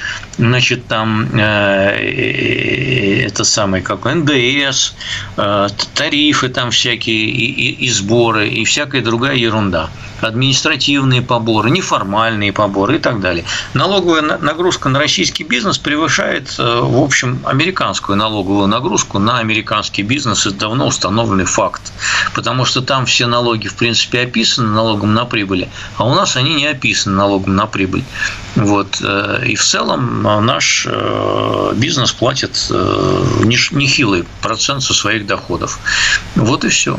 значит, 0.41 0.87
там 0.87 1.29
э, 1.33 1.97
э 1.99 3.21
это 3.21 3.43
самое, 3.43 3.83
как 3.83 4.05
НДС, 4.05 4.93
э, 5.37 5.67
тарифы 5.93 6.49
там 6.49 6.71
всякие, 6.71 7.15
и, 7.15 7.45
и, 7.45 7.85
и 7.85 7.89
сборы, 7.89 8.49
и 8.49 8.65
всякая 8.65 9.01
другая 9.01 9.35
ерунда 9.35 9.89
административные 10.21 11.21
поборы, 11.21 11.71
неформальные 11.71 12.53
поборы 12.53 12.97
и 12.97 12.99
так 12.99 13.19
далее. 13.19 13.43
Налоговая 13.73 14.21
нагрузка 14.21 14.89
на 14.89 14.99
российский 14.99 15.43
бизнес 15.43 15.77
превышает, 15.77 16.57
в 16.57 17.01
общем, 17.01 17.41
американскую 17.43 18.17
налоговую 18.17 18.67
нагрузку 18.67 19.19
на 19.19 19.39
американский 19.39 20.03
бизнес. 20.03 20.45
Это 20.45 20.57
давно 20.57 20.87
установленный 20.87 21.45
факт. 21.45 21.91
Потому 22.35 22.65
что 22.65 22.81
там 22.81 23.05
все 23.05 23.25
налоги, 23.27 23.67
в 23.67 23.75
принципе, 23.75 24.21
описаны 24.21 24.69
налогом 24.69 25.13
на 25.13 25.25
прибыль, 25.25 25.67
а 25.97 26.05
у 26.05 26.13
нас 26.13 26.35
они 26.35 26.53
не 26.53 26.67
описаны 26.67 27.15
налогом 27.15 27.55
на 27.55 27.65
прибыль. 27.65 28.03
Вот. 28.55 29.01
И 29.45 29.55
в 29.55 29.63
целом 29.63 30.27
наш 30.39 30.87
бизнес 31.75 32.11
платит 32.13 32.67
нехилый 32.71 34.23
процент 34.41 34.83
со 34.83 34.93
своих 34.93 35.25
доходов. 35.25 35.79
Вот 36.35 36.63
и 36.63 36.69
все. 36.69 36.97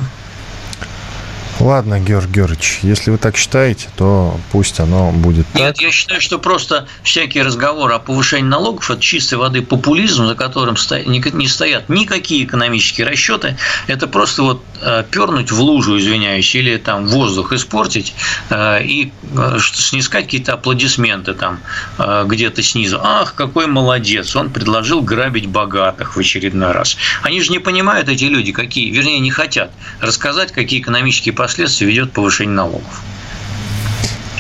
Ладно, 1.61 2.01
Георгий 2.01 2.33
Георгиевич, 2.33 2.81
если 2.83 3.11
вы 3.11 3.19
так 3.19 3.37
считаете, 3.37 3.89
то 3.97 4.39
пусть 4.51 4.81
оно 4.81 5.13
будет 5.13 5.47
так. 5.53 5.61
Нет, 5.61 5.81
я 5.81 5.91
считаю, 5.91 6.21
что 6.21 6.39
просто 6.39 6.87
всякие 7.03 7.45
разговоры 7.45 7.95
о 7.95 7.99
повышении 7.99 8.49
налогов– 8.49 8.91
это 8.91 9.01
чистой 9.01 9.35
воды 9.35 9.63
популизм, 9.63 10.27
за 10.27 10.35
которым 10.35 10.77
не 11.07 11.49
стоят 11.49 11.89
никакие 11.89 12.45
экономические 12.45 13.07
расчеты. 13.07 13.57
Это 13.87 14.07
просто 14.07 14.43
вот 14.43 14.65
э, 14.81 15.05
пернуть 15.11 15.53
в 15.53 15.61
лужу, 15.61 15.99
извиняюсь, 15.99 16.55
или 16.55 16.77
там 16.79 17.07
воздух 17.07 17.53
испортить 17.53 18.15
э, 18.51 18.83
и 18.85 19.13
э, 19.37 19.59
снискать 19.61 20.25
какие-то 20.25 20.55
аплодисменты 20.55 21.35
там 21.35 21.61
где-то 21.99 22.63
снизу. 22.63 22.99
Ах, 23.03 23.35
какой 23.35 23.67
молодец, 23.67 24.35
он 24.37 24.51
предложил 24.51 25.03
грабить 25.03 25.47
богатых 25.47 26.17
в 26.17 26.19
очередной 26.19 26.73
раз. 26.73 26.97
Они 27.23 27.41
же 27.41 27.51
не 27.51 27.59
понимают, 27.59 28.09
эти 28.09 28.25
люди, 28.25 28.53
какие, 28.53 28.91
вернее, 28.91 29.21
не 29.21 29.31
хотят 29.31 29.71
рассказать, 30.01 30.53
какие 30.53 30.81
экономические 30.81 31.35
последствия 31.43 31.89
ведет 31.89 32.13
повышение 32.13 32.55
налогов. 32.55 33.03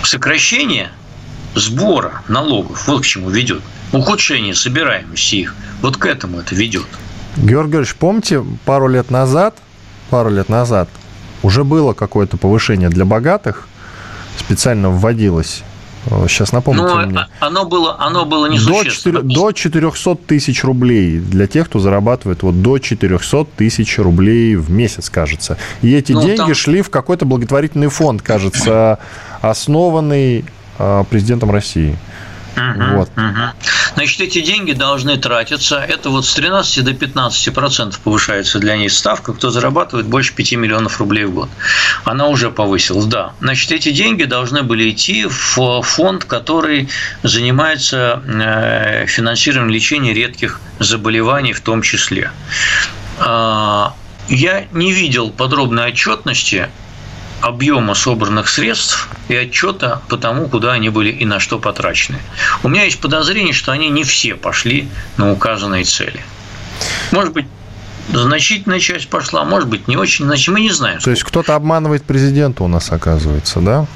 Сокращение 0.04 0.92
сбора 1.56 2.22
налогов, 2.28 2.86
вот 2.86 3.02
к 3.02 3.04
чему 3.04 3.28
ведет. 3.28 3.60
Ухудшение 3.90 4.54
собираемости 4.54 5.34
их, 5.34 5.56
вот 5.80 5.96
к 5.96 6.06
этому 6.06 6.38
это 6.38 6.54
ведет. 6.54 6.86
Георгий 7.34 7.72
Георгиевич, 7.72 7.96
помните, 7.96 8.44
пару 8.64 8.86
лет 8.86 9.10
назад, 9.10 9.56
пару 10.10 10.30
лет 10.30 10.48
назад 10.48 10.88
уже 11.42 11.64
было 11.64 11.92
какое-то 11.92 12.36
повышение 12.36 12.88
для 12.88 13.04
богатых, 13.04 13.66
специально 14.38 14.88
вводилось 14.88 15.64
Сейчас 16.26 16.52
напомните 16.52 16.86
Но 16.86 17.06
мне. 17.06 17.26
Оно 17.40 17.64
было, 17.64 17.96
оно 18.00 18.24
было 18.24 18.46
не 18.46 18.58
до, 18.58 18.82
4, 18.82 19.22
до 19.22 19.52
400 19.52 20.14
тысяч 20.16 20.64
рублей 20.64 21.20
для 21.20 21.46
тех, 21.46 21.68
кто 21.68 21.78
зарабатывает 21.78 22.42
вот 22.42 22.60
до 22.60 22.78
400 22.78 23.44
тысяч 23.56 23.98
рублей 23.98 24.56
в 24.56 24.70
месяц, 24.70 25.10
кажется. 25.10 25.58
И 25.80 25.94
эти 25.94 26.12
ну, 26.12 26.22
деньги 26.22 26.38
там... 26.38 26.54
шли 26.54 26.82
в 26.82 26.90
какой-то 26.90 27.24
благотворительный 27.24 27.88
фонд, 27.88 28.22
кажется, 28.22 28.98
основанный 29.42 30.44
а, 30.78 31.04
президентом 31.04 31.50
России. 31.50 31.96
Угу, 32.56 32.96
вот. 32.96 33.08
угу. 33.16 33.72
Значит, 33.94 34.20
эти 34.20 34.40
деньги 34.40 34.72
должны 34.72 35.16
тратиться. 35.16 35.76
Это 35.78 36.10
вот 36.10 36.24
с 36.24 36.34
13 36.34 36.84
до 36.84 36.94
15 36.94 37.54
процентов 37.54 38.00
повышается 38.00 38.58
для 38.58 38.76
них 38.76 38.92
ставка, 38.92 39.32
кто 39.32 39.50
зарабатывает 39.50 40.06
больше 40.06 40.34
5 40.34 40.52
миллионов 40.52 40.98
рублей 40.98 41.24
в 41.24 41.34
год. 41.34 41.50
Она 42.04 42.28
уже 42.28 42.50
повысилась, 42.50 43.04
да. 43.06 43.32
Значит, 43.40 43.72
эти 43.72 43.90
деньги 43.90 44.24
должны 44.24 44.62
были 44.62 44.90
идти 44.90 45.26
в 45.26 45.82
фонд, 45.82 46.24
который 46.24 46.88
занимается 47.22 48.22
э, 48.26 49.06
финансированием 49.06 49.72
лечения 49.72 50.14
редких 50.14 50.60
заболеваний 50.78 51.52
в 51.52 51.60
том 51.60 51.82
числе. 51.82 52.30
А, 53.18 53.94
я 54.28 54.66
не 54.72 54.92
видел 54.92 55.30
подробной 55.30 55.88
отчетности 55.88 56.68
объема 57.42 57.94
собранных 57.94 58.48
средств 58.48 59.08
и 59.28 59.34
отчета 59.34 60.00
по 60.08 60.16
тому, 60.16 60.48
куда 60.48 60.72
они 60.72 60.88
были 60.88 61.10
и 61.10 61.24
на 61.24 61.40
что 61.40 61.58
потрачены. 61.58 62.18
У 62.62 62.68
меня 62.68 62.84
есть 62.84 63.00
подозрение, 63.00 63.52
что 63.52 63.72
они 63.72 63.90
не 63.90 64.04
все 64.04 64.34
пошли 64.34 64.88
на 65.16 65.32
указанные 65.32 65.84
цели. 65.84 66.20
Может 67.10 67.34
быть, 67.34 67.46
значительная 68.12 68.80
часть 68.80 69.08
пошла, 69.08 69.44
может 69.44 69.68
быть, 69.68 69.88
не 69.88 69.96
очень, 69.96 70.24
значит, 70.24 70.48
мы 70.48 70.60
не 70.60 70.70
знаем. 70.70 71.00
То 71.00 71.10
есть 71.10 71.24
кто-то 71.24 71.54
обманывает 71.54 72.04
президента 72.04 72.62
у 72.62 72.68
нас, 72.68 72.90
оказывается, 72.92 73.60
да? 73.60 73.86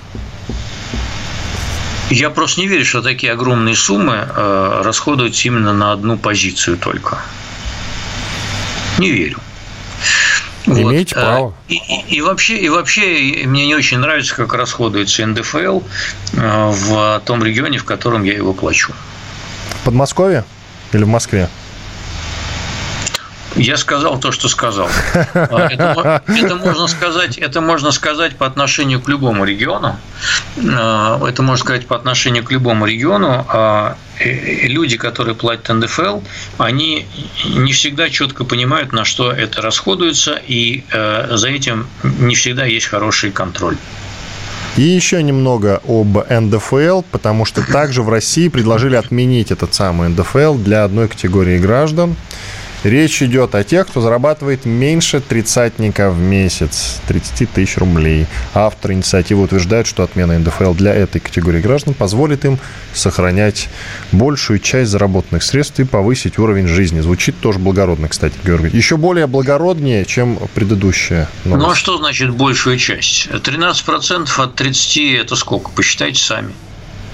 Я 2.11 2.30
просто 2.30 2.61
не 2.61 2.68
верю, 2.68 2.84
что 2.84 3.03
такие 3.03 3.32
огромные 3.32 3.74
суммы 3.74 4.28
э, 4.28 4.82
расходуются 4.84 5.49
именно 5.49 5.72
на 5.72 5.92
одну 5.92 6.16
позицию 6.16 6.76
только. 6.76 7.18
Не 8.99 9.11
верю. 9.11 9.40
Имеете 10.67 11.14
вот. 11.14 11.25
право. 11.25 11.55
И, 11.69 11.77
и, 11.77 12.17
и, 12.17 12.21
вообще, 12.21 12.57
и 12.59 12.69
вообще 12.69 13.43
мне 13.45 13.67
не 13.67 13.75
очень 13.75 13.99
нравится, 13.99 14.35
как 14.35 14.55
расходуется 14.55 15.25
НДФЛ 15.25 15.81
э, 16.35 16.71
в 16.73 17.23
том 17.25 17.45
регионе, 17.45 17.79
в 17.79 17.85
котором 17.85 18.25
я 18.25 18.35
его 18.35 18.53
плачу. 18.53 18.93
В 19.81 19.85
Подмосковье 19.85 20.45
или 20.93 21.05
в 21.05 21.09
Москве? 21.09 21.49
Я 23.55 23.79
сказал 23.79 24.19
то, 24.19 24.33
что 24.33 24.49
сказал. 24.49 24.89
А, 25.35 25.69
это, 25.71 26.23
это, 26.27 26.57
можно 26.57 26.87
сказать, 26.89 27.39
это 27.39 27.61
можно 27.61 27.91
сказать 27.91 28.37
по 28.37 28.47
отношению 28.47 29.01
к 29.01 29.09
любому 29.09 29.45
региону. 29.45 29.97
А, 30.59 31.27
это 31.27 31.43
можно 31.43 31.64
сказать 31.64 31.87
по 31.87 31.97
отношению 31.97 32.45
к 32.45 32.51
любому 32.51 32.85
региону. 32.87 33.47
Люди, 34.19 34.97
которые 34.97 35.35
платят 35.35 35.69
НДФЛ, 35.69 36.21
они 36.59 37.07
не 37.45 37.73
всегда 37.73 38.09
четко 38.09 38.45
понимают, 38.45 38.93
на 38.93 39.05
что 39.05 39.31
это 39.31 39.61
расходуется, 39.61 40.41
и 40.47 40.85
за 40.91 41.49
этим 41.49 41.87
не 42.03 42.35
всегда 42.35 42.64
есть 42.64 42.87
хороший 42.87 43.31
контроль. 43.31 43.77
И 44.77 44.83
еще 44.83 45.23
немного 45.23 45.81
об 45.89 46.19
НДФЛ, 46.29 47.03
потому 47.11 47.45
что 47.47 47.62
также 47.67 48.03
в 48.03 48.11
России 48.11 48.49
предложили 48.49 48.97
отменить 48.97 49.51
этот 49.51 49.75
самый 49.75 50.09
НДФЛ 50.11 50.55
для 50.57 50.85
одной 50.85 51.09
категории 51.09 51.59
граждан. 51.59 52.14
Речь 52.87 53.20
идет 53.20 53.57
о 53.57 53.64
тех, 53.64 53.89
кто 53.89 54.01
зарабатывает 54.01 54.64
меньше 54.64 55.20
тридцатника 55.20 56.09
в 56.12 56.20
месяц, 56.20 57.01
30 57.09 57.51
тысяч 57.51 57.78
рублей. 57.78 58.28
Автор 58.55 58.93
инициативы 58.93 59.43
утверждает, 59.43 59.89
что 59.89 60.05
отмена 60.05 60.39
НДФЛ 60.39 60.72
для 60.72 60.95
этой 60.95 61.18
категории 61.20 61.61
граждан 61.61 61.95
позволит 61.95 62.45
им 62.45 62.61
сохранять 62.95 63.68
большую 64.12 64.61
часть 64.61 64.93
заработанных 64.93 65.43
средств 65.43 65.80
и 65.80 65.84
повысить 65.84 66.39
уровень 66.39 66.68
жизни. 66.68 67.01
Звучит 67.01 67.34
тоже 67.41 67.59
благородно, 67.59 68.09
кстати, 68.09 68.37
Георгий. 68.45 68.76
Еще 68.76 68.97
более 68.97 69.26
благороднее, 69.26 70.05
чем 70.05 70.39
предыдущая 70.55 71.28
новость. 71.45 71.66
Ну 71.66 71.72
а 71.72 71.74
что 71.74 71.99
значит 71.99 72.30
большую 72.30 72.78
часть? 72.78 73.26
13% 73.26 74.28
от 74.37 74.55
30– 74.55 74.97
это 75.22 75.34
сколько? 75.34 75.72
Посчитайте 75.72 76.22
сами. 76.22 76.53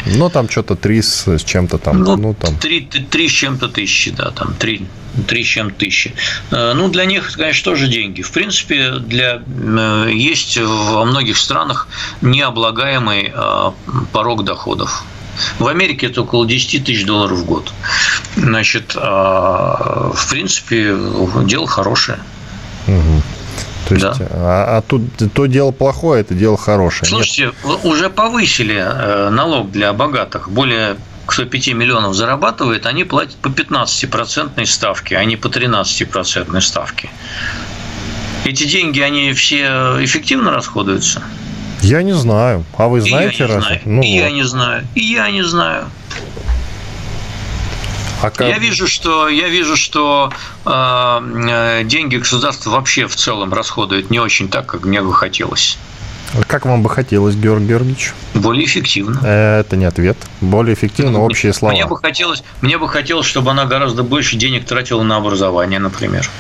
Ну, 0.07 0.31
там 0.31 0.49
что-то 0.49 0.77
3 0.77 1.03
с 1.03 1.45
чем-то 1.45 1.79
там. 1.79 2.03
Ну, 2.03 2.17
ну 2.17 2.35
там. 2.35 2.57
3, 2.57 2.81
3 3.11 3.29
с 3.29 3.33
чем-то 3.33 3.69
тысячи, 3.69 4.11
да, 4.11 4.31
там 4.31 4.55
3 4.55 4.87
3 5.27 5.45
с 5.45 5.47
чем 5.47 5.71
тысячи. 5.71 6.15
Э, 6.51 6.73
ну, 6.75 6.89
для 6.89 7.05
них, 7.05 7.33
конечно, 7.37 7.65
тоже 7.65 7.89
деньги. 7.89 8.23
В 8.23 8.31
принципе, 8.31 8.93
для, 8.93 9.43
э, 9.47 10.11
есть 10.13 10.59
во 10.59 11.05
многих 11.05 11.37
странах 11.37 11.89
необлагаемый 12.23 13.33
э, 13.35 13.71
порог 14.13 14.45
доходов. 14.45 15.05
В 15.59 15.67
Америке 15.67 16.07
это 16.07 16.23
около 16.23 16.47
10 16.47 16.85
тысяч 16.85 17.07
долларов 17.07 17.39
в 17.39 17.45
год. 17.47 17.73
Значит, 18.37 18.95
в 18.95 20.27
принципе, 20.31 20.95
дело 21.47 21.67
хорошее. 21.67 22.19
Угу. 22.87 23.23
То 23.89 23.95
есть, 23.95 24.19
да. 24.19 24.27
а, 24.31 24.79
а 24.79 24.83
тут 24.83 25.03
то 25.35 25.47
дело 25.47 25.71
плохое, 25.71 26.21
это 26.21 26.35
дело 26.35 26.57
хорошее. 26.57 27.09
Слушайте, 27.09 27.53
Нет. 27.65 27.85
уже 27.85 28.11
повысили 28.11 29.31
налог 29.31 29.71
для 29.71 29.93
богатых. 29.93 30.51
Более 30.51 30.97
кто 31.27 31.45
5 31.45 31.69
миллионов 31.69 32.15
зарабатывает, 32.15 32.87
они 32.87 33.05
платят 33.05 33.37
по 33.37 33.49
15% 33.49 34.65
ставке, 34.67 35.17
а 35.17 35.25
не 35.25 35.37
по 35.37 35.47
13% 35.47 36.61
ставке. 36.61 37.09
Эти 38.45 38.65
деньги, 38.65 39.01
они 39.01 39.33
все 39.33 39.67
эффективно 40.01 40.51
расходуются? 40.51 41.23
Я 41.81 42.03
не 42.03 42.13
знаю. 42.13 42.65
А 42.77 42.89
вы 42.89 43.01
знаете? 43.01 43.37
И 43.37 43.41
я 43.41 43.47
не 43.47 43.55
раз? 43.55 43.65
знаю. 43.65 43.81
Ну, 43.85 44.03
и 44.03 44.13
вот. 44.13 44.21
я 44.21 44.31
не 44.31 44.43
знаю. 44.43 44.87
И 44.95 45.01
я 45.01 45.31
не 45.31 45.43
знаю. 45.43 45.87
А 48.23 48.31
как... 48.31 48.49
Я 48.49 48.59
вижу, 48.59 48.87
что 48.87 49.29
я 49.29 49.49
вижу, 49.49 49.77
что 49.77 50.33
э, 50.65 51.83
деньги 51.85 52.17
государства 52.17 52.71
вообще 52.71 53.07
в 53.07 53.17
целом 53.17 53.53
расходуют 53.53 54.11
не 54.11 54.21
очень 54.21 54.49
так, 54.49 54.67
как 54.67 54.85
мне 54.85 55.03
бы 55.03 55.13
хотелось. 55.13 55.77
Как 56.47 56.65
вам 56.65 56.83
бы 56.83 56.89
хотелось, 56.89 57.35
Георгий 57.35 57.67
Георгиевич? 57.67 58.13
Более 58.35 58.65
эффективно. 58.65 59.19
Это 59.27 59.77
не 59.77 59.85
ответ. 59.85 60.17
Более 60.41 60.75
эффективно 60.75 61.21
общие 61.25 61.53
слова. 61.53 61.73
Мне 61.73 61.85
бы 61.85 61.99
хотелось, 61.99 62.43
мне 62.63 62.79
бы 62.79 62.89
хотелось, 62.89 63.27
чтобы 63.27 63.51
она 63.51 63.67
гораздо 63.67 64.03
больше 64.03 64.37
денег 64.37 64.65
тратила 64.65 65.03
на 65.03 65.17
образование, 65.17 65.79
например. 65.79 66.31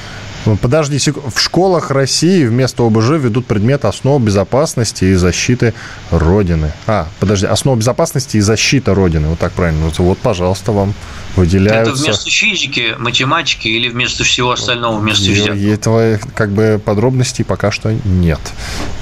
Подожди, 0.61 0.99
в 0.99 1.39
школах 1.39 1.91
России 1.91 2.45
вместо 2.47 2.85
ОБЖ 2.85 3.11
ведут 3.11 3.47
предмет 3.47 3.85
основ 3.85 4.23
безопасности 4.23 5.05
и 5.05 5.15
защиты 5.15 5.75
Родины. 6.11 6.73
А, 6.87 7.07
подожди, 7.21 7.47
основа 7.47 7.77
безопасности 7.77 8.39
и 8.39 8.41
защита 8.41 8.95
Родины. 8.95 9.29
Вот 9.29 9.39
так 9.39 9.53
правильно. 9.53 9.91
Вот, 9.97 10.19
пожалуйста, 10.19 10.73
вам 10.73 10.95
выделяются. 11.37 11.93
Это 11.93 12.03
вместо 12.03 12.31
физики, 12.31 12.95
математики 12.99 13.69
или 13.69 13.89
вместо 13.89 14.25
всего 14.25 14.53
остального 14.53 14.99
вместо 14.99 15.31
везде? 15.31 15.73
Этого 15.73 16.19
как 16.35 16.51
бы 16.51 16.81
подробностей 16.85 17.45
пока 17.45 17.71
что 17.71 17.93
нет. 18.05 18.41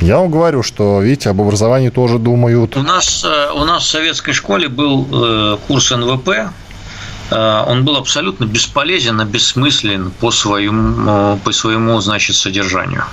Я 0.00 0.18
вам 0.18 0.30
говорю, 0.30 0.62
что, 0.62 1.00
видите, 1.02 1.30
об 1.30 1.40
образовании 1.40 1.90
тоже 1.90 2.18
думают. 2.18 2.76
У 2.76 2.82
нас, 2.82 3.24
э, 3.24 3.50
у 3.54 3.64
нас 3.64 3.84
в 3.84 3.86
советской 3.88 4.32
школе 4.32 4.68
был 4.68 5.08
э, 5.10 5.58
курс 5.66 5.90
НВП, 5.90 6.50
он 7.36 7.84
был 7.84 7.96
абсолютно 7.96 8.44
бесполезен 8.44 9.20
и 9.20 9.24
бессмыслен 9.24 10.10
по 10.12 10.30
своему, 10.30 11.36
э, 11.36 11.40
по 11.44 11.52
своему 11.52 12.00
значит, 12.00 12.36
содержанию. 12.36 13.04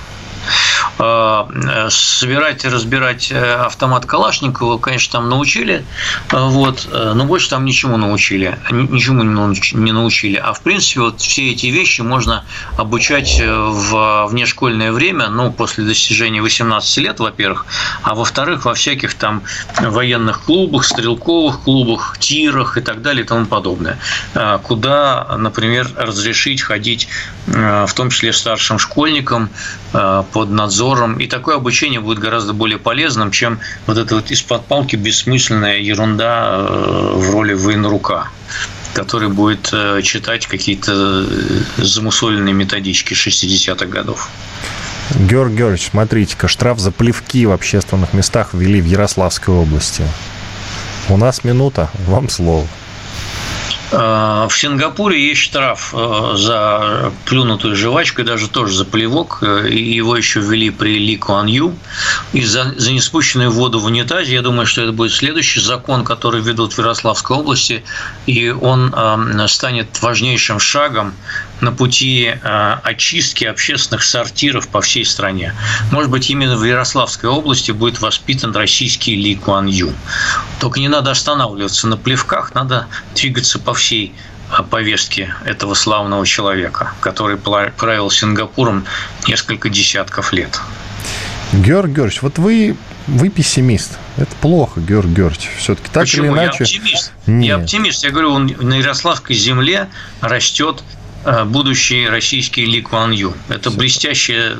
Собирать 0.98 2.64
и 2.64 2.68
разбирать 2.68 3.32
автомат 3.32 4.06
Калашникова, 4.06 4.78
конечно, 4.78 5.12
там 5.12 5.28
научили, 5.28 5.84
вот, 6.30 6.88
но 6.92 7.24
больше 7.24 7.50
там 7.50 7.64
ничему 7.64 7.96
научили, 7.96 8.58
ничему 8.70 9.22
не 9.22 9.92
научили. 9.92 10.36
А 10.36 10.52
в 10.52 10.60
принципе, 10.62 11.00
вот 11.00 11.20
все 11.20 11.52
эти 11.52 11.66
вещи 11.66 12.00
можно 12.00 12.44
обучать 12.76 13.40
в 13.40 14.26
внешкольное 14.26 14.92
время, 14.92 15.28
ну, 15.28 15.52
после 15.52 15.84
достижения 15.84 16.42
18 16.42 16.98
лет, 16.98 17.20
во-первых, 17.20 17.66
а 18.02 18.14
во-вторых, 18.14 18.64
во 18.64 18.74
всяких 18.74 19.14
там 19.14 19.42
военных 19.80 20.42
клубах, 20.42 20.84
стрелковых 20.84 21.60
клубах, 21.60 22.16
тирах 22.18 22.76
и 22.76 22.80
так 22.80 23.02
далее 23.02 23.24
и 23.24 23.26
тому 23.26 23.46
подобное, 23.46 23.98
куда, 24.62 25.36
например, 25.36 25.88
разрешить 25.96 26.62
ходить 26.62 27.08
в 27.46 27.92
том 27.94 28.10
числе 28.10 28.32
старшим 28.32 28.78
школьникам 28.78 29.50
под 30.38 30.50
надзором. 30.50 31.18
И 31.18 31.26
такое 31.26 31.56
обучение 31.56 31.98
будет 31.98 32.20
гораздо 32.20 32.52
более 32.52 32.78
полезным, 32.78 33.32
чем 33.32 33.58
вот 33.88 33.98
эта 33.98 34.14
вот 34.14 34.30
из-под 34.30 34.66
палки 34.66 34.94
бессмысленная 34.94 35.78
ерунда 35.78 36.60
в 36.60 37.30
роли 37.32 37.54
военрука 37.54 38.28
который 38.94 39.28
будет 39.28 39.72
читать 40.02 40.46
какие-то 40.46 41.24
замусоленные 41.76 42.54
методички 42.54 43.14
60-х 43.14 43.86
годов. 43.86 44.28
Георгий 45.14 45.56
Георгиевич, 45.56 45.90
смотрите-ка, 45.90 46.48
штраф 46.48 46.78
за 46.78 46.90
плевки 46.90 47.46
в 47.46 47.52
общественных 47.52 48.12
местах 48.12 48.54
ввели 48.54 48.80
в 48.80 48.86
Ярославской 48.86 49.54
области. 49.54 50.04
У 51.08 51.16
нас 51.16 51.44
минута, 51.44 51.90
вам 52.06 52.28
слово. 52.28 52.66
Э, 53.90 54.46
в 54.48 54.56
Сингапуре 54.56 55.28
есть 55.28 55.40
штраф 55.40 55.94
э, 55.94 56.32
за 56.36 57.12
плюнутую 57.24 57.74
жвачку, 57.74 58.20
и 58.20 58.24
даже 58.24 58.48
тоже 58.48 58.74
за 58.74 58.84
плевок. 58.84 59.38
Э, 59.42 59.68
его 59.68 60.16
еще 60.16 60.40
ввели 60.40 60.70
при 60.70 60.98
Ли 60.98 61.16
Куан 61.16 61.46
Ю. 61.46 61.74
И 62.32 62.44
за, 62.44 62.74
за 62.76 62.92
неспущенную 62.92 63.50
воду 63.50 63.80
в 63.80 63.86
унитазе, 63.86 64.34
я 64.34 64.42
думаю, 64.42 64.66
что 64.66 64.82
это 64.82 64.92
будет 64.92 65.12
следующий 65.12 65.60
закон, 65.60 66.04
который 66.04 66.42
ведут 66.42 66.74
в 66.74 66.78
Ярославской 66.78 67.36
области. 67.36 67.82
И 68.26 68.50
он 68.50 68.94
станет 69.48 70.02
важнейшим 70.02 70.58
шагом 70.58 71.14
на 71.60 71.72
пути 71.72 72.34
очистки 72.42 73.44
общественных 73.44 74.02
сортиров 74.02 74.68
по 74.68 74.80
всей 74.80 75.04
стране. 75.04 75.54
Может 75.90 76.10
быть, 76.10 76.30
именно 76.30 76.56
в 76.56 76.64
Ярославской 76.64 77.28
области 77.28 77.72
будет 77.72 78.00
воспитан 78.00 78.54
российский 78.54 79.16
Ли 79.16 79.34
Куан 79.34 79.66
Ю. 79.66 79.92
Только 80.60 80.80
не 80.80 80.88
надо 80.88 81.10
останавливаться 81.10 81.88
на 81.88 81.96
плевках, 81.96 82.54
надо 82.54 82.86
двигаться 83.14 83.58
по 83.58 83.74
всей 83.74 84.14
повестке 84.70 85.34
этого 85.44 85.74
славного 85.74 86.26
человека, 86.26 86.92
который 87.00 87.36
правил 87.36 88.10
Сингапуром 88.10 88.86
несколько 89.26 89.68
десятков 89.68 90.32
лет. 90.32 90.60
Георг 91.52 91.88
Георгиевич, 91.88 92.22
вот 92.22 92.38
вы, 92.38 92.76
вы 93.06 93.28
пессимист. 93.30 93.98
Это 94.16 94.34
плохо, 94.40 94.80
Георг 94.80 95.08
Георгиевич. 95.08 95.50
Все-таки 95.58 95.88
так 95.92 96.02
Почему? 96.02 96.26
или 96.26 96.32
иначе... 96.32 96.64
Я 96.64 96.64
оптимист. 96.64 97.12
Нет. 97.26 97.46
Я 97.46 97.56
оптимист. 97.56 98.04
Я 98.04 98.10
говорю, 98.10 98.32
он 98.32 98.46
на 98.46 98.74
Ярославской 98.74 99.34
земле 99.34 99.88
растет 100.20 100.82
э, 100.82 100.97
будущий 101.46 102.08
российский 102.08 102.64
Ли 102.66 102.82
Куан 102.82 103.12
Ю. 103.12 103.34
Это 103.48 103.70
блестящее 103.70 104.54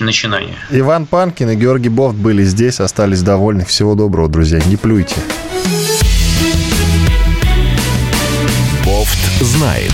начинание. 0.00 0.56
Иван 0.70 1.06
Панкин 1.06 1.50
и 1.50 1.56
Георгий 1.56 1.88
Бофт 1.88 2.16
были 2.16 2.44
здесь, 2.44 2.80
остались 2.80 3.22
довольны. 3.22 3.64
Всего 3.64 3.94
доброго, 3.94 4.28
друзья. 4.28 4.60
Не 4.66 4.76
плюйте. 4.76 5.16
знает. 9.44 9.92